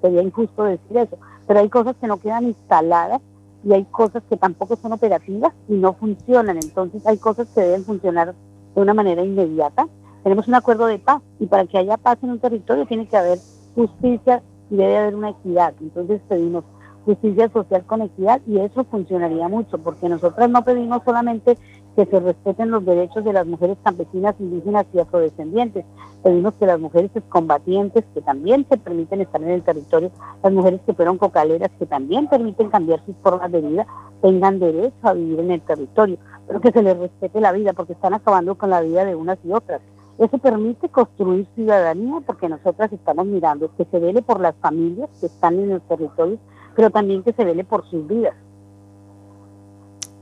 sería 0.00 0.22
injusto 0.22 0.64
decir 0.64 0.96
eso, 0.96 1.18
pero 1.46 1.60
hay 1.60 1.68
cosas 1.68 1.96
que 2.00 2.06
no 2.06 2.18
quedan 2.18 2.44
instaladas 2.44 3.20
y 3.64 3.72
hay 3.72 3.84
cosas 3.84 4.22
que 4.28 4.36
tampoco 4.36 4.76
son 4.76 4.92
operativas 4.92 5.52
y 5.68 5.74
no 5.74 5.94
funcionan. 5.94 6.56
Entonces 6.56 7.06
hay 7.06 7.18
cosas 7.18 7.48
que 7.54 7.60
deben 7.60 7.84
funcionar 7.84 8.34
de 8.74 8.80
una 8.80 8.94
manera 8.94 9.22
inmediata. 9.22 9.88
Tenemos 10.22 10.48
un 10.48 10.54
acuerdo 10.54 10.86
de 10.86 10.98
paz 10.98 11.22
y 11.38 11.46
para 11.46 11.66
que 11.66 11.78
haya 11.78 11.96
paz 11.96 12.18
en 12.22 12.30
un 12.30 12.38
territorio 12.38 12.86
tiene 12.86 13.08
que 13.08 13.16
haber 13.16 13.38
justicia 13.74 14.42
y 14.70 14.76
debe 14.76 14.98
haber 14.98 15.14
una 15.14 15.30
equidad. 15.30 15.74
Entonces 15.80 16.20
pedimos 16.28 16.64
justicia 17.06 17.48
social 17.48 17.84
con 17.86 18.02
equidad 18.02 18.42
y 18.46 18.58
eso 18.58 18.84
funcionaría 18.84 19.48
mucho 19.48 19.78
porque 19.78 20.08
nosotras 20.08 20.50
no 20.50 20.64
pedimos 20.64 21.02
solamente 21.04 21.56
que 21.96 22.04
se 22.04 22.20
respeten 22.20 22.70
los 22.70 22.84
derechos 22.84 23.24
de 23.24 23.32
las 23.32 23.46
mujeres 23.46 23.78
campesinas, 23.82 24.34
indígenas 24.38 24.84
y 24.92 24.98
afrodescendientes. 24.98 25.86
Pedimos 26.22 26.52
que 26.54 26.66
las 26.66 26.78
mujeres 26.78 27.10
combatientes 27.30 28.04
que 28.12 28.20
también 28.20 28.66
se 28.68 28.76
permiten 28.76 29.22
estar 29.22 29.42
en 29.42 29.50
el 29.50 29.62
territorio, 29.62 30.10
las 30.42 30.52
mujeres 30.52 30.80
que 30.84 30.92
fueron 30.92 31.16
cocaleras 31.16 31.70
que 31.78 31.86
también 31.86 32.28
permiten 32.28 32.68
cambiar 32.68 33.02
sus 33.06 33.16
formas 33.22 33.50
de 33.50 33.62
vida, 33.62 33.86
tengan 34.20 34.58
derecho 34.58 34.96
a 35.04 35.14
vivir 35.14 35.40
en 35.40 35.52
el 35.52 35.60
territorio, 35.62 36.18
pero 36.46 36.60
que 36.60 36.72
se 36.72 36.82
les 36.82 36.98
respete 36.98 37.40
la 37.40 37.52
vida 37.52 37.72
porque 37.72 37.94
están 37.94 38.12
acabando 38.12 38.56
con 38.56 38.68
la 38.68 38.82
vida 38.82 39.04
de 39.04 39.14
unas 39.14 39.38
y 39.44 39.52
otras. 39.52 39.80
Eso 40.18 40.38
permite 40.38 40.88
construir 40.88 41.46
ciudadanía 41.54 42.20
porque 42.26 42.48
nosotras 42.48 42.92
estamos 42.92 43.26
mirando 43.26 43.70
que 43.76 43.84
se 43.84 43.98
vele 43.98 44.22
por 44.22 44.40
las 44.40 44.56
familias 44.56 45.10
que 45.20 45.26
están 45.26 45.58
en 45.60 45.72
el 45.72 45.80
territorio, 45.82 46.38
pero 46.76 46.90
también 46.90 47.22
que 47.22 47.32
se 47.32 47.44
vele 47.44 47.64
por 47.64 47.88
sus 47.88 48.06
vidas. 48.06 48.34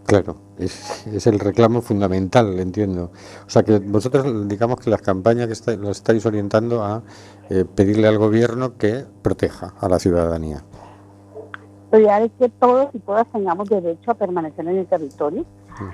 Claro, 0.07 0.37
es, 0.59 1.07
es 1.07 1.27
el 1.27 1.39
reclamo 1.41 1.81
fundamental, 1.81 2.59
entiendo. 2.61 3.11
O 3.47 3.51
sea 3.51 3.63
que 3.63 3.79
vosotros, 3.79 4.47
digamos 4.49 4.79
que 4.79 4.91
las 4.91 5.01
campañas 5.01 5.47
que 5.47 5.55
está- 5.55 5.77
las 5.77 5.97
estáis 5.97 6.25
orientando 6.27 6.85
a 6.85 7.03
eh, 7.49 7.65
pedirle 7.65 8.07
al 8.07 8.19
gobierno 8.19 8.77
que 8.77 9.05
proteja 9.23 9.75
a 9.81 9.89
la 9.89 9.99
ciudadanía. 9.99 10.63
Lo 11.91 11.99
ideal 11.99 12.25
es 12.25 12.33
que 12.39 12.49
todos 12.51 12.89
y 12.95 12.99
todas 12.99 13.27
tengamos 13.33 13.69
derecho 13.69 14.11
a 14.11 14.15
permanecer 14.15 14.67
en 14.69 14.77
el 14.79 14.87
territorio. 14.87 15.45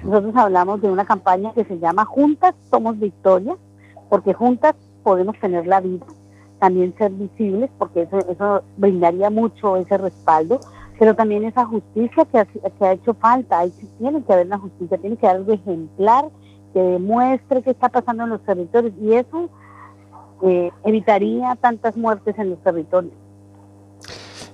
Nosotros 0.03 0.35
hablamos 0.37 0.83
de 0.83 0.91
una 0.91 1.05
campaña 1.05 1.53
que 1.55 1.65
se 1.65 1.79
llama 1.79 2.05
Juntas 2.05 2.55
Somos 2.71 2.99
Victoria, 2.99 3.57
porque 4.09 4.35
juntas 4.35 4.75
podemos 5.05 5.39
tener 5.41 5.67
la 5.67 5.81
vida, 5.81 6.05
también 6.61 6.95
ser 6.97 7.11
visibles, 7.11 7.71
porque 7.79 8.03
eso, 8.03 8.19
eso 8.31 8.63
brindaría 8.77 9.31
mucho 9.31 9.77
ese 9.77 9.99
respaldo, 9.99 10.61
pero 10.99 11.17
también 11.17 11.45
esa 11.45 11.65
justicia 11.65 12.25
que 12.27 12.39
ha, 12.39 12.45
que 12.45 12.85
ha 12.85 12.93
hecho 12.93 13.15
falta. 13.15 13.59
Hay, 13.61 13.73
tiene 13.99 14.23
que 14.23 14.33
haber 14.33 14.47
una 14.47 14.59
justicia, 14.59 14.99
tiene 14.99 15.17
que 15.17 15.27
haber 15.27 15.41
algo 15.41 15.53
ejemplar 15.53 16.27
que 16.73 16.81
demuestre 16.81 17.63
qué 17.63 17.71
está 17.71 17.89
pasando 17.89 18.25
en 18.25 18.31
los 18.31 18.45
territorios 18.45 18.93
y 19.03 19.15
eso 19.15 19.51
eh, 20.43 20.71
evitaría 20.85 21.57
tantas 21.57 21.97
muertes 21.97 22.39
en 22.39 22.51
los 22.51 22.63
territorios. 22.63 23.15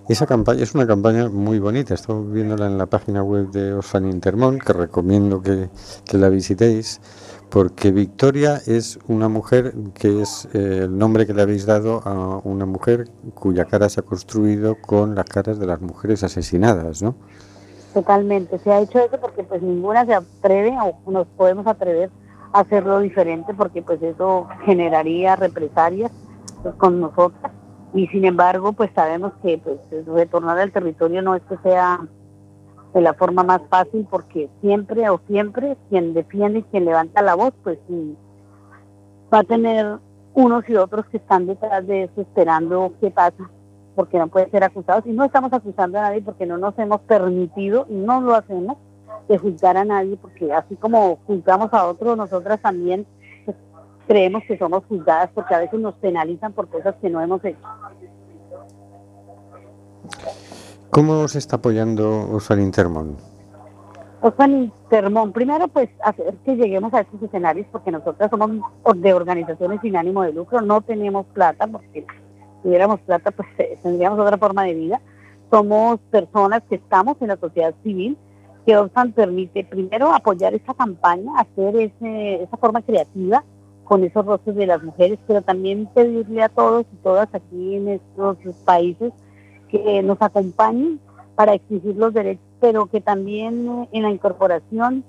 Esa 0.09 0.25
campaña 0.25 0.63
es 0.63 0.73
una 0.75 0.87
campaña 0.87 1.29
muy 1.29 1.59
bonita. 1.59 1.93
Estamos 1.93 2.33
viéndola 2.33 2.67
en 2.67 2.79
la 2.79 2.87
página 2.87 3.25
web 3.25 3.51
de 3.51 3.73
Orfan 3.73 4.09
Intermón, 4.09 4.61
que 4.61 4.73
recomiendo 4.73 5.43
que, 5.43 5.69
que 6.05 6.17
la 6.17 6.29
visitéis, 6.29 7.01
porque 7.51 7.93
Victoria 7.93 8.61
es 8.67 8.99
una 9.09 9.29
mujer 9.29 9.73
que 9.95 10.21
es 10.23 10.49
eh, 10.53 10.81
el 10.85 10.99
nombre 10.99 11.27
que 11.27 11.35
le 11.35 11.43
habéis 11.43 11.67
dado 11.67 12.03
a 12.05 12.41
una 12.45 12.67
mujer 12.67 13.09
cuya 13.35 13.65
cara 13.65 13.89
se 13.89 14.01
ha 14.01 14.03
construido 14.03 14.77
con 14.81 15.15
las 15.15 15.27
caras 15.27 15.59
de 15.59 15.67
las 15.67 15.81
mujeres 15.81 16.25
asesinadas, 16.25 17.03
¿no? 17.03 17.15
Totalmente, 17.95 18.59
se 18.59 18.71
ha 18.71 18.81
hecho 18.81 18.99
eso 18.99 19.19
porque 19.21 19.43
pues 19.43 19.63
ninguna 19.63 20.05
se 20.05 20.15
atreve 20.15 20.77
o 20.83 21.11
nos 21.11 21.27
podemos 21.29 21.67
atrever 21.67 22.11
a 22.53 22.61
hacerlo 22.61 23.01
diferente 23.01 23.55
porque 23.55 23.81
pues 23.81 24.03
eso 24.03 24.49
generaría 24.65 25.37
represalias 25.37 26.13
pues, 26.63 26.75
con 26.75 27.01
nosotras 27.01 27.53
y 27.95 28.07
sin 28.09 28.25
embargo 28.27 28.73
pues 28.75 28.91
sabemos 28.95 29.33
que 29.43 29.59
pues 29.59 29.79
retornar 30.07 30.59
al 30.59 30.73
territorio 30.73 31.23
no 31.23 31.35
es 31.35 31.43
que 31.45 31.57
sea 31.63 32.01
de 32.97 33.03
la 33.03 33.13
forma 33.13 33.43
más 33.43 33.61
fácil 33.69 34.07
porque 34.11 34.49
siempre 34.63 35.11
o 35.11 35.21
siempre 35.27 35.77
quien 35.91 36.15
defiende 36.15 36.61
y 36.61 36.63
quien 36.63 36.87
levanta 36.87 37.21
la 37.21 37.35
voz 37.35 37.53
pues 37.63 37.79
sí, 37.87 38.17
va 39.33 39.41
a 39.41 39.45
tener 39.45 39.99
unos 40.33 40.67
y 40.67 40.77
otros 40.77 41.05
que 41.11 41.19
están 41.19 41.47
detrás 41.47 41.87
de 41.87 42.05
eso 42.05 42.23
esperando 42.23 42.95
qué 42.99 43.11
pasa 43.11 43.51
porque 43.95 44.19
no 44.19 44.29
pueden 44.29 44.51
ser 44.51 44.65
acusados 44.65 45.05
y 45.05 45.13
no 45.13 45.25
estamos 45.27 45.53
acusando 45.53 45.99
a 45.99 46.03
nadie 46.05 46.23
porque 46.23 46.47
no 46.47 46.57
nos 46.57 46.79
hemos 46.79 47.03
permitido 47.03 47.85
y 47.91 47.97
no 47.97 48.23
lo 48.23 48.35
hacemos 48.35 48.79
de 49.29 49.37
juzgar 49.37 49.77
a 49.77 49.85
nadie 49.85 50.17
porque 50.17 50.51
así 50.55 50.75
como 50.77 51.19
juzgamos 51.27 51.75
a 51.75 51.87
otros 51.89 52.17
nosotras 52.17 52.63
también 52.63 53.07
pues, 53.45 53.59
creemos 54.07 54.43
que 54.49 54.57
somos 54.57 54.83
juzgadas 54.87 55.29
porque 55.35 55.55
a 55.55 55.59
veces 55.59 55.79
nos 55.81 55.97
penalizan 55.97 56.55
por 56.55 56.67
cosas 56.69 56.95
que 57.03 57.11
no 57.11 57.21
hemos 57.21 57.45
hecho. 57.45 57.61
¿Cómo 60.97 61.21
os 61.21 61.37
está 61.37 61.57
apoyando 61.57 62.27
Orfan 62.33 62.59
Intermón? 62.59 63.19
Osman 64.23 64.55
Intermón, 64.63 65.31
primero 65.31 65.69
pues 65.69 65.91
hacer 66.03 66.33
que 66.43 66.57
lleguemos 66.57 66.95
a 66.95 67.01
estos 67.01 67.23
escenarios 67.23 67.67
porque 67.71 67.91
nosotras 67.91 68.31
somos 68.31 68.63
de 68.97 69.13
organizaciones 69.13 69.83
sin 69.83 69.95
ánimo 69.95 70.23
de 70.23 70.33
lucro, 70.33 70.63
no 70.63 70.81
tenemos 70.81 71.27
plata 71.35 71.67
porque 71.67 72.01
si 72.01 72.63
tuviéramos 72.63 72.99
plata 73.01 73.31
pues 73.31 73.47
tendríamos 73.83 74.19
otra 74.19 74.39
forma 74.39 74.65
de 74.65 74.73
vida. 74.73 75.03
Somos 75.51 76.01
personas 76.11 76.63
que 76.63 76.77
estamos 76.77 77.19
en 77.21 77.29
la 77.29 77.37
sociedad 77.37 77.75
civil, 77.83 78.17
que 78.65 78.79
Oxfam 78.79 79.13
permite 79.13 79.65
primero 79.65 80.15
apoyar 80.15 80.55
esta 80.55 80.73
campaña, 80.73 81.31
hacer 81.37 81.77
ese, 81.77 82.43
esa 82.43 82.57
forma 82.57 82.81
creativa 82.81 83.45
con 83.85 84.03
esos 84.03 84.25
rostros 84.25 84.57
de 84.57 84.65
las 84.65 84.83
mujeres, 84.83 85.19
pero 85.27 85.43
también 85.43 85.91
pedirle 85.95 86.43
a 86.43 86.49
todos 86.49 86.87
y 86.91 86.97
todas 87.03 87.29
aquí 87.35 87.75
en 87.75 87.89
estos 87.89 88.39
países 88.65 89.13
que 89.69 90.03
nos 90.03 90.21
acompañen 90.21 91.01
para 91.35 91.55
exigir 91.55 91.97
los 91.97 92.15
derechos, 92.15 92.45
pero 92.61 92.87
que 92.87 93.01
también 93.01 93.69
eh, 93.69 93.89
en 93.93 94.03
la 94.03 94.11
incorporación 94.11 95.05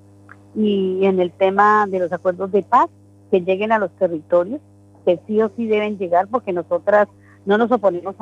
y 0.56 1.06
en 1.06 1.20
el 1.20 1.32
tema 1.32 1.88
de 1.88 2.00
los 2.00 2.12
acuerdos 2.12 2.52
de 2.52 2.64
paz, 2.64 2.90
que 3.32 3.42
lleguen 3.42 3.72
a 3.72 3.80
los 3.80 3.92
territorios, 3.92 4.62
que 5.06 5.20
sí 5.28 5.42
o 5.42 5.52
sí 5.56 5.68
deben 5.68 5.98
llegar, 5.98 6.28
porque 6.28 6.54
nosotras 6.54 7.08
no 7.46 7.58
nos 7.58 7.72
oponemos 7.72 8.16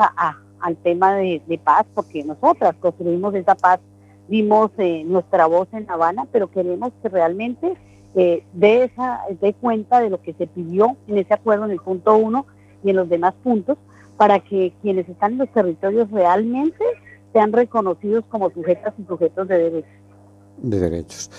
al 0.59 0.77
tema 0.77 1.15
de, 1.15 1.41
de 1.47 1.57
paz, 1.57 1.85
porque 1.93 2.23
nosotras 2.23 2.75
construimos 2.79 3.33
esa 3.35 3.55
paz, 3.55 3.79
dimos 4.27 4.71
eh, 4.77 5.03
nuestra 5.05 5.45
voz 5.45 5.67
en 5.73 5.85
La 5.87 5.93
Habana, 5.93 6.27
pero 6.31 6.49
queremos 6.49 6.91
que 7.01 7.09
realmente 7.09 7.75
eh, 8.15 8.43
dé, 8.53 8.83
esa, 8.83 9.21
dé 9.41 9.53
cuenta 9.53 9.99
de 9.99 10.09
lo 10.09 10.21
que 10.21 10.33
se 10.33 10.47
pidió 10.47 10.95
en 11.07 11.17
ese 11.17 11.33
acuerdo 11.33 11.65
en 11.65 11.71
el 11.71 11.79
punto 11.79 12.15
uno 12.15 12.45
y 12.83 12.91
en 12.91 12.95
los 12.95 13.09
demás 13.09 13.33
puntos 13.43 13.77
para 14.17 14.39
que 14.39 14.73
quienes 14.81 15.07
están 15.09 15.33
en 15.33 15.37
los 15.39 15.51
territorios 15.51 16.09
realmente 16.11 16.83
sean 17.33 17.51
reconocidos 17.53 18.25
como 18.29 18.49
sujetas 18.51 18.93
y 18.97 19.05
sujetos 19.05 19.47
de 19.47 19.57
derechos. 19.57 19.91
de 20.57 20.79
derechos. 20.79 21.29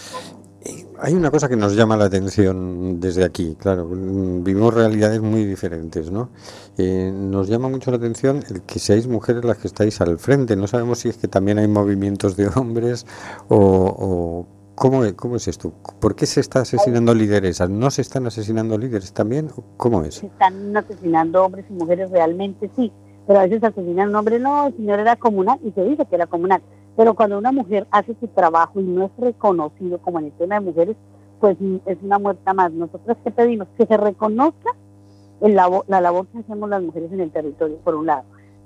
Eh, 0.61 0.85
Hay 0.99 1.15
una 1.15 1.31
cosa 1.31 1.49
que 1.49 1.57
nos 1.57 1.75
llama 1.77 1.97
la 1.97 2.07
atención 2.07 3.01
desde 3.01 3.25
aquí, 3.25 3.57
claro, 3.57 3.87
mm, 3.87 4.43
vivimos 4.45 4.75
realidades 4.75 5.21
muy 5.23 5.45
diferentes, 5.45 6.11
¿no? 6.11 6.33
Eh, 6.77 7.12
nos 7.15 7.49
llama 7.49 7.69
mucho 7.69 7.91
la 7.91 7.99
atención 7.99 8.43
el 8.51 8.62
que 8.62 8.79
seáis 8.79 9.07
mujeres 9.07 9.45
las 9.45 9.59
que 9.59 9.69
estáis 9.69 10.01
al 10.01 10.19
frente. 10.19 10.57
No 10.57 10.67
sabemos 10.67 10.99
si 11.01 11.09
es 11.09 11.19
que 11.19 11.29
también 11.29 11.59
hay 11.59 11.69
movimientos 11.69 12.37
de 12.37 12.49
hombres 12.57 13.07
o, 13.49 13.57
o 13.59 14.49
¿cómo, 14.77 15.05
es- 15.05 15.15
cómo 15.15 15.37
es 15.37 15.49
esto. 15.49 15.73
¿Por 16.01 16.15
qué 16.15 16.27
se 16.27 16.41
está 16.41 16.61
asesinando 16.61 17.12
lideresas? 17.15 17.69
¿No 17.69 17.91
se 17.91 18.03
están 18.03 18.27
asesinando 18.27 18.79
líderes 18.79 19.12
también? 19.12 19.49
¿O 19.57 19.65
¿Cómo 19.77 20.03
es? 20.03 20.17
Se 20.17 20.27
están 20.27 20.77
asesinando 20.77 21.45
hombres 21.45 21.65
y 21.69 21.73
mujeres 21.73 22.11
realmente 22.11 22.71
sí, 22.77 22.93
pero 23.27 23.41
a 23.41 23.43
veces 23.43 23.65
asesinan 23.65 24.07
a 24.07 24.11
un 24.11 24.17
hombre, 24.17 24.39
no, 24.39 24.69
el 24.69 24.77
señor 24.77 25.01
era 25.01 25.17
comunal 25.17 25.59
y 25.65 25.73
se 25.73 25.83
dice 25.85 26.07
que 26.07 26.15
era 26.15 26.27
comunal. 26.27 26.62
Pero 26.97 27.15
cuando 27.15 27.37
una 27.37 27.53
mujer 27.53 27.87
hace 27.91 28.15
su 28.21 28.29
trabajo 28.29 28.81
y 28.81 28.85
no 28.85 29.05
es 29.07 29.11
reconocido 29.19 29.99
como 29.99 30.19
en 30.21 30.27
el 30.27 30.33
tema 30.33 30.55
de 30.55 30.61
mujeres, 30.62 30.97
pues 31.41 31.57
mm, 31.61 31.77
es 31.87 31.99
una 32.03 32.19
muerta 32.19 32.55
más. 32.55 32.73
Nosotros 32.73 33.17
qué 33.25 33.31
pedimos? 33.31 33.69
Que 33.77 33.85
se 33.87 33.97
reconozca 33.99 34.71
el 35.43 35.55
labo- 35.55 35.85
la 35.89 36.01
labor 36.01 36.27
que 36.29 36.39
hacemos 36.39 36.71
las 36.71 36.83
mujeres 36.83 37.12
en 37.12 37.21
el 37.21 37.31
territorio, 37.31 37.77
por 37.85 37.95
un 37.97 38.07
lado. 38.07 38.23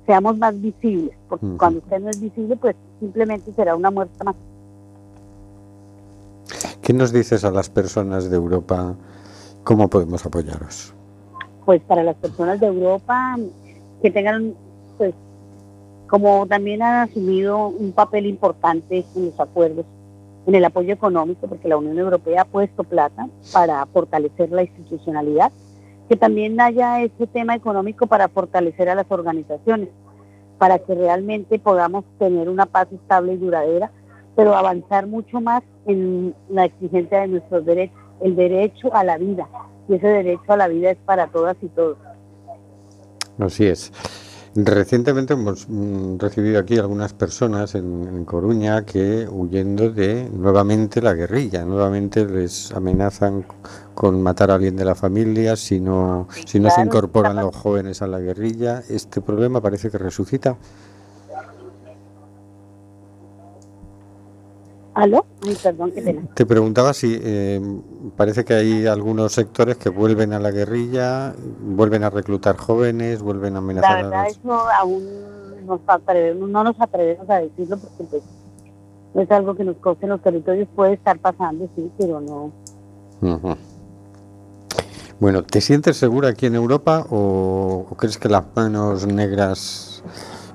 Seamos 0.07 0.39
más 0.39 0.61
visibles, 0.61 1.17
porque 1.29 1.47
cuando 1.57 1.79
usted 1.81 2.01
no 2.01 2.09
es 2.11 2.21
visible, 2.21 2.57
pues 2.57 2.77
simplemente 3.01 3.53
será 3.53 3.75
una 3.75 3.91
muerta 3.91 4.23
más. 4.25 4.37
¿Qué 6.83 6.93
nos 6.93 7.13
dices 7.13 7.45
a 7.45 7.51
las 7.51 7.71
personas 7.71 8.31
de 8.31 8.37
Europa? 8.37 8.95
¿Cómo 9.65 9.89
podemos 9.89 10.25
apoyaros? 10.27 10.95
pues 11.71 11.83
para 11.83 12.03
las 12.03 12.17
personas 12.17 12.59
de 12.59 12.67
Europa 12.67 13.39
que 14.03 14.11
tengan, 14.11 14.55
pues, 14.99 15.15
como 16.09 16.45
también 16.49 16.83
han 16.83 17.09
asumido 17.09 17.69
un 17.69 17.93
papel 17.93 18.27
importante 18.27 19.05
en 19.15 19.27
los 19.27 19.39
acuerdos, 19.39 19.87
en 20.47 20.55
el 20.57 20.65
apoyo 20.65 20.93
económico, 20.93 21.47
porque 21.47 21.69
la 21.69 21.77
Unión 21.77 21.97
Europea 21.97 22.43
ha 22.43 22.45
puesto 22.45 22.83
plata 22.83 23.29
para 23.53 23.87
fortalecer 23.87 24.51
la 24.51 24.63
institucionalidad, 24.63 25.53
que 26.09 26.17
también 26.17 26.61
haya 26.61 27.03
ese 27.03 27.29
tema 27.29 27.55
económico 27.55 28.09
para 28.09 28.27
fortalecer 28.29 28.89
a 28.89 28.97
las 28.97 29.07
organizaciones, 29.09 29.91
para 30.59 30.81
que 30.81 30.95
realmente 30.95 31.61
podamos 31.61 32.05
tener 32.19 32.49
una 32.49 32.67
paz 32.67 32.89
estable 32.91 33.35
y 33.35 33.37
duradera, 33.37 33.93
pero 34.37 34.55
avanzar 34.55 35.07
mucho 35.07 35.41
más 35.41 35.63
en 35.87 36.35
la 36.49 36.65
exigencia 36.67 37.21
de 37.21 37.29
nuestros 37.29 37.65
derechos, 37.65 37.97
el 38.21 38.37
derecho 38.37 38.95
a 38.95 39.05
la 39.05 39.19
vida, 39.19 39.49
y 39.89 39.95
ese 39.95 40.07
derecho 40.07 40.53
a 40.53 40.57
la 40.57 40.69
vida 40.69 40.91
es 40.91 40.99
para 40.99 41.29
todas 41.29 41.57
y 41.63 41.69
todos. 41.69 41.99
Así 43.39 43.67
es. 43.67 43.93
Recientemente 44.55 45.35
hemos 45.35 45.69
mm, 45.69 46.19
recibido 46.19 46.59
aquí 46.59 46.77
algunas 46.77 47.15
personas 47.15 47.77
en, 47.77 48.09
en 48.09 48.25
Coruña 48.25 48.85
que 48.85 49.29
huyendo 49.31 49.91
de 49.91 50.29
nuevamente 50.29 51.01
la 51.01 51.15
guerrilla, 51.15 51.65
nuevamente 51.65 52.27
les 52.27 52.73
amenazan 52.73 53.45
con 53.95 54.21
matar 54.21 54.51
a 54.51 54.55
alguien 54.55 54.75
de 54.75 54.85
la 54.85 54.97
familia 54.97 55.55
si 55.55 55.81
no, 55.81 56.27
si 56.47 56.59
no 56.59 56.69
se 56.71 56.81
incorporan 56.81 57.37
los 57.37 57.55
jóvenes 57.55 58.03
a 58.03 58.09
la 58.09 58.19
guerrilla. 58.19 58.83
Este 58.89 59.21
problema 59.21 59.61
parece 59.61 59.89
que 59.89 59.99
resucita. 59.99 60.57
¿Aló? 65.01 65.25
Ay, 65.47 65.57
perdón, 65.63 65.93
qué 65.93 66.03
pena. 66.03 66.23
Te 66.35 66.45
preguntaba 66.47 66.93
si 66.93 67.19
eh, 67.23 67.61
parece 68.17 68.45
que 68.45 68.55
hay 68.55 68.87
algunos 68.87 69.33
sectores 69.33 69.77
que 69.77 69.89
vuelven 69.89 70.33
a 70.33 70.39
la 70.39 70.51
guerrilla, 70.51 71.35
vuelven 71.61 72.05
a 72.05 72.11
reclutar 72.11 72.57
jóvenes, 72.57 73.23
vuelven 73.23 73.53
a 73.53 73.55
La 73.55 73.59
amenazar 73.59 73.93
a 73.93 74.03
verdad, 74.03 74.25
los... 74.25 74.37
eso 74.37 74.71
aún 74.79 75.05
nos 75.67 75.81
atrevemos, 75.87 76.49
no 76.49 76.65
nos 76.65 76.81
atrevemos 76.81 77.29
a 77.31 77.41
decirlo 77.41 77.79
porque 77.79 78.05
pues, 78.05 78.23
no 79.15 79.23
es 79.23 79.31
algo 79.31 79.55
que 79.55 79.65
nos 79.65 79.77
coste 79.77 80.05
en 80.07 80.11
los 80.11 80.23
territorios, 80.23 80.69
puede 80.75 80.95
estar 80.95 81.19
pasando, 81.19 81.69
sí, 81.77 81.91
pero 81.99 82.21
no. 82.21 82.53
Ujú. 83.23 83.57
Bueno, 85.19 85.43
¿te 85.45 85.61
sientes 85.61 85.97
segura 85.97 86.31
aquí 86.31 86.47
en 86.47 86.55
Europa 86.55 87.07
o, 87.11 87.87
o 87.91 87.95
crees 87.97 88.17
que 88.17 88.29
las 88.29 88.45
manos 88.55 89.07
negras 89.07 90.03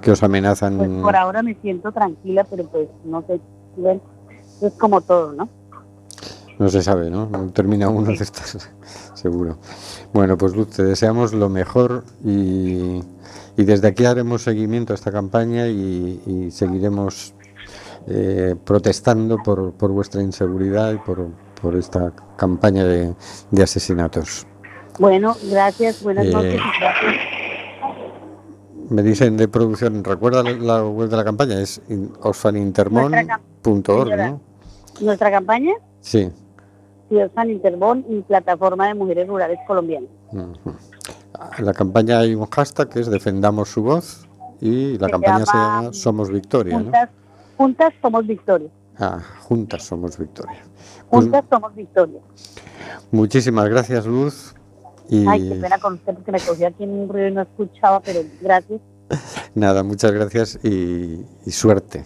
que 0.02 0.12
os 0.12 0.22
amenazan 0.24 0.78
Pues 0.78 0.90
por 1.02 1.16
ahora 1.16 1.42
me 1.42 1.56
siento 1.62 1.92
tranquila, 1.92 2.44
pero 2.50 2.64
pues 2.66 2.88
no 3.06 3.24
sé, 3.28 3.40
bueno, 3.78 4.02
es 4.62 4.74
como 4.74 5.02
todo, 5.02 5.34
¿no? 5.34 5.50
no 6.60 6.70
se 6.70 6.82
sabe, 6.84 7.10
¿no? 7.10 7.28
Termina 7.54 7.90
uno 7.90 8.08
de 8.08 8.24
estar 8.24 8.46
seguro. 9.14 9.60
Bueno, 10.14 10.38
pues 10.38 10.56
Luz, 10.56 10.70
te 10.70 10.84
deseamos 10.84 11.34
lo 11.34 11.50
mejor 11.50 12.06
y, 12.24 13.02
y 13.58 13.64
desde 13.64 13.90
aquí 13.90 14.06
haremos 14.06 14.44
seguimiento 14.44 14.94
a 14.94 14.96
esta 14.96 15.12
campaña 15.12 15.68
y, 15.68 16.22
y 16.26 16.52
seguiremos 16.52 17.34
eh, 18.08 18.56
protestando 18.64 19.44
por, 19.44 19.74
por 19.74 19.92
vuestra 19.92 20.22
inseguridad 20.22 20.94
y 20.94 20.98
por, 21.00 21.28
por 21.62 21.76
esta 21.76 22.14
campaña 22.38 22.86
de, 22.86 23.16
de 23.52 23.64
asesinatos. 23.64 24.48
Bueno, 24.98 25.36
gracias, 25.44 26.02
buenas 26.04 26.28
Eh, 26.28 26.32
noches 26.32 26.62
y 26.66 26.72
gracias. 26.80 27.16
Me 28.90 29.02
dicen 29.04 29.38
de 29.38 29.48
producción, 29.48 30.04
recuerda 30.04 30.44
la- 30.44 30.84
web 30.86 31.10
de 31.10 31.18
la 31.18 31.24
campaña, 31.24 31.60
es 31.60 31.82
in- 31.90 32.12
orfanintermon.org. 32.22 34.16
¿no? 34.18 34.42
Nuestra 35.02 35.32
campaña, 35.32 35.74
Sí. 36.02 36.30
Ciudad 37.10 37.32
San 37.36 37.50
Interbón 37.50 38.06
y 38.10 38.22
Plataforma 38.22 38.88
de 38.88 38.94
Mujeres 38.96 39.28
Rurales 39.28 39.60
Colombianas. 39.68 40.10
En 41.58 41.66
la 41.66 41.74
campaña 41.74 42.20
hay 42.20 42.34
un 42.36 42.46
hashtag 42.48 42.90
que 42.90 43.00
es 43.02 43.10
Defendamos 43.10 43.70
su 43.70 43.84
voz 43.84 44.28
y 44.62 44.98
la 44.98 45.08
Se 45.08 45.12
campaña 45.12 45.46
se 45.46 45.54
llama 45.58 45.82
llama 45.82 45.94
Somos 45.94 46.30
Victoria, 46.30 46.80
¿no? 46.80 46.92
Juntas, 47.58 47.94
somos 48.02 48.26
victoria. 48.28 48.70
Ah, 48.98 49.20
Juntas 49.42 49.84
Somos 49.84 50.18
Victoria. 50.18 50.60
Pues 51.10 51.24
Juntas 51.26 51.44
somos 51.50 51.76
victoria. 51.76 52.20
muchísimas 53.12 53.68
gracias, 53.70 54.06
Luz. 54.06 54.56
Y 55.10 55.26
Ay, 55.28 55.50
qué 55.50 55.56
pena 55.56 55.78
con 55.78 55.94
usted 55.96 56.14
porque 56.14 56.32
me 56.32 56.40
cogí 56.40 56.64
aquí 56.64 56.84
en 56.84 56.92
un 56.92 57.10
ruido 57.10 57.28
y 57.28 57.32
no 57.32 57.42
escuchaba, 57.42 58.00
pero 58.00 58.22
gracias. 58.42 58.82
nada, 59.56 59.84
muchas 59.84 60.12
gracias 60.12 60.60
y, 60.64 61.26
y 61.46 61.52
suerte. 61.52 62.04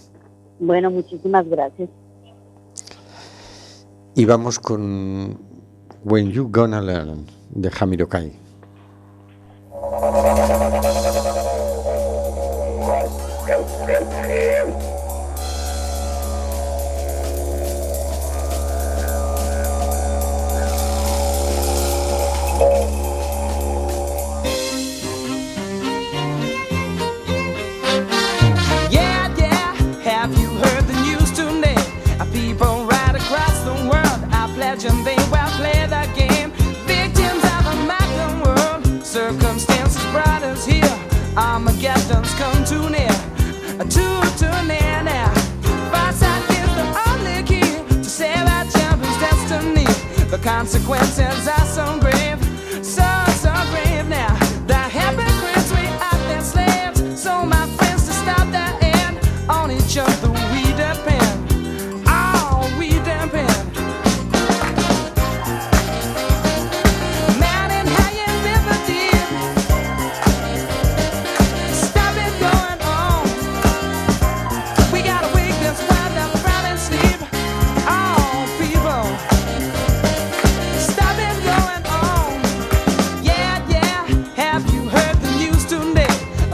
Bueno, 0.60 0.92
muchísimas 0.92 1.48
gracias. 1.48 1.90
Y 4.16 4.26
vamos 4.26 4.60
con 4.60 5.40
When 6.04 6.32
You 6.32 6.50
Gonna 6.52 6.82
Learn 6.82 7.26
de 7.52 7.70
Jamiroquai. 7.70 8.34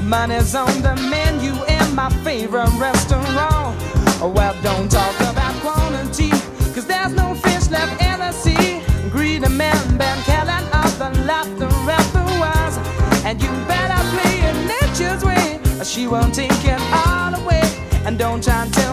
Money's 0.06 0.54
on 0.54 0.84
the 0.84 0.96
menu 1.10 1.52
in 1.66 1.96
my 1.96 2.12
favorite 2.24 2.70
restaurant. 2.78 3.76
Well, 4.22 4.56
don't 4.62 4.90
talk 4.90 5.20
about 5.22 5.56
quantity, 5.62 6.30
cause 6.76 6.86
there's 6.86 7.12
no 7.12 7.34
fish 7.34 7.72
left 7.72 8.00
in 8.04 8.20
the 8.20 8.32
sea. 8.32 8.84
Greedy 9.10 9.50
men 9.50 9.98
been 9.98 10.18
telling 10.30 10.70
up 10.72 10.92
the 11.00 11.10
laughter 11.26 11.66
of 11.66 12.14
the 12.14 12.24
wise. 12.40 12.78
And 13.26 13.42
you 13.42 13.50
better 13.68 14.00
play 14.14 14.42
it 14.50 14.58
nature's 14.68 15.26
way, 15.26 15.60
or 15.80 15.86
she 15.86 16.06
won't 16.06 16.36
take 16.36 16.64
it 16.64 16.80
all 16.94 17.34
away. 17.34 17.64
And 18.06 18.20
don't 18.20 18.44
try 18.44 18.68
to 18.68 18.85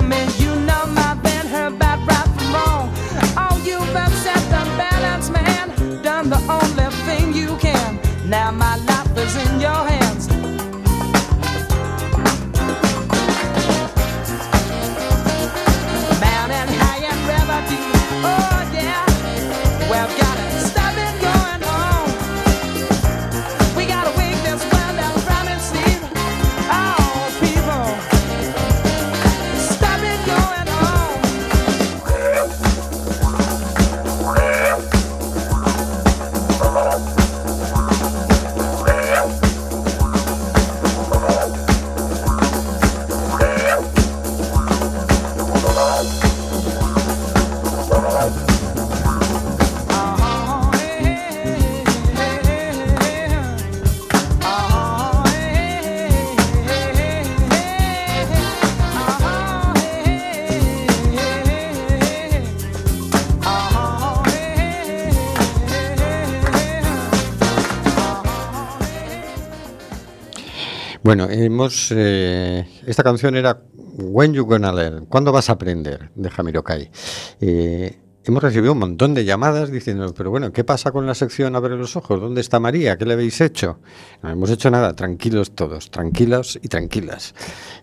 Bueno, 71.15 71.29
hemos 71.29 71.93
eh, 71.95 72.67
esta 72.87 73.03
canción 73.03 73.37
era 73.37 73.63
When 73.99 74.33
You 74.33 74.47
Gonna 74.47 74.73
Learn, 74.73 75.05
¿cuándo 75.05 75.31
vas 75.31 75.51
a 75.51 75.53
aprender? 75.53 76.11
de 76.15 76.31
Jamiroquai. 76.31 76.91
Eh, 77.39 77.99
hemos 78.25 78.43
recibido 78.43 78.73
un 78.73 78.79
montón 78.79 79.13
de 79.13 79.27
llamadas 79.27 79.71
diciendo, 79.71 80.15
pero 80.17 80.31
bueno, 80.31 80.55
¿qué 80.55 80.65
pasa 80.65 80.91
con 80.91 81.07
la 81.07 81.15
sección 81.15 81.55
Abre 81.55 81.77
los 81.77 81.97
ojos? 81.97 82.19
¿Dónde 82.19 82.41
está 82.41 82.61
María? 82.61 82.97
¿Qué 82.97 83.05
le 83.05 83.13
habéis 83.13 83.43
hecho? 83.43 83.81
No 84.23 84.31
hemos 84.31 84.49
hecho 84.49 84.71
nada, 84.71 84.97
tranquilos 84.97 85.51
todos, 85.51 85.91
tranquilos 85.91 86.59
y 86.63 86.69
tranquilas. 86.69 87.35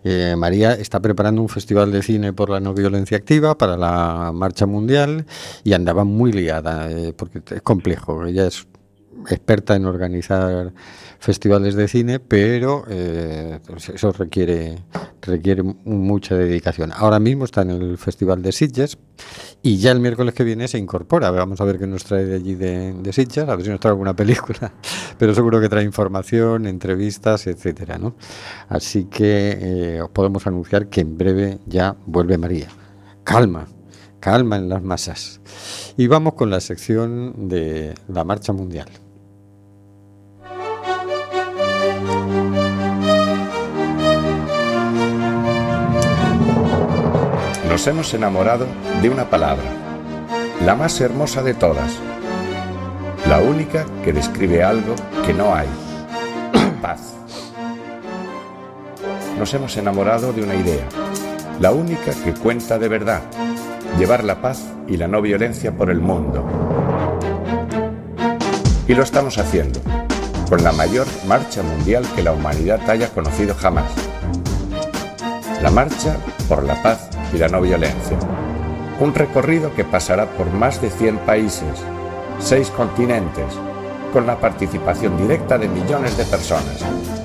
Eh, 0.02 0.34
María 0.36 0.72
está 0.72 0.98
preparando 0.98 1.40
un 1.40 1.48
festival 1.48 1.92
de 1.92 2.02
cine 2.02 2.32
por 2.32 2.50
la 2.50 2.58
no 2.58 2.74
violencia 2.74 3.16
activa 3.16 3.56
para 3.56 3.76
la 3.76 4.32
marcha 4.34 4.66
mundial 4.66 5.24
y 5.62 5.72
andaba 5.74 6.02
muy 6.02 6.32
liada, 6.32 6.90
eh, 6.90 7.12
porque 7.16 7.42
es 7.54 7.62
complejo, 7.62 8.26
ella 8.26 8.48
es 8.48 8.66
experta 9.28 9.76
en 9.76 9.84
organizar 9.84 10.72
festivales 11.18 11.74
de 11.74 11.88
cine, 11.88 12.20
pero 12.20 12.84
eh, 12.88 13.58
pues 13.66 13.88
eso 13.90 14.12
requiere, 14.12 14.78
requiere 15.20 15.62
mu- 15.62 15.74
mucha 15.84 16.34
dedicación. 16.34 16.92
Ahora 16.94 17.18
mismo 17.20 17.44
está 17.44 17.62
en 17.62 17.70
el 17.70 17.98
Festival 17.98 18.40
de 18.42 18.52
Sitges 18.52 18.98
y 19.62 19.76
ya 19.78 19.90
el 19.92 20.00
miércoles 20.00 20.32
que 20.34 20.44
viene 20.44 20.68
se 20.68 20.78
incorpora. 20.78 21.30
Vamos 21.30 21.60
a 21.60 21.64
ver 21.64 21.78
qué 21.78 21.86
nos 21.86 22.04
trae 22.04 22.24
de 22.24 22.36
allí 22.36 22.54
de, 22.54 22.94
de 22.94 23.12
Sitges, 23.12 23.48
a 23.48 23.56
ver 23.56 23.64
si 23.64 23.70
nos 23.70 23.80
trae 23.80 23.90
alguna 23.92 24.14
película, 24.16 24.72
pero 25.18 25.34
seguro 25.34 25.60
que 25.60 25.68
trae 25.68 25.84
información, 25.84 26.66
entrevistas, 26.66 27.46
etcétera, 27.46 27.98
¿no? 27.98 28.14
Así 28.68 29.04
que 29.04 29.58
eh, 29.96 30.00
os 30.02 30.10
podemos 30.10 30.46
anunciar 30.46 30.86
que 30.88 31.00
en 31.02 31.18
breve 31.18 31.58
ya 31.66 31.96
vuelve 32.06 32.38
María. 32.38 32.68
Calma, 33.24 33.66
calma 34.20 34.56
en 34.56 34.68
las 34.68 34.82
masas. 34.82 35.40
Y 35.96 36.06
vamos 36.06 36.34
con 36.34 36.50
la 36.50 36.60
sección 36.60 37.48
de 37.48 37.94
la 38.08 38.22
marcha 38.24 38.52
mundial. 38.52 38.88
Nos 47.68 47.86
hemos 47.86 48.12
enamorado 48.12 48.66
de 49.00 49.08
una 49.08 49.30
palabra, 49.30 49.64
la 50.66 50.74
más 50.74 51.00
hermosa 51.00 51.42
de 51.42 51.54
todas, 51.54 51.90
la 53.26 53.40
única 53.40 53.86
que 54.04 54.12
describe 54.12 54.62
algo 54.62 54.94
que 55.24 55.32
no 55.32 55.54
hay, 55.54 55.68
paz. 56.82 57.14
Nos 59.38 59.54
hemos 59.54 59.74
enamorado 59.78 60.34
de 60.34 60.42
una 60.42 60.54
idea, 60.56 60.86
la 61.58 61.72
única 61.72 62.12
que 62.22 62.34
cuenta 62.34 62.78
de 62.78 62.88
verdad, 62.88 63.22
llevar 63.98 64.24
la 64.24 64.40
paz 64.40 64.62
y 64.88 64.96
la 64.96 65.08
no 65.08 65.22
violencia 65.22 65.72
por 65.72 65.90
el 65.90 66.00
mundo. 66.00 66.44
Y 68.86 68.94
lo 68.94 69.02
estamos 69.02 69.38
haciendo, 69.38 69.80
con 70.48 70.64
la 70.64 70.72
mayor 70.72 71.06
marcha 71.26 71.62
mundial 71.62 72.04
que 72.14 72.22
la 72.22 72.32
humanidad 72.32 72.88
haya 72.88 73.08
conocido 73.08 73.54
jamás. 73.54 73.90
La 75.62 75.70
marcha 75.70 76.16
por 76.48 76.64
la 76.64 76.82
paz 76.82 77.08
y 77.32 77.38
la 77.38 77.48
no 77.48 77.60
violencia. 77.60 78.18
Un 78.98 79.14
recorrido 79.14 79.74
que 79.74 79.84
pasará 79.84 80.26
por 80.26 80.50
más 80.50 80.82
de 80.82 80.90
100 80.90 81.18
países, 81.18 81.68
6 82.40 82.70
continentes, 82.70 83.46
con 84.12 84.26
la 84.26 84.38
participación 84.40 85.16
directa 85.16 85.56
de 85.56 85.68
millones 85.68 86.16
de 86.16 86.24
personas. 86.24 87.19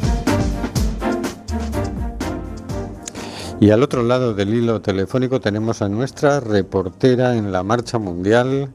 Y 3.61 3.71
al 3.71 3.81
otro 3.83 4.03
lado 4.03 4.33
del 4.33 4.53
hilo 4.53 4.81
telefónico 4.81 5.39
tenemos 5.39 5.81
a 5.81 5.87
nuestra 5.87 6.41
reportera 6.41 7.37
en 7.37 7.53
la 7.53 7.63
marcha 7.63 7.97
mundial, 7.97 8.69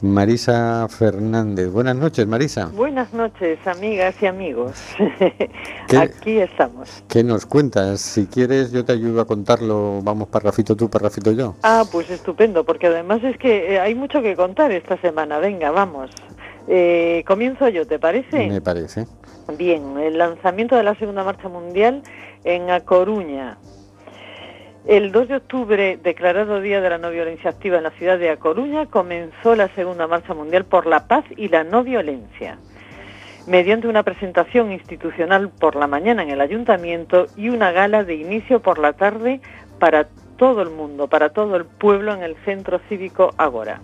Marisa 0.00 0.88
Fernández. 0.88 1.70
Buenas 1.70 1.96
noches, 1.96 2.26
Marisa. 2.26 2.70
Buenas 2.74 3.12
noches, 3.12 3.58
amigas 3.66 4.14
y 4.22 4.26
amigos. 4.26 4.72
Aquí 5.98 6.38
estamos. 6.38 7.04
¿Qué 7.08 7.22
nos 7.22 7.44
cuentas? 7.44 8.00
Si 8.00 8.26
quieres, 8.26 8.72
yo 8.72 8.86
te 8.86 8.92
ayudo 8.92 9.20
a 9.20 9.26
contarlo. 9.26 10.00
Vamos, 10.02 10.28
parrafito 10.28 10.74
tú, 10.74 10.88
parrafito 10.88 11.32
yo. 11.32 11.54
Ah, 11.62 11.84
pues 11.92 12.08
estupendo, 12.08 12.64
porque 12.64 12.86
además 12.86 13.22
es 13.22 13.36
que 13.36 13.74
eh, 13.74 13.80
hay 13.80 13.94
mucho 13.94 14.22
que 14.22 14.34
contar 14.34 14.72
esta 14.72 14.96
semana. 15.02 15.40
Venga, 15.40 15.70
vamos. 15.72 16.10
Eh, 16.68 17.22
comienzo 17.26 17.68
yo, 17.68 17.86
¿te 17.86 17.98
parece? 17.98 18.48
Me 18.48 18.62
parece. 18.62 19.06
Bien, 19.58 19.98
el 19.98 20.16
lanzamiento 20.16 20.74
de 20.74 20.84
la 20.84 20.94
Segunda 20.94 21.22
Marcha 21.22 21.50
Mundial 21.50 22.02
en 22.44 22.70
A 22.70 22.80
Coruña. 22.80 23.58
El 24.84 25.12
2 25.12 25.28
de 25.28 25.36
octubre, 25.36 25.98
declarado 26.02 26.60
Día 26.60 26.80
de 26.80 26.90
la 26.90 26.98
No 26.98 27.10
Violencia 27.10 27.50
Activa 27.50 27.76
en 27.76 27.84
la 27.84 27.92
ciudad 27.92 28.18
de 28.18 28.30
A 28.30 28.36
Coruña, 28.36 28.86
comenzó 28.86 29.54
la 29.54 29.68
Segunda 29.74 30.08
Marcha 30.08 30.34
Mundial 30.34 30.64
por 30.64 30.86
la 30.86 31.06
Paz 31.06 31.24
y 31.36 31.48
la 31.48 31.62
No 31.62 31.84
Violencia, 31.84 32.58
mediante 33.46 33.86
una 33.86 34.02
presentación 34.02 34.72
institucional 34.72 35.50
por 35.50 35.76
la 35.76 35.86
mañana 35.86 36.24
en 36.24 36.30
el 36.30 36.40
ayuntamiento 36.40 37.26
y 37.36 37.48
una 37.48 37.70
gala 37.70 38.02
de 38.02 38.16
inicio 38.16 38.60
por 38.60 38.80
la 38.80 38.92
tarde 38.94 39.40
para 39.78 40.08
todo 40.36 40.62
el 40.62 40.70
mundo, 40.70 41.06
para 41.06 41.28
todo 41.28 41.54
el 41.54 41.64
pueblo 41.64 42.12
en 42.12 42.24
el 42.24 42.34
Centro 42.44 42.80
Cívico 42.88 43.32
Agora. 43.36 43.80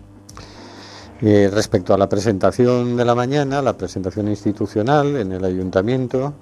Eh, 1.20 1.48
respecto 1.52 1.94
a 1.94 1.98
la 1.98 2.08
presentación 2.08 2.96
de 2.96 3.04
la 3.04 3.14
mañana, 3.14 3.62
la 3.62 3.76
presentación 3.76 4.26
institucional 4.26 5.16
en 5.16 5.30
el 5.30 5.44
ayuntamiento, 5.44 6.34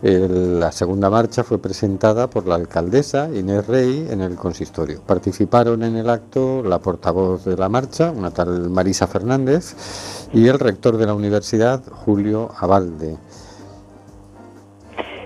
la 0.00 0.70
segunda 0.70 1.10
marcha 1.10 1.42
fue 1.42 1.60
presentada 1.60 2.30
por 2.30 2.46
la 2.46 2.54
alcaldesa 2.54 3.28
Inés 3.34 3.66
Rey 3.66 4.06
en 4.10 4.20
el 4.20 4.36
consistorio. 4.36 5.00
Participaron 5.04 5.82
en 5.82 5.96
el 5.96 6.08
acto 6.08 6.62
la 6.62 6.78
portavoz 6.78 7.44
de 7.44 7.56
la 7.56 7.68
marcha, 7.68 8.12
una 8.12 8.30
tal 8.30 8.70
Marisa 8.70 9.08
Fernández, 9.08 10.28
y 10.32 10.46
el 10.46 10.60
rector 10.60 10.98
de 10.98 11.06
la 11.06 11.14
universidad, 11.14 11.82
Julio 11.90 12.50
Abalde. 12.60 13.16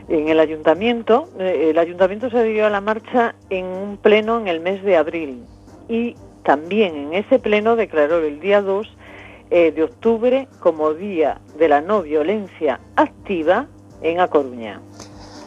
En 0.09 0.29
el 0.29 0.41
ayuntamiento, 0.41 1.29
eh, 1.39 1.69
el 1.71 1.79
ayuntamiento 1.79 2.31
se 2.31 2.39
adhirió 2.39 2.67
a 2.67 2.71
la 2.71 2.81
marcha 2.81 3.35
en 3.51 3.67
un 3.67 3.99
pleno 3.99 4.41
en 4.41 4.49
el 4.49 4.61
mes 4.61 4.83
de 4.83 4.97
abril 4.97 5.45
y 5.89 6.17
también 6.45 6.97
en 6.97 7.13
ese 7.15 7.39
pleno 7.39 7.77
declaró 7.77 8.19
el 8.19 8.41
día 8.41 8.63
2 8.63 8.87
eh, 9.51 9.71
de 9.71 9.83
octubre 9.83 10.49
como 10.61 10.95
Día 10.95 11.41
de 11.59 11.69
la 11.69 11.83
No 11.83 12.03
Violencia 12.03 12.81
Activa 12.97 13.69
en 14.03 14.21
A 14.21 14.29
Coruña. 14.29 14.81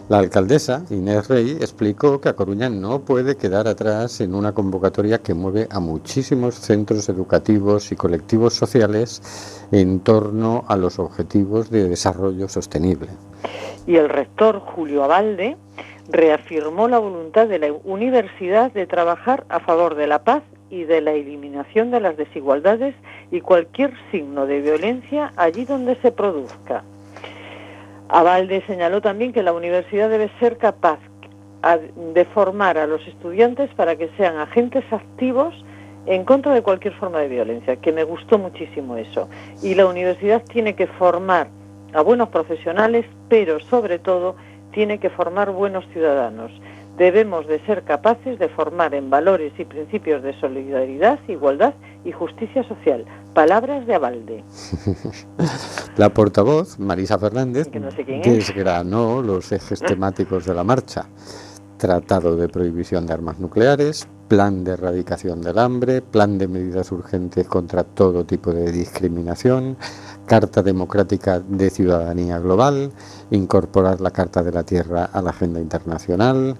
La 0.07 0.19
alcaldesa, 0.19 0.83
Inés 0.91 1.27
Rey, 1.29 1.57
explicó 1.61 2.21
que 2.21 2.29
A 2.29 2.35
Coruña 2.35 2.69
no 2.69 2.99
puede 2.99 3.37
quedar 3.37 3.67
atrás 3.67 4.21
en 4.21 4.35
una 4.35 4.53
convocatoria 4.53 5.17
que 5.17 5.33
mueve 5.33 5.67
a 5.71 5.79
muchísimos 5.79 6.53
centros 6.53 7.09
educativos 7.09 7.91
y 7.91 7.95
colectivos 7.95 8.53
sociales 8.53 9.65
en 9.71 9.99
torno 10.01 10.63
a 10.67 10.75
los 10.75 10.99
objetivos 10.99 11.71
de 11.71 11.89
desarrollo 11.89 12.47
sostenible. 12.47 13.07
Y 13.87 13.95
el 13.95 14.09
rector 14.09 14.59
Julio 14.59 15.03
Abalde 15.03 15.57
reafirmó 16.09 16.87
la 16.87 16.99
voluntad 16.99 17.47
de 17.47 17.57
la 17.57 17.73
universidad 17.83 18.71
de 18.71 18.85
trabajar 18.85 19.45
a 19.49 19.59
favor 19.59 19.95
de 19.95 20.05
la 20.05 20.23
paz 20.23 20.43
y 20.69 20.83
de 20.83 21.01
la 21.01 21.13
eliminación 21.13 21.89
de 21.89 21.99
las 21.99 22.15
desigualdades 22.15 22.93
y 23.31 23.41
cualquier 23.41 23.91
signo 24.11 24.45
de 24.45 24.61
violencia 24.61 25.31
allí 25.35 25.65
donde 25.65 25.95
se 26.01 26.11
produzca. 26.11 26.83
Abalde 28.09 28.63
señaló 28.67 29.01
también 29.01 29.33
que 29.33 29.43
la 29.43 29.53
universidad 29.53 30.09
debe 30.09 30.29
ser 30.39 30.57
capaz 30.57 30.99
de 32.13 32.25
formar 32.25 32.77
a 32.77 32.85
los 32.85 33.05
estudiantes 33.07 33.73
para 33.73 33.95
que 33.95 34.09
sean 34.17 34.37
agentes 34.37 34.83
activos 34.91 35.55
en 36.05 36.23
contra 36.23 36.53
de 36.53 36.61
cualquier 36.61 36.93
forma 36.93 37.19
de 37.19 37.27
violencia, 37.27 37.77
que 37.77 37.91
me 37.91 38.03
gustó 38.03 38.37
muchísimo 38.37 38.97
eso. 38.97 39.27
Y 39.63 39.73
la 39.73 39.87
universidad 39.87 40.43
tiene 40.43 40.75
que 40.75 40.85
formar 40.85 41.47
a 41.93 42.01
buenos 42.01 42.29
profesionales, 42.29 43.05
pero 43.29 43.59
sobre 43.59 43.97
todo 43.97 44.35
tiene 44.71 44.99
que 44.99 45.09
formar 45.09 45.51
buenos 45.51 45.85
ciudadanos. 45.91 46.51
Debemos 46.97 47.45
de 47.47 47.59
ser 47.65 47.83
capaces 47.83 48.39
de 48.39 48.47
formar 48.47 48.93
en 48.93 49.09
valores 49.09 49.51
y 49.59 49.65
principios 49.65 50.23
de 50.23 50.39
solidaridad, 50.39 51.19
igualdad 51.27 51.73
y 52.05 52.11
justicia 52.13 52.63
social. 52.67 53.03
Palabras 53.33 53.85
de 53.85 53.95
Abalde. 53.95 54.43
La 55.97 56.13
portavoz, 56.13 56.79
Marisa 56.79 57.17
Fernández, 57.19 57.67
Que 57.67 57.79
no 57.79 57.91
sé 57.91 58.05
quién 58.05 58.21
es. 58.21 58.47
desgranó 58.47 59.21
los 59.21 59.51
ejes 59.51 59.79
temáticos 59.81 60.45
de 60.45 60.53
la 60.53 60.63
marcha. 60.63 61.05
Tratado 61.77 62.37
de 62.37 62.47
prohibición 62.47 63.05
de 63.05 63.13
armas 63.13 63.39
nucleares, 63.39 64.07
plan 64.29 64.63
de 64.63 64.71
erradicación 64.71 65.41
del 65.41 65.59
hambre, 65.59 66.01
plan 66.01 66.37
de 66.37 66.47
medidas 66.47 66.91
urgentes 66.91 67.45
contra 67.47 67.83
todo 67.83 68.25
tipo 68.25 68.51
de 68.53 68.71
discriminación, 68.71 69.77
Carta 70.25 70.61
Democrática 70.61 71.39
de 71.39 71.69
Ciudadanía 71.69 72.39
Global, 72.39 72.91
incorporar 73.31 74.01
la 74.01 74.11
Carta 74.11 74.43
de 74.43 74.51
la 74.51 74.63
Tierra 74.63 75.05
a 75.11 75.21
la 75.21 75.29
agenda 75.29 75.59
internacional, 75.59 76.57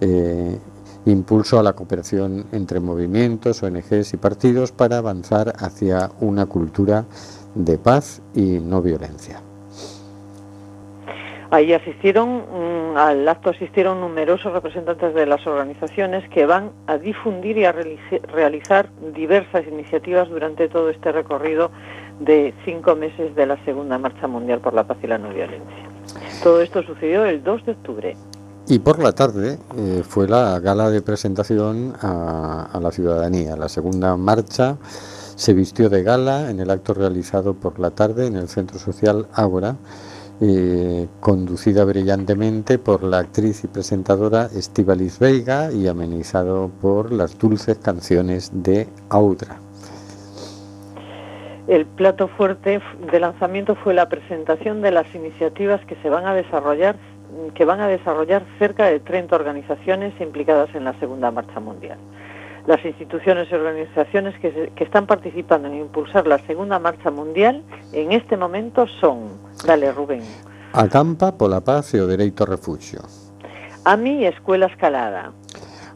eh, 0.00 0.58
impulso 1.06 1.58
a 1.58 1.62
la 1.62 1.74
cooperación 1.74 2.46
entre 2.52 2.80
movimientos, 2.80 3.62
ONGs 3.62 4.14
y 4.14 4.16
partidos 4.16 4.72
para 4.72 4.98
avanzar 4.98 5.52
hacia 5.58 6.10
una 6.20 6.46
cultura 6.46 7.04
de 7.54 7.78
paz 7.78 8.22
y 8.34 8.58
no 8.58 8.82
violencia. 8.82 9.40
Ahí 11.50 11.72
asistieron, 11.72 12.38
mm, 12.38 12.96
al 12.96 13.28
acto 13.28 13.50
asistieron 13.50 14.00
numerosos 14.00 14.52
representantes 14.52 15.14
de 15.14 15.24
las 15.24 15.46
organizaciones 15.46 16.28
que 16.30 16.46
van 16.46 16.72
a 16.88 16.98
difundir 16.98 17.58
y 17.58 17.64
a 17.64 17.72
realizar 17.72 18.88
diversas 19.14 19.64
iniciativas 19.68 20.28
durante 20.28 20.68
todo 20.68 20.90
este 20.90 21.12
recorrido 21.12 21.70
de 22.20 22.54
cinco 22.64 22.94
meses 22.94 23.34
de 23.34 23.46
la 23.46 23.62
Segunda 23.64 23.98
Marcha 23.98 24.26
Mundial 24.26 24.60
por 24.60 24.74
la 24.74 24.86
Paz 24.86 24.98
y 25.02 25.06
la 25.06 25.18
No 25.18 25.30
Violencia. 25.30 25.88
Todo 26.42 26.60
esto 26.60 26.82
sucedió 26.82 27.24
el 27.24 27.42
2 27.42 27.66
de 27.66 27.72
octubre. 27.72 28.16
Y 28.66 28.78
por 28.78 29.02
la 29.02 29.12
tarde 29.12 29.58
eh, 29.76 30.02
fue 30.06 30.26
la 30.26 30.58
gala 30.58 30.88
de 30.90 31.02
presentación 31.02 31.94
a, 32.00 32.78
la 32.80 32.90
ciudadanía. 32.90 33.56
La 33.56 33.68
segunda 33.68 34.16
marcha 34.16 34.78
se 35.36 35.52
vistió 35.52 35.90
de 35.90 36.02
gala 36.02 36.50
en 36.50 36.60
el 36.60 36.70
acto 36.70 36.94
realizado 36.94 37.54
por 37.54 37.78
la 37.78 37.90
tarde 37.90 38.26
en 38.26 38.36
el 38.36 38.48
Centro 38.48 38.78
Social 38.78 39.26
Ágora, 39.34 39.76
eh, 40.40 41.08
conducida 41.20 41.84
brillantemente 41.84 42.78
por 42.78 43.02
la 43.02 43.18
actriz 43.18 43.64
y 43.64 43.68
presentadora 43.68 44.48
Estíbaliz 44.54 45.18
Veiga 45.18 45.70
y 45.70 45.86
amenizado 45.86 46.70
por 46.80 47.12
las 47.12 47.38
dulces 47.38 47.78
canciones 47.78 48.50
de 48.54 48.88
Audra. 49.10 49.63
El 51.66 51.86
plato 51.86 52.28
fuerte 52.28 52.80
de 53.10 53.20
lanzamiento 53.20 53.74
fue 53.74 53.94
la 53.94 54.08
presentación 54.08 54.82
de 54.82 54.90
las 54.90 55.12
iniciativas 55.14 55.80
que 55.86 55.96
se 56.02 56.10
van 56.10 56.26
a 56.26 56.34
desarrollar 56.34 56.96
que 57.54 57.64
van 57.64 57.80
a 57.80 57.88
desarrollar 57.88 58.44
cerca 58.60 58.86
de 58.86 59.00
30 59.00 59.34
organizaciones 59.34 60.12
implicadas 60.20 60.72
en 60.74 60.84
la 60.84 60.92
Segunda 61.00 61.32
Marcha 61.32 61.58
Mundial. 61.58 61.98
Las 62.66 62.84
instituciones 62.84 63.48
y 63.50 63.54
organizaciones 63.54 64.38
que, 64.38 64.52
se- 64.52 64.70
que 64.76 64.84
están 64.84 65.06
participando 65.06 65.66
en 65.66 65.74
impulsar 65.74 66.28
la 66.28 66.38
Segunda 66.38 66.78
Marcha 66.78 67.10
Mundial 67.10 67.62
en 67.92 68.12
este 68.12 68.36
momento 68.36 68.86
son, 69.00 69.30
dale 69.66 69.90
Rubén, 69.90 70.22
Acampa 70.72 71.36
pola 71.36 71.60
paz 71.60 71.92
e 71.94 72.00
o 72.00 72.06
dereito 72.06 72.44
a 72.44 72.46
refugio. 72.46 73.00
AMI 73.84 74.26
Escuela 74.26 74.66
Escalada, 74.66 75.32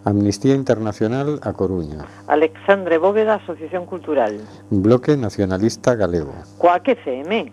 Amnistía 0.08 0.54
Internacional 0.54 1.38
A 1.42 1.52
Coruña. 1.52 2.06
Alexandre 2.28 2.96
Bóveda, 2.96 3.34
Asociación 3.34 3.84
Cultural. 3.84 4.40
Bloque 4.70 5.18
Nacionalista 5.18 5.94
Galego. 5.96 6.32
Coac 6.56 6.88
FM. 6.88 7.52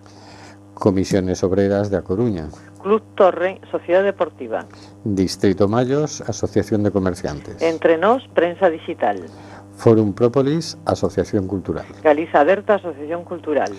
Comisiones 0.74 1.44
Obreras 1.44 1.92
de 1.92 1.98
A 1.98 2.02
Coruña. 2.02 2.48
Club 2.82 3.04
Torre, 3.16 3.60
Sociedad 3.70 4.06
Deportiva. 4.06 4.66
Distrito 5.04 5.68
Mayos, 5.68 6.22
Asociación 6.22 6.84
de 6.84 6.92
Comerciantes. 6.92 7.62
Entre 7.62 7.98
Nos, 7.98 8.26
Prensa 8.30 8.70
Digital. 8.70 9.26
Forum 9.76 10.14
Própolis, 10.14 10.78
Asociación 10.86 11.48
Cultural. 11.48 11.86
Galiza 12.04 12.40
Aberta, 12.40 12.76
Asociación 12.76 13.26
Cultural. 13.26 13.74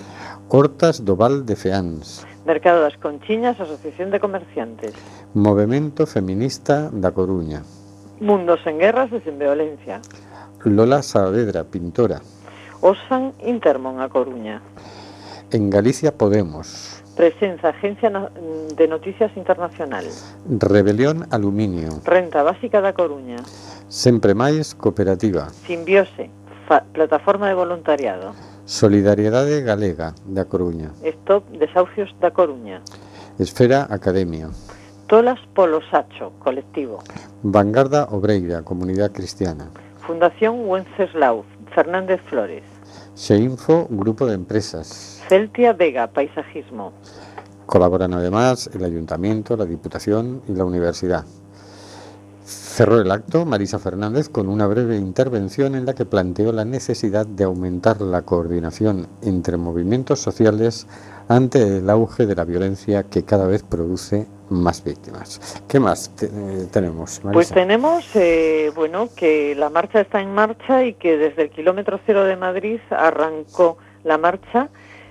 Hortas 0.51 1.03
Doval 1.03 1.47
de 1.47 1.57
Feans. 1.57 2.27
Mercado 2.45 2.83
das 2.83 2.99
Conchiñas, 2.99 3.59
Asociación 3.59 4.11
de 4.11 4.21
Comerciantes. 4.21 4.93
Movimento 5.33 6.07
Feminista 6.07 6.91
da 6.93 7.11
Coruña. 7.13 7.63
Mundos 8.21 8.61
en 8.67 8.79
guerras 8.79 9.13
e 9.13 9.21
sin 9.21 9.39
violencia. 9.39 10.01
Lola 10.65 11.03
Saavedra, 11.03 11.65
pintora. 11.65 12.21
Osan 12.81 13.33
Intermon 13.45 14.01
a 14.01 14.09
Coruña. 14.09 14.63
En 15.53 15.71
Galicia 15.71 16.17
Podemos. 16.17 17.03
Presenza, 17.17 17.69
Agencia 17.71 18.11
de 18.77 18.89
Noticias 18.89 19.35
Internacional. 19.37 20.05
Rebelión 20.49 21.27
Aluminio. 21.31 22.01
Renta 22.05 22.43
Básica 22.43 22.81
da 22.81 22.93
Coruña. 22.93 23.37
Sempre 23.89 24.35
máis 24.35 24.75
Cooperativa. 24.75 25.49
Simbiose, 25.65 26.29
fa, 26.69 26.85
Plataforma 26.93 27.49
de 27.49 27.55
Voluntariado. 27.55 28.33
Solidariedade 28.67 29.63
Galega 29.63 30.13
da 30.27 30.45
Coruña. 30.45 30.91
Stop 31.05 31.49
Desahucios 31.57 32.13
da 32.21 32.33
Coruña. 32.33 32.83
Esfera 33.39 33.87
Academia. 33.89 34.51
Tolas 35.07 35.39
Polo 35.55 35.81
Sacho, 35.89 36.33
colectivo, 36.41 36.99
Vanguarda 37.45 38.09
Obreira, 38.11 38.63
Comunidad 38.63 39.13
Cristiana. 39.13 39.71
Fundación 40.05 40.69
Wenceslau, 40.69 41.45
Fernández 41.73 42.21
Flores, 42.23 42.65
Seinfo, 43.15 43.87
Grupo 43.89 44.27
de 44.27 44.35
Empresas. 44.35 45.23
Celtia 45.29 45.73
Vega, 45.75 46.09
Paisajismo, 46.09 46.93
Colaboran 47.67 48.15
además 48.15 48.69
el 48.75 48.85
Ayuntamiento, 48.85 49.57
la 49.57 49.65
Diputación 49.65 50.43
y 50.49 50.53
la 50.53 50.65
Universidad. 50.65 51.25
Cerró 52.45 53.01
el 53.01 53.11
acto 53.11 53.45
Marisa 53.45 53.79
Fernández 53.79 54.29
con 54.29 54.49
una 54.49 54.67
breve 54.67 54.97
intervención 54.97 55.75
en 55.77 55.87
la 55.87 55.95
que 55.95 56.05
planteó 56.05 56.53
la 56.53 56.65
necesidad 56.65 57.27
de 57.27 57.45
aumentar 57.45 58.01
la 58.01 58.23
coordinación 58.23 59.09
entre 59.23 59.57
movimientos 59.57 60.21
sociales 60.21 60.87
ante 61.29 61.79
el 61.79 61.91
auge 61.91 62.27
de 62.27 62.35
la 62.35 62.45
violencia 62.45 63.05
que 63.05 63.25
cada 63.25 63.47
vez 63.47 63.63
produce 63.63 64.27
más 64.49 64.85
víctimas. 64.85 65.63
¿Qué 65.69 65.81
más 65.81 66.13
eh, 66.23 66.67
tenemos? 66.73 67.21
Pues 67.33 67.51
tenemos, 67.51 68.15
eh, 68.15 68.71
bueno, 68.77 69.09
que 69.17 69.55
la 69.57 69.71
marcha 69.71 70.01
está 70.03 70.21
en 70.21 70.33
marcha 70.35 70.85
y 70.85 70.95
que 70.95 71.17
desde 71.17 71.43
el 71.43 71.51
kilómetro 71.51 71.99
cero 72.07 72.25
de 72.25 72.37
Madrid 72.37 72.79
arrancó 72.91 73.79
la 74.05 74.19
marcha 74.19 74.69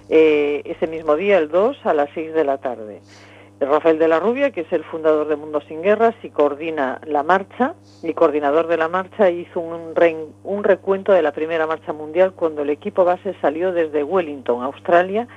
eh, 0.08 0.62
ese 0.66 0.88
mismo 0.88 1.16
día, 1.18 1.38
el 1.38 1.50
2, 1.50 1.78
a 1.86 1.94
las 1.94 2.10
6 2.14 2.34
de 2.34 2.44
la 2.46 2.60
tarde. 2.60 3.02
Rafael 3.60 3.98
de 4.00 4.08
la 4.10 4.20
Rubia, 4.20 4.52
que 4.52 4.62
es 4.62 4.72
el 4.74 4.84
fundador 4.84 5.28
de 5.30 5.38
Mundo 5.38 5.62
Sin 5.68 5.82
Guerras 5.82 6.14
y 6.24 6.30
coordina 6.30 7.00
la 7.06 7.24
marcha, 7.24 7.74
y 8.04 8.14
coordinador 8.14 8.68
de 8.68 8.78
la 8.78 8.88
marcha, 8.90 9.30
hizo 9.30 9.60
un, 9.62 9.96
re- 9.96 10.28
un 10.44 10.64
recuento 10.64 11.14
de 11.14 11.22
la 11.22 11.32
primera 11.32 11.66
marcha 11.66 11.92
mundial 11.94 12.34
cuando 12.34 12.62
el 12.64 12.70
equipo 12.70 13.04
base 13.06 13.34
salió 13.42 13.72
desde 13.72 14.04
Wellington, 14.04 14.62
Australia, 14.62 15.28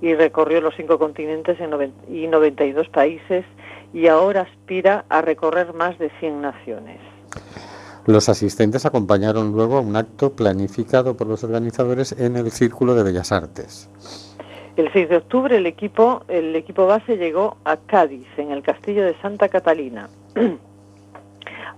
y 0.00 0.14
recorrió 0.14 0.60
los 0.60 0.74
cinco 0.76 0.98
continentes 0.98 1.58
y 2.08 2.26
92 2.26 2.88
países 2.88 3.44
y 3.92 4.06
ahora 4.06 4.42
aspira 4.42 5.04
a 5.08 5.22
recorrer 5.22 5.72
más 5.74 5.98
de 5.98 6.10
100 6.20 6.40
naciones. 6.40 7.00
Los 8.06 8.28
asistentes 8.28 8.86
acompañaron 8.86 9.52
luego 9.52 9.76
a 9.76 9.80
un 9.80 9.96
acto 9.96 10.32
planificado 10.32 11.16
por 11.16 11.26
los 11.26 11.44
organizadores 11.44 12.12
en 12.12 12.36
el 12.36 12.50
Círculo 12.50 12.94
de 12.94 13.02
Bellas 13.02 13.32
Artes. 13.32 13.90
El 14.76 14.90
6 14.92 15.08
de 15.08 15.16
octubre 15.16 15.56
el 15.56 15.66
equipo, 15.66 16.22
el 16.28 16.54
equipo 16.54 16.86
base 16.86 17.16
llegó 17.16 17.56
a 17.64 17.76
Cádiz, 17.76 18.26
en 18.36 18.52
el 18.52 18.62
castillo 18.62 19.04
de 19.04 19.14
Santa 19.20 19.48
Catalina. 19.48 20.08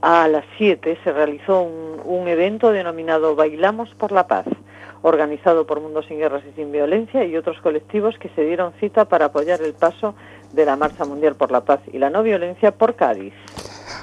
A 0.02 0.28
las 0.28 0.44
7 0.56 0.98
se 1.02 1.12
realizó 1.12 1.62
un, 1.62 2.00
un 2.04 2.28
evento 2.28 2.72
denominado 2.72 3.34
Bailamos 3.34 3.90
por 3.96 4.12
la 4.12 4.26
Paz, 4.26 4.46
organizado 5.02 5.66
por 5.66 5.80
Mundo 5.80 6.02
Sin 6.02 6.18
Guerras 6.18 6.42
y 6.50 6.54
Sin 6.54 6.72
Violencia 6.72 7.24
y 7.24 7.36
otros 7.36 7.58
colectivos 7.62 8.16
que 8.18 8.28
se 8.30 8.42
dieron 8.42 8.72
cita 8.80 9.06
para 9.06 9.26
apoyar 9.26 9.62
el 9.62 9.72
paso 9.72 10.14
de 10.52 10.64
la 10.64 10.76
Marcha 10.76 11.04
Mundial 11.04 11.34
por 11.36 11.50
la 11.50 11.64
Paz 11.64 11.80
y 11.92 11.98
la 11.98 12.10
No 12.10 12.22
Violencia 12.22 12.72
por 12.72 12.94
Cádiz. 12.96 13.32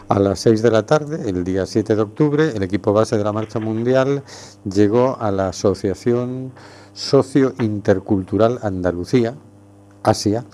A 0.10 0.20
las 0.20 0.40
6 0.40 0.62
de 0.62 0.72
la 0.72 0.86
tarde, 0.86 1.30
el 1.30 1.44
día 1.44 1.66
7 1.66 1.96
de 1.96 2.02
octubre, 2.02 2.50
el 2.56 2.64
equipo 2.64 2.94
base 2.94 3.18
de 3.18 3.24
la 3.24 3.34
Marcha 3.34 3.60
Mundial 3.60 4.24
llegó 4.64 5.18
a 5.20 5.32
la 5.32 5.50
Asociación 5.50 6.54
Socio 6.94 7.54
Intercultural 7.60 8.60
Andalucía, 8.64 9.36
Asia, 10.04 10.46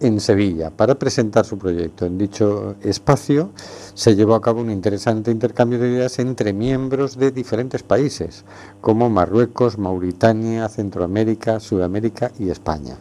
en 0.00 0.20
Sevilla, 0.20 0.70
para 0.70 0.94
presentar 0.94 1.44
su 1.44 1.58
proyecto. 1.58 2.06
En 2.06 2.18
dicho 2.18 2.76
espacio 2.82 3.50
se 3.94 4.16
llevó 4.16 4.34
a 4.34 4.40
cabo 4.40 4.60
un 4.60 4.70
interesante 4.70 5.30
intercambio 5.30 5.78
de 5.78 5.88
ideas 5.88 6.18
entre 6.18 6.52
miembros 6.52 7.18
de 7.18 7.30
diferentes 7.30 7.82
países, 7.82 8.44
como 8.80 9.10
Marruecos, 9.10 9.78
Mauritania, 9.78 10.68
Centroamérica, 10.68 11.60
Sudamérica 11.60 12.30
y 12.38 12.50
España. 12.50 12.96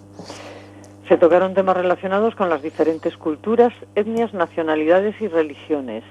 Se 1.07 1.17
tocaron 1.17 1.55
temas 1.55 1.75
relacionados 1.75 2.35
con 2.35 2.49
las 2.49 2.61
diferentes 2.61 3.17
culturas, 3.17 3.73
etnias, 3.95 4.31
nacionalidades 4.33 5.19
y 5.19 5.27
religiones. 5.27 6.03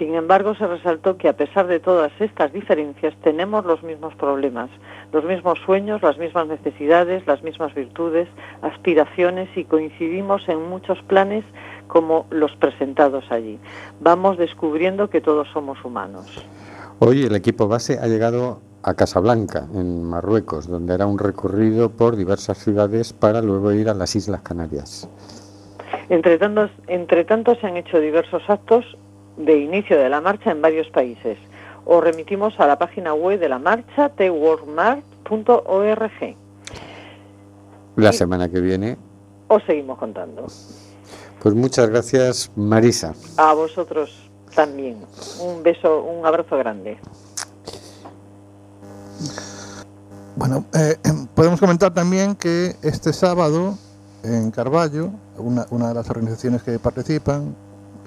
Sin 0.00 0.14
embargo, 0.14 0.54
se 0.54 0.66
resaltó 0.66 1.18
que 1.18 1.28
a 1.28 1.34
pesar 1.34 1.66
de 1.66 1.78
todas 1.78 2.10
estas 2.20 2.54
diferencias 2.54 3.14
tenemos 3.22 3.66
los 3.66 3.82
mismos 3.82 4.14
problemas, 4.14 4.70
los 5.12 5.24
mismos 5.24 5.58
sueños, 5.66 6.00
las 6.00 6.16
mismas 6.16 6.46
necesidades, 6.46 7.26
las 7.26 7.42
mismas 7.42 7.74
virtudes, 7.74 8.26
aspiraciones 8.62 9.54
y 9.54 9.64
coincidimos 9.64 10.48
en 10.48 10.70
muchos 10.70 11.02
planes 11.02 11.44
como 11.86 12.24
los 12.30 12.56
presentados 12.56 13.30
allí. 13.30 13.58
Vamos 14.00 14.38
descubriendo 14.38 15.10
que 15.10 15.20
todos 15.20 15.48
somos 15.52 15.84
humanos. 15.84 16.46
Hoy 16.98 17.24
el 17.24 17.36
equipo 17.36 17.68
base 17.68 17.98
ha 18.00 18.06
llegado 18.06 18.62
a 18.82 18.94
Casablanca, 18.94 19.66
en 19.74 20.04
Marruecos, 20.04 20.66
donde 20.66 20.94
hará 20.94 21.06
un 21.06 21.18
recorrido 21.18 21.90
por 21.90 22.16
diversas 22.16 22.56
ciudades 22.56 23.12
para 23.12 23.42
luego 23.42 23.70
ir 23.72 23.90
a 23.90 23.92
las 23.92 24.16
Islas 24.16 24.40
Canarias. 24.40 25.06
Entre 26.08 26.38
tanto, 26.38 26.70
entre 26.86 27.26
tanto 27.26 27.54
se 27.56 27.66
han 27.66 27.76
hecho 27.76 28.00
diversos 28.00 28.42
actos 28.48 28.96
de 29.36 29.58
inicio 29.58 29.98
de 29.98 30.08
la 30.08 30.20
marcha 30.20 30.50
en 30.50 30.62
varios 30.62 30.88
países. 30.88 31.38
Os 31.84 32.02
remitimos 32.04 32.58
a 32.60 32.66
la 32.66 32.78
página 32.78 33.14
web 33.14 33.40
de 33.40 33.48
la 33.48 33.58
marcha, 33.58 34.10
tworldmart.org. 34.10 36.36
La 37.96 38.10
Y- 38.10 38.12
semana 38.12 38.48
que 38.48 38.60
viene. 38.60 38.96
Os 39.48 39.62
seguimos 39.64 39.98
contando. 39.98 40.46
Pues 41.42 41.54
muchas 41.54 41.88
gracias, 41.88 42.50
Marisa. 42.54 43.14
A 43.36 43.54
vosotros 43.54 44.30
también. 44.54 44.98
Un 45.40 45.62
beso, 45.62 46.02
un 46.04 46.24
abrazo 46.26 46.56
grande. 46.58 46.98
Bueno, 50.36 50.64
eh, 50.74 50.96
em, 51.04 51.26
podemos 51.28 51.60
comentar 51.60 51.92
también 51.92 52.34
que 52.34 52.76
este 52.82 53.12
sábado 53.12 53.74
en 54.22 54.50
Carballo, 54.50 55.10
una, 55.36 55.66
una 55.70 55.88
de 55.88 55.94
las 55.94 56.08
organizaciones 56.10 56.62
que 56.62 56.78
participan, 56.78 57.54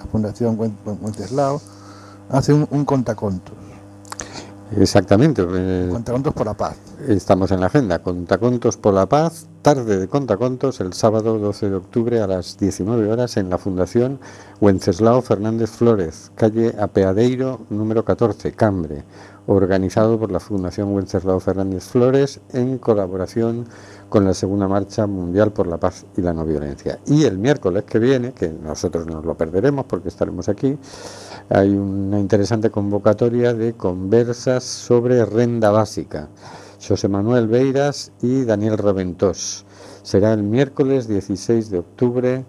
la 0.03 0.09
Fundación 0.11 0.57
Wen- 0.57 0.77
Wen- 0.85 0.97
Wenceslao, 1.01 1.61
hace 2.29 2.53
un, 2.53 2.67
un 2.71 2.85
contacontos, 2.85 3.53
Exactamente. 4.77 5.45
eh, 5.47 5.87
contacontos 5.91 6.33
por 6.33 6.45
la 6.47 6.53
paz. 6.55 6.75
Estamos 7.07 7.51
en 7.51 7.59
la 7.59 7.65
agenda. 7.67 7.99
Contacontos 7.99 8.77
por 8.77 8.93
la 8.93 9.05
Paz, 9.07 9.47
tarde 9.61 9.97
de 9.99 10.07
Contacontos, 10.07 10.79
el 10.79 10.93
sábado 10.93 11.37
12 11.37 11.69
de 11.69 11.75
octubre 11.75 12.21
a 12.21 12.27
las 12.27 12.57
19 12.57 13.11
horas 13.11 13.35
en 13.35 13.49
la 13.49 13.57
Fundación 13.57 14.19
Wenceslao 14.61 15.21
Fernández 15.21 15.69
Flores, 15.69 16.31
calle 16.35 16.73
Apeadeiro, 16.79 17.59
número 17.69 18.05
14, 18.05 18.53
Cambre, 18.53 19.03
organizado 19.47 20.17
por 20.17 20.31
la 20.31 20.39
Fundación 20.39 20.93
Wenceslao 20.95 21.39
Fernández 21.41 21.83
Flores 21.83 22.39
en 22.53 22.77
colaboración 22.77 23.65
con 23.65 23.71
la 24.21 24.33
Segunda 24.33 24.67
Marcha 24.67 25.07
Mundial 25.07 25.51
por 25.51 25.65
la 25.65 25.77
Paz 25.77 26.05
y 26.15 26.21
la 26.21 26.33
No 26.33 26.45
Violencia. 26.45 26.99
Y 27.07 27.23
el 27.23 27.37
miércoles 27.39 27.83
que 27.83 27.97
viene, 27.97 28.31
que 28.33 28.49
nosotros 28.49 29.07
nos 29.07 29.25
lo 29.25 29.35
perderemos 29.35 29.85
porque 29.85 30.09
estaremos 30.09 30.49
aquí, 30.49 30.77
hay 31.49 31.69
una 31.69 32.19
interesante 32.19 32.69
convocatoria 32.69 33.53
de 33.53 33.73
conversas 33.73 34.63
sobre 34.63 35.25
renda 35.25 35.71
básica. 35.71 36.29
José 36.87 37.07
Manuel 37.07 37.47
Beiras 37.47 38.11
y 38.21 38.43
Daniel 38.43 38.77
Raventós. 38.77 39.65
Será 40.03 40.33
el 40.33 40.43
miércoles 40.43 41.07
16 41.07 41.71
de 41.71 41.79
octubre 41.79 42.45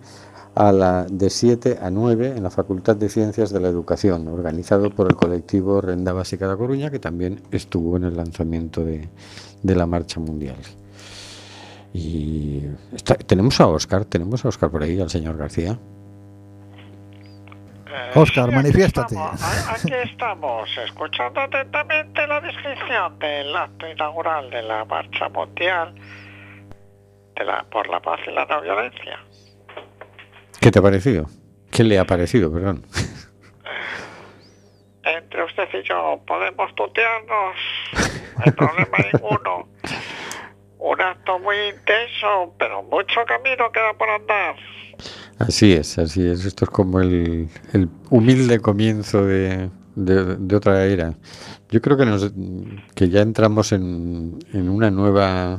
a 0.55 0.71
la, 0.71 1.07
de 1.11 1.31
7 1.31 1.79
a 1.81 1.91
9 1.91 2.35
en 2.37 2.43
la 2.43 2.51
Facultad 2.51 2.97
de 2.97 3.09
Ciencias 3.09 3.51
de 3.51 3.61
la 3.61 3.69
Educación, 3.69 4.29
organizado 4.29 4.91
por 4.91 5.07
el 5.07 5.17
colectivo 5.17 5.81
Renda 5.81 6.13
Básica 6.13 6.47
de 6.47 6.53
La 6.53 6.59
Coruña, 6.59 6.91
que 6.91 6.99
también 6.99 7.41
estuvo 7.51 7.97
en 7.97 8.05
el 8.05 8.17
lanzamiento 8.17 8.85
de 8.85 9.09
la 9.75 9.87
Marcha 9.87 10.21
Mundial. 10.21 10.57
Y 11.97 12.61
está- 12.93 13.15
tenemos 13.15 13.61
a 13.61 13.69
Oscar, 13.69 14.05
tenemos 14.05 14.45
a 14.45 14.49
Oscar 14.49 14.69
por 14.71 14.83
ahí, 14.83 15.01
al 15.01 15.09
señor 15.11 15.37
García. 15.39 15.79
Eh, 17.87 18.11
Óscar, 18.17 18.47
aquí 18.47 18.55
manifiéstate. 18.57 19.15
estamos, 19.15 19.69
Aquí 19.69 19.93
estamos, 20.11 20.69
escuchando 20.85 21.41
atentamente 21.41 22.27
la 22.27 22.41
descripción 22.41 23.17
del 23.21 23.55
acto 23.55 23.87
inaugural 23.89 24.51
de 24.51 24.63
la 24.63 24.85
Marcha 24.85 25.29
Mundial 25.29 25.95
de 27.37 27.45
la, 27.45 27.63
por 27.71 27.89
la 27.89 28.01
Paz 28.01 28.19
y 28.27 28.33
la 28.33 28.45
No 28.47 28.61
Violencia. 28.61 29.21
¿Qué 30.61 30.71
te 30.73 30.81
ha 30.81 30.83
parecido? 30.83 31.27
¿Qué 31.71 31.85
le 31.85 31.99
ha 32.01 32.05
parecido, 32.05 32.53
perdón? 32.53 32.85
Entre 35.05 35.45
usted 35.45 35.69
y 35.75 35.83
yo 35.87 36.21
podemos 36.27 36.75
tutearnos, 36.75 37.55
no 38.37 38.43
hay 38.45 38.51
problema 38.53 38.99
ninguno. 39.13 39.69
Un 40.87 41.01
acto 41.01 41.39
muy 41.39 41.57
intenso, 41.57 42.55
pero 42.59 42.83
mucho 42.83 43.21
camino 43.27 43.73
queda 43.73 43.95
por 43.97 44.07
andar. 44.11 44.55
Así 45.39 45.73
es, 45.73 45.99
así 45.99 46.27
es. 46.27 46.45
Esto 46.45 46.67
es 46.67 46.71
como 46.71 47.01
el, 47.01 47.49
humilde 48.11 48.61
comienzo 48.61 49.25
de, 49.25 49.71
de- 49.95 50.57
otra 50.57 50.85
era. 50.85 51.15
Yo 51.71 51.81
creo 51.81 51.97
que, 51.97 52.05
nos, 52.05 52.31
que 52.95 53.09
ya 53.09 53.23
entramos 53.23 53.73
en, 53.73 54.39
en 54.53 54.69
una 54.69 54.91
nueva 54.91 55.59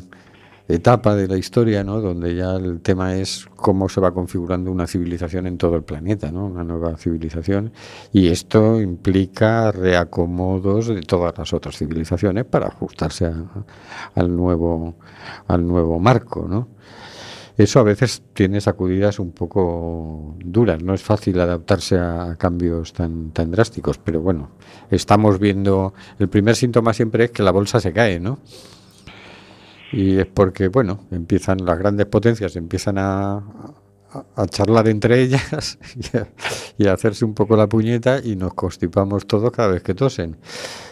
etapa 0.67 1.15
de 1.15 1.27
la 1.27 1.37
historia, 1.37 1.83
¿no? 1.83 2.01
Donde 2.01 2.35
ya 2.35 2.53
el 2.55 2.81
tema 2.81 3.15
es 3.15 3.47
cómo 3.55 3.87
se 3.87 4.01
va 4.01 4.13
configurando 4.13 4.71
una 4.71 4.87
civilización 4.87 5.45
en 5.47 5.57
todo 5.57 5.75
el 5.75 5.83
planeta, 5.83 6.31
¿no? 6.31 6.45
Una 6.45 6.63
nueva 6.63 6.97
civilización. 6.97 7.71
Y 8.11 8.27
esto 8.29 8.81
implica 8.81 9.71
reacomodos 9.71 10.87
de 10.87 11.01
todas 11.01 11.37
las 11.37 11.53
otras 11.53 11.77
civilizaciones 11.77 12.45
para 12.45 12.67
ajustarse 12.67 13.25
a- 13.25 13.45
al 14.15 14.35
nuevo, 14.35 14.95
al 15.47 15.67
nuevo 15.67 15.99
marco, 15.99 16.47
¿no? 16.49 16.67
Eso 17.57 17.79
a 17.79 17.83
veces 17.83 18.21
tiene 18.33 18.59
sacudidas 18.59 19.17
un 19.17 19.31
poco 19.31 20.35
duras, 20.43 20.83
no 20.83 20.93
es 20.93 21.01
fácil 21.01 21.39
adaptarse 21.39 21.97
a 21.97 22.35
cambios 22.37 22.91
tan, 22.91 23.31
tan 23.31 23.49
drásticos, 23.49 23.97
pero 23.97 24.19
bueno, 24.19 24.49
estamos 24.91 25.39
viendo, 25.39 25.93
el 26.19 26.27
primer 26.27 26.57
síntoma 26.57 26.93
siempre 26.93 27.25
es 27.25 27.31
que 27.31 27.43
la 27.43 27.51
bolsa 27.51 27.79
se 27.79 27.93
cae, 27.93 28.19
¿no? 28.19 28.39
Y 29.91 30.17
es 30.19 30.25
porque, 30.27 30.67
bueno, 30.67 31.01
empiezan 31.11 31.59
las 31.65 31.77
grandes 31.79 32.05
potencias, 32.07 32.55
empiezan 32.55 32.97
a, 32.97 33.37
a- 34.35 34.45
charlar 34.47 34.87
entre 34.87 35.21
ellas 35.21 35.77
y 36.13 36.17
a, 36.17 36.27
y 36.77 36.87
a 36.87 36.93
hacerse 36.93 37.25
un 37.25 37.33
poco 37.33 37.55
la 37.55 37.67
puñeta 37.67 38.19
y 38.23 38.35
nos 38.35 38.53
constipamos 38.53 39.25
todos 39.27 39.51
cada 39.51 39.69
vez 39.69 39.83
que 39.83 39.93
tosen. 39.95 40.37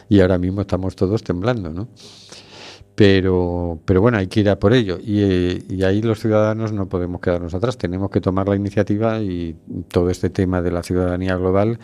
Y 0.09 0.21
ahora 0.21 0.37
mismo 0.37 0.61
estamos 0.61 0.95
todos 0.95 1.23
temblando, 1.23 1.71
¿no? 1.71 1.87
Pero, 2.95 3.79
pero 3.85 4.01
bueno, 4.01 4.17
hay 4.17 4.27
que 4.27 4.41
ir 4.41 4.49
a 4.49 4.59
por 4.59 4.73
ello. 4.73 4.99
Y, 5.01 5.21
eh, 5.23 5.63
y 5.69 5.83
ahí 5.83 6.01
los 6.01 6.19
ciudadanos 6.19 6.71
no 6.73 6.87
podemos 6.87 7.21
quedarnos 7.21 7.53
atrás, 7.53 7.77
tenemos 7.77 8.09
que 8.11 8.21
tomar 8.21 8.47
la 8.47 8.55
iniciativa 8.55 9.19
y 9.19 9.55
todo 9.87 10.09
este 10.09 10.29
tema 10.29 10.61
de 10.61 10.71
la 10.71 10.83
ciudadanía 10.83 11.35
global, 11.35 11.79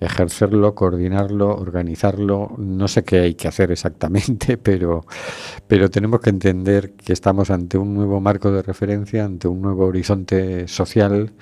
ejercerlo, 0.00 0.74
coordinarlo, 0.74 1.54
organizarlo. 1.56 2.54
No 2.58 2.88
sé 2.88 3.04
qué 3.04 3.20
hay 3.20 3.34
que 3.34 3.48
hacer 3.48 3.72
exactamente, 3.72 4.56
pero, 4.62 5.04
pero 5.66 5.90
tenemos 5.90 6.20
que 6.20 6.30
entender 6.30 6.92
que 6.92 7.12
estamos 7.12 7.50
ante 7.50 7.78
un 7.78 7.94
nuevo 7.94 8.20
marco 8.20 8.50
de 8.50 8.62
referencia, 8.62 9.24
ante 9.24 9.48
un 9.48 9.60
nuevo 9.60 9.86
horizonte 9.86 10.66
social 10.68 11.32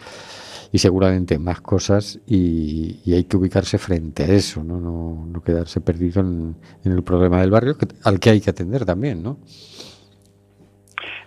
y 0.73 0.79
seguramente 0.79 1.39
más 1.39 1.61
cosas 1.61 2.19
y, 2.27 3.01
y 3.05 3.15
hay 3.15 3.25
que 3.25 3.37
ubicarse 3.37 3.77
frente 3.77 4.25
a 4.25 4.27
eso, 4.29 4.65
no, 4.65 4.81
no, 4.81 5.27
no 5.27 5.43
quedarse 5.43 5.83
perdido 5.83 6.21
en, 6.23 6.57
el 6.85 7.03
problema 7.05 7.41
del 7.43 7.51
barrio 7.51 7.77
que- 7.77 7.89
al 8.05 8.19
que 8.19 8.31
hay 8.31 8.41
que 8.41 8.51
atender 8.51 8.87
también, 8.87 9.23
¿no? 9.23 9.37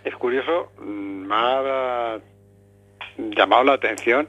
Es 0.03 0.15
curioso, 0.15 0.71
mm, 0.79 1.27
me 1.27 1.35
ha 1.35 2.19
llamado 3.17 3.63
la 3.63 3.73
atención 3.73 4.27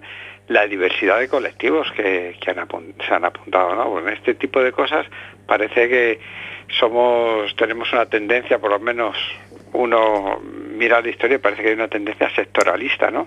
la 0.48 0.66
diversidad 0.66 1.18
de 1.18 1.28
colectivos 1.28 1.90
que, 1.96 2.36
que 2.40 2.50
han 2.50 2.68
se 3.08 3.14
han 3.14 3.24
apuntado, 3.24 3.74
¿no? 3.74 3.90
Bueno, 3.90 4.10
este 4.10 4.34
tipo 4.34 4.60
de 4.60 4.70
cosas 4.70 5.06
parece 5.46 5.88
que 5.88 6.20
somos, 6.78 7.54
tenemos 7.56 7.92
una 7.92 8.06
tendencia, 8.06 8.58
por 8.58 8.70
lo 8.70 8.78
menos 8.78 9.16
uno 9.72 10.38
mira 10.40 11.00
la 11.00 11.08
historia 11.08 11.36
y 11.36 11.38
parece 11.38 11.62
que 11.62 11.68
hay 11.68 11.74
una 11.74 11.88
tendencia 11.88 12.30
sectoralista, 12.34 13.10
¿no? 13.10 13.26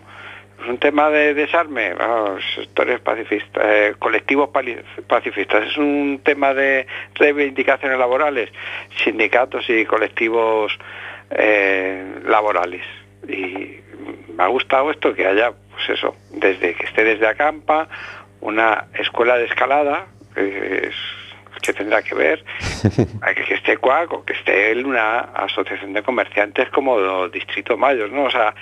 Es 0.62 0.68
un 0.68 0.78
tema 0.78 1.10
de 1.10 1.34
desarme, 1.34 1.93
vamos, 1.93 2.43
sectores 2.53 2.99
pacifistas, 2.99 3.64
eh, 3.66 3.95
colectivos 3.97 4.49
pacifistas, 5.07 5.68
es 5.68 5.78
un 5.78 6.22
tema 6.24 6.53
de 6.53 6.86
reivindicaciones 7.16 7.97
laborales, 7.97 8.49
sindicatos 9.03 9.70
y 9.70 9.86
colectivos 9.86 10.78
eh, 11.32 12.03
laborales. 12.26 12.84
Y 13.28 13.80
me 14.36 14.43
ha 14.43 14.47
gustado 14.47 14.91
esto 14.91 15.14
que 15.14 15.28
haya, 15.28 15.51
pues 15.51 15.89
eso, 15.89 16.16
desde 16.32 16.74
que 16.74 16.86
esté 16.86 17.03
desde 17.03 17.28
Acampa, 17.28 17.88
una 18.41 18.88
escuela 18.93 19.38
de 19.38 19.45
escalada, 19.45 20.07
que, 20.36 21.74
tendrá 21.74 22.01
que 22.01 22.16
ver, 22.16 22.43
que, 23.47 23.53
esté 23.53 23.78
CUAC 23.78 24.14
o 24.14 24.26
que 24.26 24.34
esté 24.34 24.72
en 24.72 24.86
una 24.86 25.20
asociación 25.20 25.93
de 25.93 26.03
comerciantes 26.03 26.70
como 26.70 27.28
Distrito 27.30 27.78
Mayos, 27.78 28.12
¿no? 28.12 28.24
O 28.24 28.32
sea, 28.32 28.53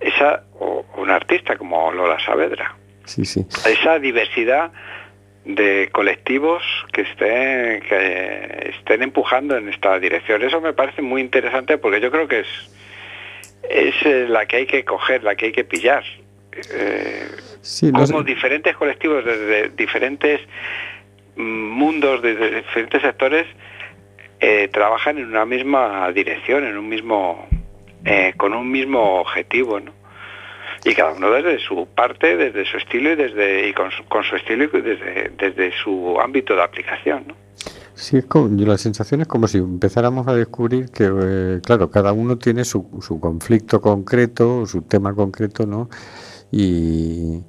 esa, 0.00 0.44
o 0.58 0.84
un 0.96 1.10
artista 1.10 1.56
como 1.56 1.92
Lola 1.92 2.18
Saavedra, 2.20 2.74
Sí, 3.04 3.24
sí. 3.24 3.46
esa 3.66 3.98
diversidad 3.98 4.72
de 5.44 5.88
colectivos 5.92 6.62
que 6.92 7.02
estén 7.02 7.80
que 7.82 8.72
estén 8.78 9.02
empujando 9.02 9.56
en 9.56 9.68
esta 9.68 9.96
dirección 10.00 10.42
eso 10.42 10.60
me 10.60 10.72
parece 10.72 11.02
muy 11.02 11.20
interesante 11.20 11.78
porque 11.78 12.00
yo 12.00 12.10
creo 12.10 12.26
que 12.26 12.40
es 12.40 12.48
es 13.70 13.94
eh, 14.04 14.26
la 14.28 14.46
que 14.46 14.56
hay 14.56 14.66
que 14.66 14.84
coger, 14.84 15.22
la 15.24 15.34
que 15.34 15.46
hay 15.46 15.52
que 15.52 15.64
pillar. 15.64 16.04
Eh, 16.72 17.26
Sí, 17.60 17.90
como 17.90 18.22
diferentes 18.22 18.76
colectivos 18.76 19.24
desde 19.24 19.70
diferentes 19.70 20.40
mundos, 21.34 22.22
desde 22.22 22.56
diferentes 22.62 23.02
sectores, 23.02 23.44
eh, 24.38 24.68
trabajan 24.72 25.18
en 25.18 25.26
una 25.26 25.44
misma 25.44 26.10
dirección, 26.12 26.64
en 26.64 26.78
un 26.78 26.88
mismo, 26.88 27.48
eh, 28.06 28.34
con 28.36 28.54
un 28.54 28.70
mismo 28.70 29.20
objetivo, 29.20 29.80
¿no? 29.80 29.92
Y 30.84 30.94
cada 30.94 31.12
uno 31.12 31.30
desde 31.32 31.58
su 31.58 31.88
parte, 31.94 32.36
desde 32.36 32.64
su 32.64 32.76
estilo 32.76 33.12
y 33.12 33.16
desde 33.16 33.68
y 33.68 33.72
con 33.72 33.90
su, 33.90 34.04
con 34.04 34.22
su 34.22 34.36
estilo 34.36 34.64
y 34.64 34.80
desde, 34.80 35.32
desde 35.36 35.72
su 35.82 36.20
ámbito 36.20 36.54
de 36.54 36.62
aplicación, 36.62 37.24
¿no? 37.26 37.34
Sí, 37.94 38.18
es 38.18 38.26
como, 38.26 38.48
la 38.48 38.78
sensación 38.78 39.22
es 39.22 39.26
como 39.26 39.48
si 39.48 39.58
empezáramos 39.58 40.28
a 40.28 40.34
descubrir 40.34 40.90
que, 40.90 41.10
eh, 41.10 41.60
claro, 41.64 41.90
cada 41.90 42.12
uno 42.12 42.36
tiene 42.36 42.64
su, 42.64 43.00
su 43.00 43.18
conflicto 43.18 43.80
concreto, 43.80 44.66
su 44.66 44.82
tema 44.82 45.14
concreto, 45.14 45.66
¿no? 45.66 45.88
Y, 46.52 47.42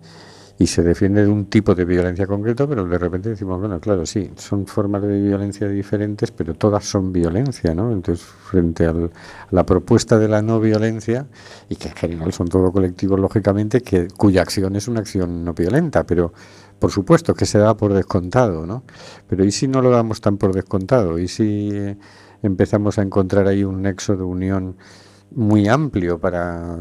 y 0.60 0.68
se 0.68 0.82
defiende 0.84 1.24
de 1.24 1.30
un 1.30 1.46
tipo 1.46 1.76
de 1.76 1.86
violencia 1.86 2.26
concreto, 2.26 2.68
pero 2.68 2.86
de 2.86 2.98
repente 2.98 3.30
decimos, 3.30 3.60
bueno, 3.60 3.80
claro, 3.80 4.06
sí, 4.06 4.32
son 4.38 4.66
formas 4.66 5.04
de 5.04 5.22
violencia 5.22 5.68
diferentes, 5.68 6.32
pero 6.32 6.56
todas 6.56 6.84
son 6.86 7.14
violencia, 7.14 7.76
¿no? 7.76 7.92
Entonces, 7.92 8.26
frente 8.26 8.86
al- 8.88 9.06
a 9.06 9.48
la 9.52 9.66
propuesta 9.66 10.18
de 10.18 10.28
la 10.28 10.42
no 10.42 10.60
violencia, 10.60 11.28
y 11.70 11.76
que 11.76 11.90
en 11.90 11.96
general 11.96 12.34
son 12.34 12.48
todos 12.48 12.72
colectivos, 12.72 13.20
lógicamente, 13.20 13.82
que, 13.82 14.08
cuya 14.18 14.42
acción 14.42 14.76
es 14.76 14.88
una 14.88 15.02
acción 15.02 15.44
no 15.46 15.54
violenta, 15.54 16.06
pero 16.06 16.34
por 16.80 16.92
supuesto 16.92 17.34
que 17.34 17.46
se 17.46 17.58
da 17.60 17.76
por 17.78 17.94
descontado, 17.94 18.66
¿no? 18.66 18.84
Pero 19.28 19.44
¿y 19.46 19.52
si 19.52 19.68
no 19.68 19.82
lo 19.82 19.90
damos 19.90 20.22
tan 20.22 20.38
por 20.38 20.54
descontado? 20.54 21.18
¿Y 21.20 21.28
si 21.28 21.70
eh, 21.74 21.98
empezamos 22.44 22.98
a 23.00 23.02
encontrar 23.04 23.48
ahí 23.48 23.64
un 23.64 23.82
nexo 23.82 24.16
de 24.16 24.24
unión 24.24 24.78
muy 25.32 25.68
amplio 25.68 26.20
para 26.20 26.80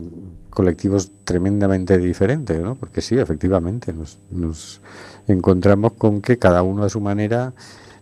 colectivos 0.50 1.12
tremendamente 1.24 1.98
diferentes, 1.98 2.58
¿no? 2.60 2.76
Porque 2.76 3.02
sí, 3.02 3.18
efectivamente, 3.18 3.92
nos, 3.92 4.18
nos 4.30 4.80
encontramos 5.26 5.92
con 5.92 6.22
que 6.22 6.38
cada 6.38 6.62
uno 6.62 6.84
a 6.84 6.88
su 6.88 7.00
manera 7.00 7.52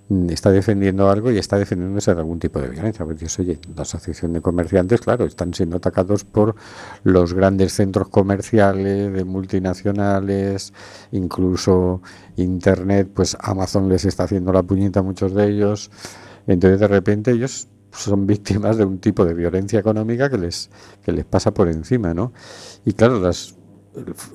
mm, 0.08 0.30
está 0.30 0.52
defendiendo 0.52 1.10
algo 1.10 1.32
y 1.32 1.38
está 1.38 1.58
defendiéndose 1.58 2.14
de 2.14 2.20
algún 2.20 2.38
tipo 2.38 2.60
de 2.60 2.68
violencia. 2.68 3.04
Porque 3.04 3.26
oye, 3.38 3.58
la 3.74 3.82
asociación 3.82 4.34
de 4.34 4.40
comerciantes, 4.40 5.00
claro, 5.00 5.24
están 5.24 5.52
siendo 5.52 5.78
atacados 5.78 6.24
por 6.24 6.54
los 7.02 7.34
grandes 7.34 7.72
centros 7.72 8.08
comerciales 8.08 9.12
de 9.12 9.24
multinacionales, 9.24 10.72
incluso 11.10 12.02
Internet, 12.36 13.10
pues 13.12 13.36
Amazon 13.40 13.88
les 13.88 14.04
está 14.04 14.24
haciendo 14.24 14.52
la 14.52 14.62
puñeta 14.62 15.00
a 15.00 15.02
muchos 15.02 15.34
de 15.34 15.48
ellos. 15.48 15.90
Entonces, 16.46 16.78
de 16.78 16.88
repente, 16.88 17.32
ellos 17.32 17.68
son 17.94 18.26
víctimas 18.26 18.76
de 18.76 18.84
un 18.84 18.98
tipo 18.98 19.24
de 19.24 19.34
violencia 19.34 19.78
económica 19.80 20.28
que 20.30 20.38
les, 20.38 20.70
que 21.02 21.12
les 21.12 21.24
pasa 21.24 21.52
por 21.54 21.68
encima, 21.68 22.14
¿no? 22.14 22.32
Y 22.84 22.92
claro, 22.94 23.20
las, 23.20 23.56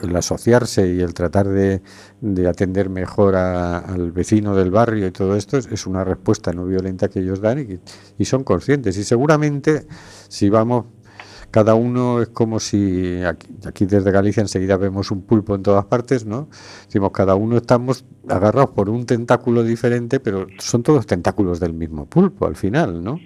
el, 0.02 0.16
asociarse 0.16 0.88
y 0.88 1.02
el 1.02 1.14
tratar 1.14 1.48
de, 1.48 1.82
de 2.22 2.48
atender 2.48 2.90
mejor 2.90 3.36
a- 3.36 3.80
al 3.80 4.12
vecino 4.12 4.56
del 4.56 4.72
barrio 4.72 5.08
y 5.08 5.12
todo 5.12 5.36
esto 5.36 5.58
es, 5.58 5.68
es 5.68 5.86
una 5.88 6.04
respuesta 6.04 6.54
no 6.54 6.66
violenta 6.66 7.10
que 7.10 7.20
ellos 7.20 7.42
dan 7.42 7.60
y, 7.60 7.80
y 8.18 8.26
son 8.26 8.44
conscientes. 8.44 8.98
Y 8.98 9.04
seguramente, 9.04 9.86
si 10.30 10.50
vamos, 10.50 10.86
cada 11.52 11.76
uno 11.76 12.22
es 12.22 12.30
como 12.30 12.60
si 12.60 13.24
aquí, 13.24 13.48
aquí 13.66 13.86
desde 13.86 14.12
Galicia 14.12 14.42
enseguida 14.42 14.78
vemos 14.78 15.12
un 15.12 15.22
pulpo 15.22 15.56
en 15.56 15.64
todas 15.64 15.86
partes, 15.86 16.26
¿no? 16.26 16.48
Decimos, 16.86 17.12
cada 17.12 17.36
uno 17.36 17.58
estamos 17.58 18.06
agarrados 18.28 18.72
por 18.72 18.90
un 18.90 19.06
tentáculo 19.06 19.64
diferente, 19.64 20.20
pero 20.20 20.48
son 20.60 20.84
todos 20.84 21.06
tentáculos 21.08 21.60
del 21.60 21.74
mismo 21.74 22.06
pulpo 22.06 22.46
al 22.46 22.56
final, 22.56 23.04
¿no? 23.04 23.20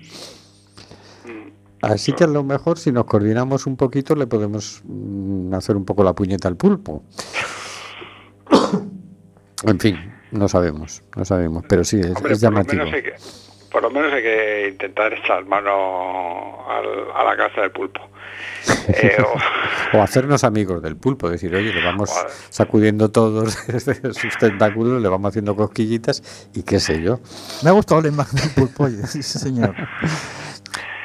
Así 1.81 2.13
que 2.13 2.23
a 2.23 2.27
lo 2.27 2.45
mejor 2.45 2.79
si 2.79 2.93
nos 2.93 3.03
coordinamos 3.03 3.67
un 3.67 3.75
poquito 3.75 4.15
le 4.15 4.25
podemos 4.25 4.81
mm, 4.85 5.53
hacer 5.53 5.75
un 5.75 5.83
poco 5.83 6.03
la 6.03 6.13
puñeta 6.13 6.47
al 6.47 6.55
pulpo. 6.55 7.03
En 9.63 9.79
fin, 9.79 9.97
no 10.31 10.47
sabemos, 10.47 11.03
no 11.15 11.25
sabemos, 11.25 11.63
pero 11.67 11.83
sí, 11.83 11.99
es, 11.99 12.15
Hombre, 12.15 12.15
es 12.15 12.21
por 12.21 12.31
lo 12.31 12.35
llamativo. 12.37 12.83
menos 12.85 12.93
hay 12.93 13.03
que, 13.03 13.13
por 13.73 13.81
lo 13.83 13.89
menos 13.89 14.13
hay 14.13 14.21
que 14.21 14.67
intentar 14.69 15.11
echar 15.13 15.43
mano 15.45 16.65
al- 16.69 17.11
a 17.13 17.23
la 17.25 17.35
cabeza 17.35 17.61
del 17.61 17.71
pulpo. 17.71 17.99
Eh, 18.87 19.17
o- 19.21 19.97
O 19.97 20.01
hacernos 20.01 20.43
amigos 20.43 20.81
del 20.81 20.95
pulpo, 20.97 21.29
decir, 21.29 21.53
oye, 21.55 21.73
le 21.73 21.83
vamos 21.83 22.09
sacudiendo 22.49 23.09
todos 23.11 23.53
sus 24.13 24.37
tentáculos, 24.39 25.01
le 25.01 25.07
vamos 25.09 25.29
haciendo 25.29 25.55
cosquillitas 25.55 26.49
y 26.53 26.63
qué 26.63 26.79
sé 26.79 27.01
yo. 27.01 27.19
Me 27.63 27.69
ha 27.69 27.73
gustado 27.73 28.01
la 28.01 28.07
imagen 28.09 28.39
del 28.39 28.49
pulpo, 28.51 28.85
oye, 28.85 29.05
sí, 29.07 29.21
sí, 29.23 29.39
señor. 29.39 29.75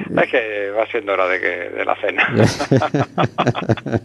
es 0.01 0.31
que 0.31 0.71
va 0.71 0.87
siendo 0.87 1.13
hora 1.13 1.27
de, 1.29 1.41
que, 1.41 1.47
de 1.47 1.85
la 1.85 1.97
cena. 2.01 2.29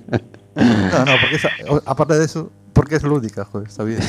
No, 0.56 1.06
no, 1.06 1.12
porque 1.20 1.36
esa- 1.38 1.50
aparte 1.88 2.14
de 2.14 2.26
eso, 2.26 2.52
porque 2.74 2.96
es 2.96 3.04
lúdica, 3.04 3.44
joder, 3.46 3.68
está 3.68 3.84
bien. 3.84 4.00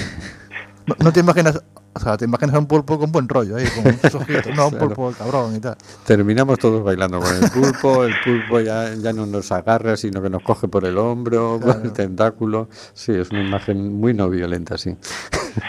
No, 0.87 0.95
no 1.03 1.13
te 1.13 1.21
imaginas, 1.21 1.63
o 1.95 2.01
sea, 2.01 2.17
te 2.19 2.27
imaginas 2.27 2.57
un 2.59 2.67
pulpo 2.67 2.99
con 2.99 3.11
buen 3.11 3.27
rollo 3.29 3.57
ahí, 3.57 3.65
con 3.83 3.99
sus 4.01 4.15
ojitos, 4.21 4.55
no, 4.55 4.65
un 4.67 4.71
Claro. 4.73 4.87
pulpo 4.89 5.13
cabrón 5.17 5.57
y 5.57 5.61
tal. 5.61 5.77
Terminamos 6.07 6.59
todos 6.59 6.85
bailando 6.85 7.21
con 7.21 7.35
el 7.35 7.51
pulpo, 7.51 8.05
el 8.05 8.13
pulpo 8.23 8.61
ya, 8.61 8.93
ya 8.95 9.13
no 9.15 9.25
nos 9.25 9.51
agarra, 9.53 9.97
sino 9.97 10.21
que 10.21 10.29
nos 10.29 10.43
coge 10.43 10.69
por 10.69 10.85
el 10.85 10.99
hombro, 10.99 11.59
por 11.63 11.81
el 11.83 11.93
tentáculo. 11.93 12.69
Sí, 12.93 13.13
es 13.13 13.31
una 13.31 13.43
imagen 13.43 13.95
muy 13.99 14.13
no 14.13 14.29
violenta, 14.29 14.77
sí. 14.77 14.95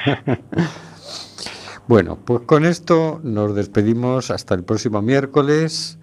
bueno, 1.88 2.18
pues 2.26 2.41
con 2.45 2.66
esto 2.66 3.20
nos 3.24 3.55
despedimos 3.55 4.32
hasta 4.32 4.55
el 4.55 4.63
próximo 4.63 5.01
miércoles. 5.01 5.97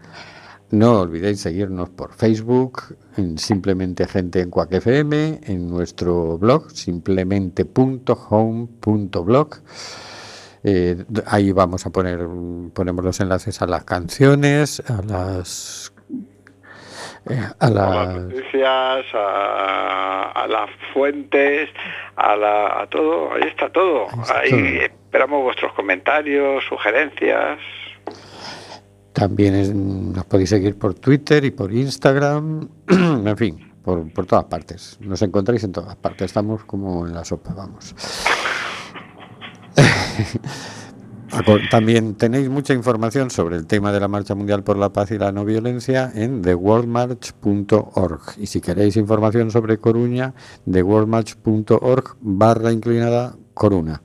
No 0.73 1.03
olvidéis 1.03 1.41
seguirnos 1.43 1.91
por 1.91 2.15
Facebook, 2.15 2.97
en 3.19 3.37
Simplemente 3.37 4.09
Gente 4.09 4.41
en 4.41 4.49
Quack 4.49 4.73
FM, 4.73 5.41
en 5.45 5.69
nuestro 5.69 6.39
blog, 6.39 6.71
simplemente.home.blog. 6.71 9.49
Eh, 10.65 11.05
ahí 11.27 11.53
vamos 11.53 11.85
a 11.85 11.91
poner, 11.91 12.21
ponemos 12.73 13.05
los 13.05 13.21
enlaces 13.21 13.61
a 13.61 13.67
las 13.67 13.85
canciones, 13.85 14.83
a 14.89 15.03
las, 15.03 15.93
eh, 17.29 17.39
a 17.61 17.67
a 17.67 17.71
las 17.71 18.07
la, 18.07 18.13
noticias, 18.15 19.05
a, 19.13 20.33
a 20.35 20.47
las 20.49 20.71
fuentes, 20.95 21.69
a, 22.17 22.35
la, 22.35 22.81
a 22.81 22.87
todo, 22.87 23.35
ahí 23.35 23.43
está 23.47 23.71
todo. 23.71 24.07
Ahí 24.35 24.49
todo. 24.49 24.59
esperamos 24.87 25.43
vuestros 25.43 25.75
comentarios, 25.75 26.65
sugerencias. 26.65 27.59
También 29.13 29.55
es- 29.55 29.75
nos 29.75 30.25
podéis 30.27 30.51
seguir 30.51 30.77
por 30.79 30.95
Twitter 30.95 31.45
y 31.45 31.51
por 31.51 31.73
Instagram, 31.73 32.69
en 32.89 33.37
fin, 33.37 33.59
por, 33.83 34.11
todas 34.27 34.45
partes. 34.45 34.99
Nos 35.01 35.21
encontráis 35.23 35.65
en 35.65 35.73
todas 35.73 35.97
partes, 35.97 36.27
estamos 36.27 36.65
como 36.65 37.07
en 37.07 37.15
la 37.15 37.25
sopa, 37.25 37.53
vamos. 37.55 37.95
También 41.71 42.15
tenéis 42.17 42.51
mucha 42.51 42.75
información 42.75 43.31
sobre 43.31 43.57
el 43.57 43.67
tema 43.67 43.91
de 43.91 44.01
la 44.01 44.07
Marcha 44.07 44.35
Mundial 44.35 44.63
por 44.63 44.77
la 44.77 44.93
Paz 44.93 45.11
y 45.13 45.19
la 45.19 45.33
No 45.33 45.47
Violencia 45.47 46.13
en 46.15 46.43
theworldmarch.org. 46.43 48.21
Y 48.37 48.47
si 48.47 48.61
queréis 48.61 48.97
información 48.99 49.51
sobre 49.51 49.79
Coruña, 49.79 50.35
theworldmarch.org 50.71 52.17
barra 52.21 52.71
inclinada 52.71 53.35
Coruna. 53.55 54.03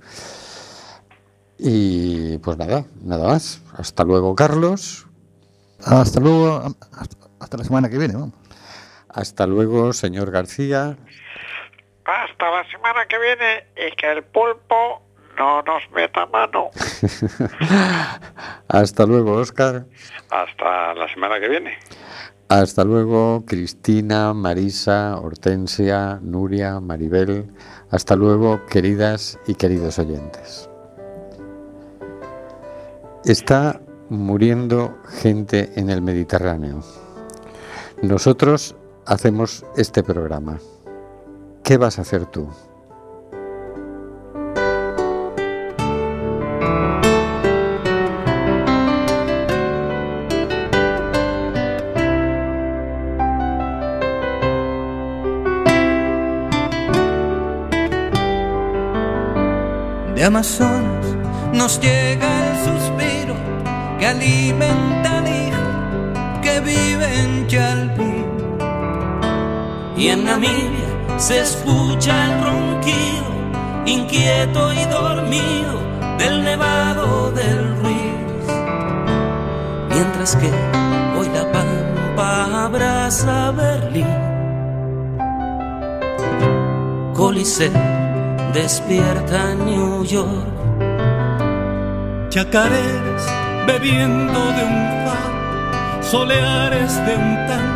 Y 1.60 2.38
pues 2.39 2.58
nada, 2.58 2.86
nada 3.03 3.28
más. 3.28 3.62
Hasta 3.78 4.03
luego, 4.03 4.36
Carlos. 4.36 5.08
Hasta 5.86 6.20
luego, 6.20 6.58
hasta, 6.93 7.18
hasta 7.39 7.58
la 7.58 7.64
semana 7.64 7.89
que 7.89 7.97
viene, 7.97 8.14
vamos. 8.14 8.34
Hasta 9.10 9.47
luego, 9.47 9.93
señor 9.93 10.32
García. 10.32 10.97
Hasta 12.05 12.51
la 12.51 12.70
semana 12.70 13.05
que 13.08 13.18
viene 13.20 13.66
y 13.76 13.95
que 13.95 14.12
el 14.12 14.24
pulpo 14.24 15.01
no 15.38 15.62
nos 15.64 15.89
meta 15.91 16.26
mano. 16.28 16.70
Hasta 18.68 19.05
luego, 19.05 19.34
Oscar. 19.34 19.86
Hasta 20.30 20.93
la 20.93 21.08
semana 21.14 21.39
que 21.39 21.47
viene. 21.47 21.78
Hasta 22.49 22.84
luego, 22.84 23.43
Cristina, 23.45 24.34
Marisa, 24.34 25.18
Hortensia, 25.18 26.20
Nuria, 26.22 26.80
Maribel. 26.80 27.51
Hasta 27.91 28.16
luego, 28.16 28.66
queridas 28.68 29.39
y 29.47 29.55
queridos 29.55 29.99
oyentes. 29.99 30.66
Está 33.26 33.82
muriendo 34.09 34.97
gente 35.09 35.72
en 35.76 35.89
el 35.89 36.01
Mediterráneo. 36.01 36.82
Nosotros 38.01 38.76
hacemos 39.05 39.65
este 39.76 40.03
programa. 40.03 40.59
¿Qué 41.63 41.78
vas 41.78 41.99
a 41.99 42.03
hacer 42.03 42.26
tú? 42.28 42.47
De 60.15 60.24
nos 61.53 61.80
llega 61.80 62.37
alimenta 64.08 65.18
al 65.18 65.28
hijo 65.28 66.41
que 66.41 66.60
vive 66.62 67.08
en 67.24 67.47
Chalpín. 67.47 68.26
y 69.97 70.08
en 70.08 70.24
Namibia 70.24 71.18
se 71.18 71.41
escucha 71.41 72.14
el 72.26 72.43
ronquido, 72.43 73.28
inquieto 73.86 74.74
y 74.74 74.86
dormido 74.86 75.74
del 76.20 76.43
nevado 76.43 77.32
del 77.32 77.76
Ruiz. 77.82 78.45
Mientras 79.89 80.36
que 80.36 80.51
hoy 81.18 81.28
la 81.34 81.51
pampa 81.51 82.66
abraza 82.66 83.51
Berlín, 83.51 84.08
Coliseo 87.14 87.72
despierta 88.53 89.55
New 89.55 90.05
York. 90.05 90.45
Chacareras 92.30 93.37
bebiendo 93.68 94.39
de 94.57 94.63
un 94.63 94.80
far, 95.03 95.32
soleares 96.01 96.95
de 97.05 97.15
un 97.15 97.36
tan 97.47 97.68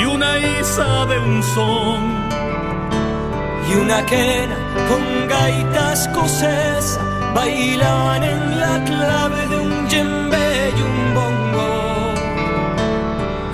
y 0.00 0.04
una 0.04 0.38
isa 0.38 1.06
de 1.06 1.18
un 1.20 1.42
son. 1.54 2.00
Y 3.70 3.74
una 3.74 4.04
quena 4.04 4.56
con 4.88 5.28
gaitas 5.28 6.06
escocesa 6.06 7.00
bailan 7.34 8.22
en 8.24 8.60
la 8.60 8.84
clave 8.84 9.46
de 9.46 9.56
un 9.60 9.86
djembe 9.88 10.48
y 10.78 10.80
un 10.90 10.98
bongo. 11.18 11.70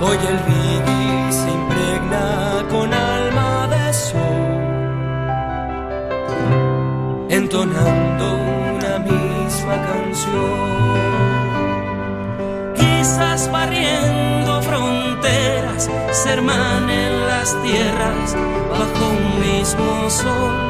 Hoy 0.00 0.18
el 0.30 0.38
reggae 0.48 1.32
se 1.32 1.48
impregna 1.60 2.64
con 2.70 2.94
alma 2.94 3.68
de 3.74 3.92
sol, 3.92 4.46
entonando 7.28 8.26
una 8.76 8.98
misma 9.10 9.76
canción. 9.90 10.75
Quizás 13.16 13.50
barriendo 13.50 14.60
fronteras, 14.60 15.88
se 16.12 16.32
hermanen 16.34 17.26
las 17.26 17.56
tierras 17.62 18.36
bajo 18.70 19.08
un 19.08 19.40
mismo 19.40 20.10
sol 20.10 20.65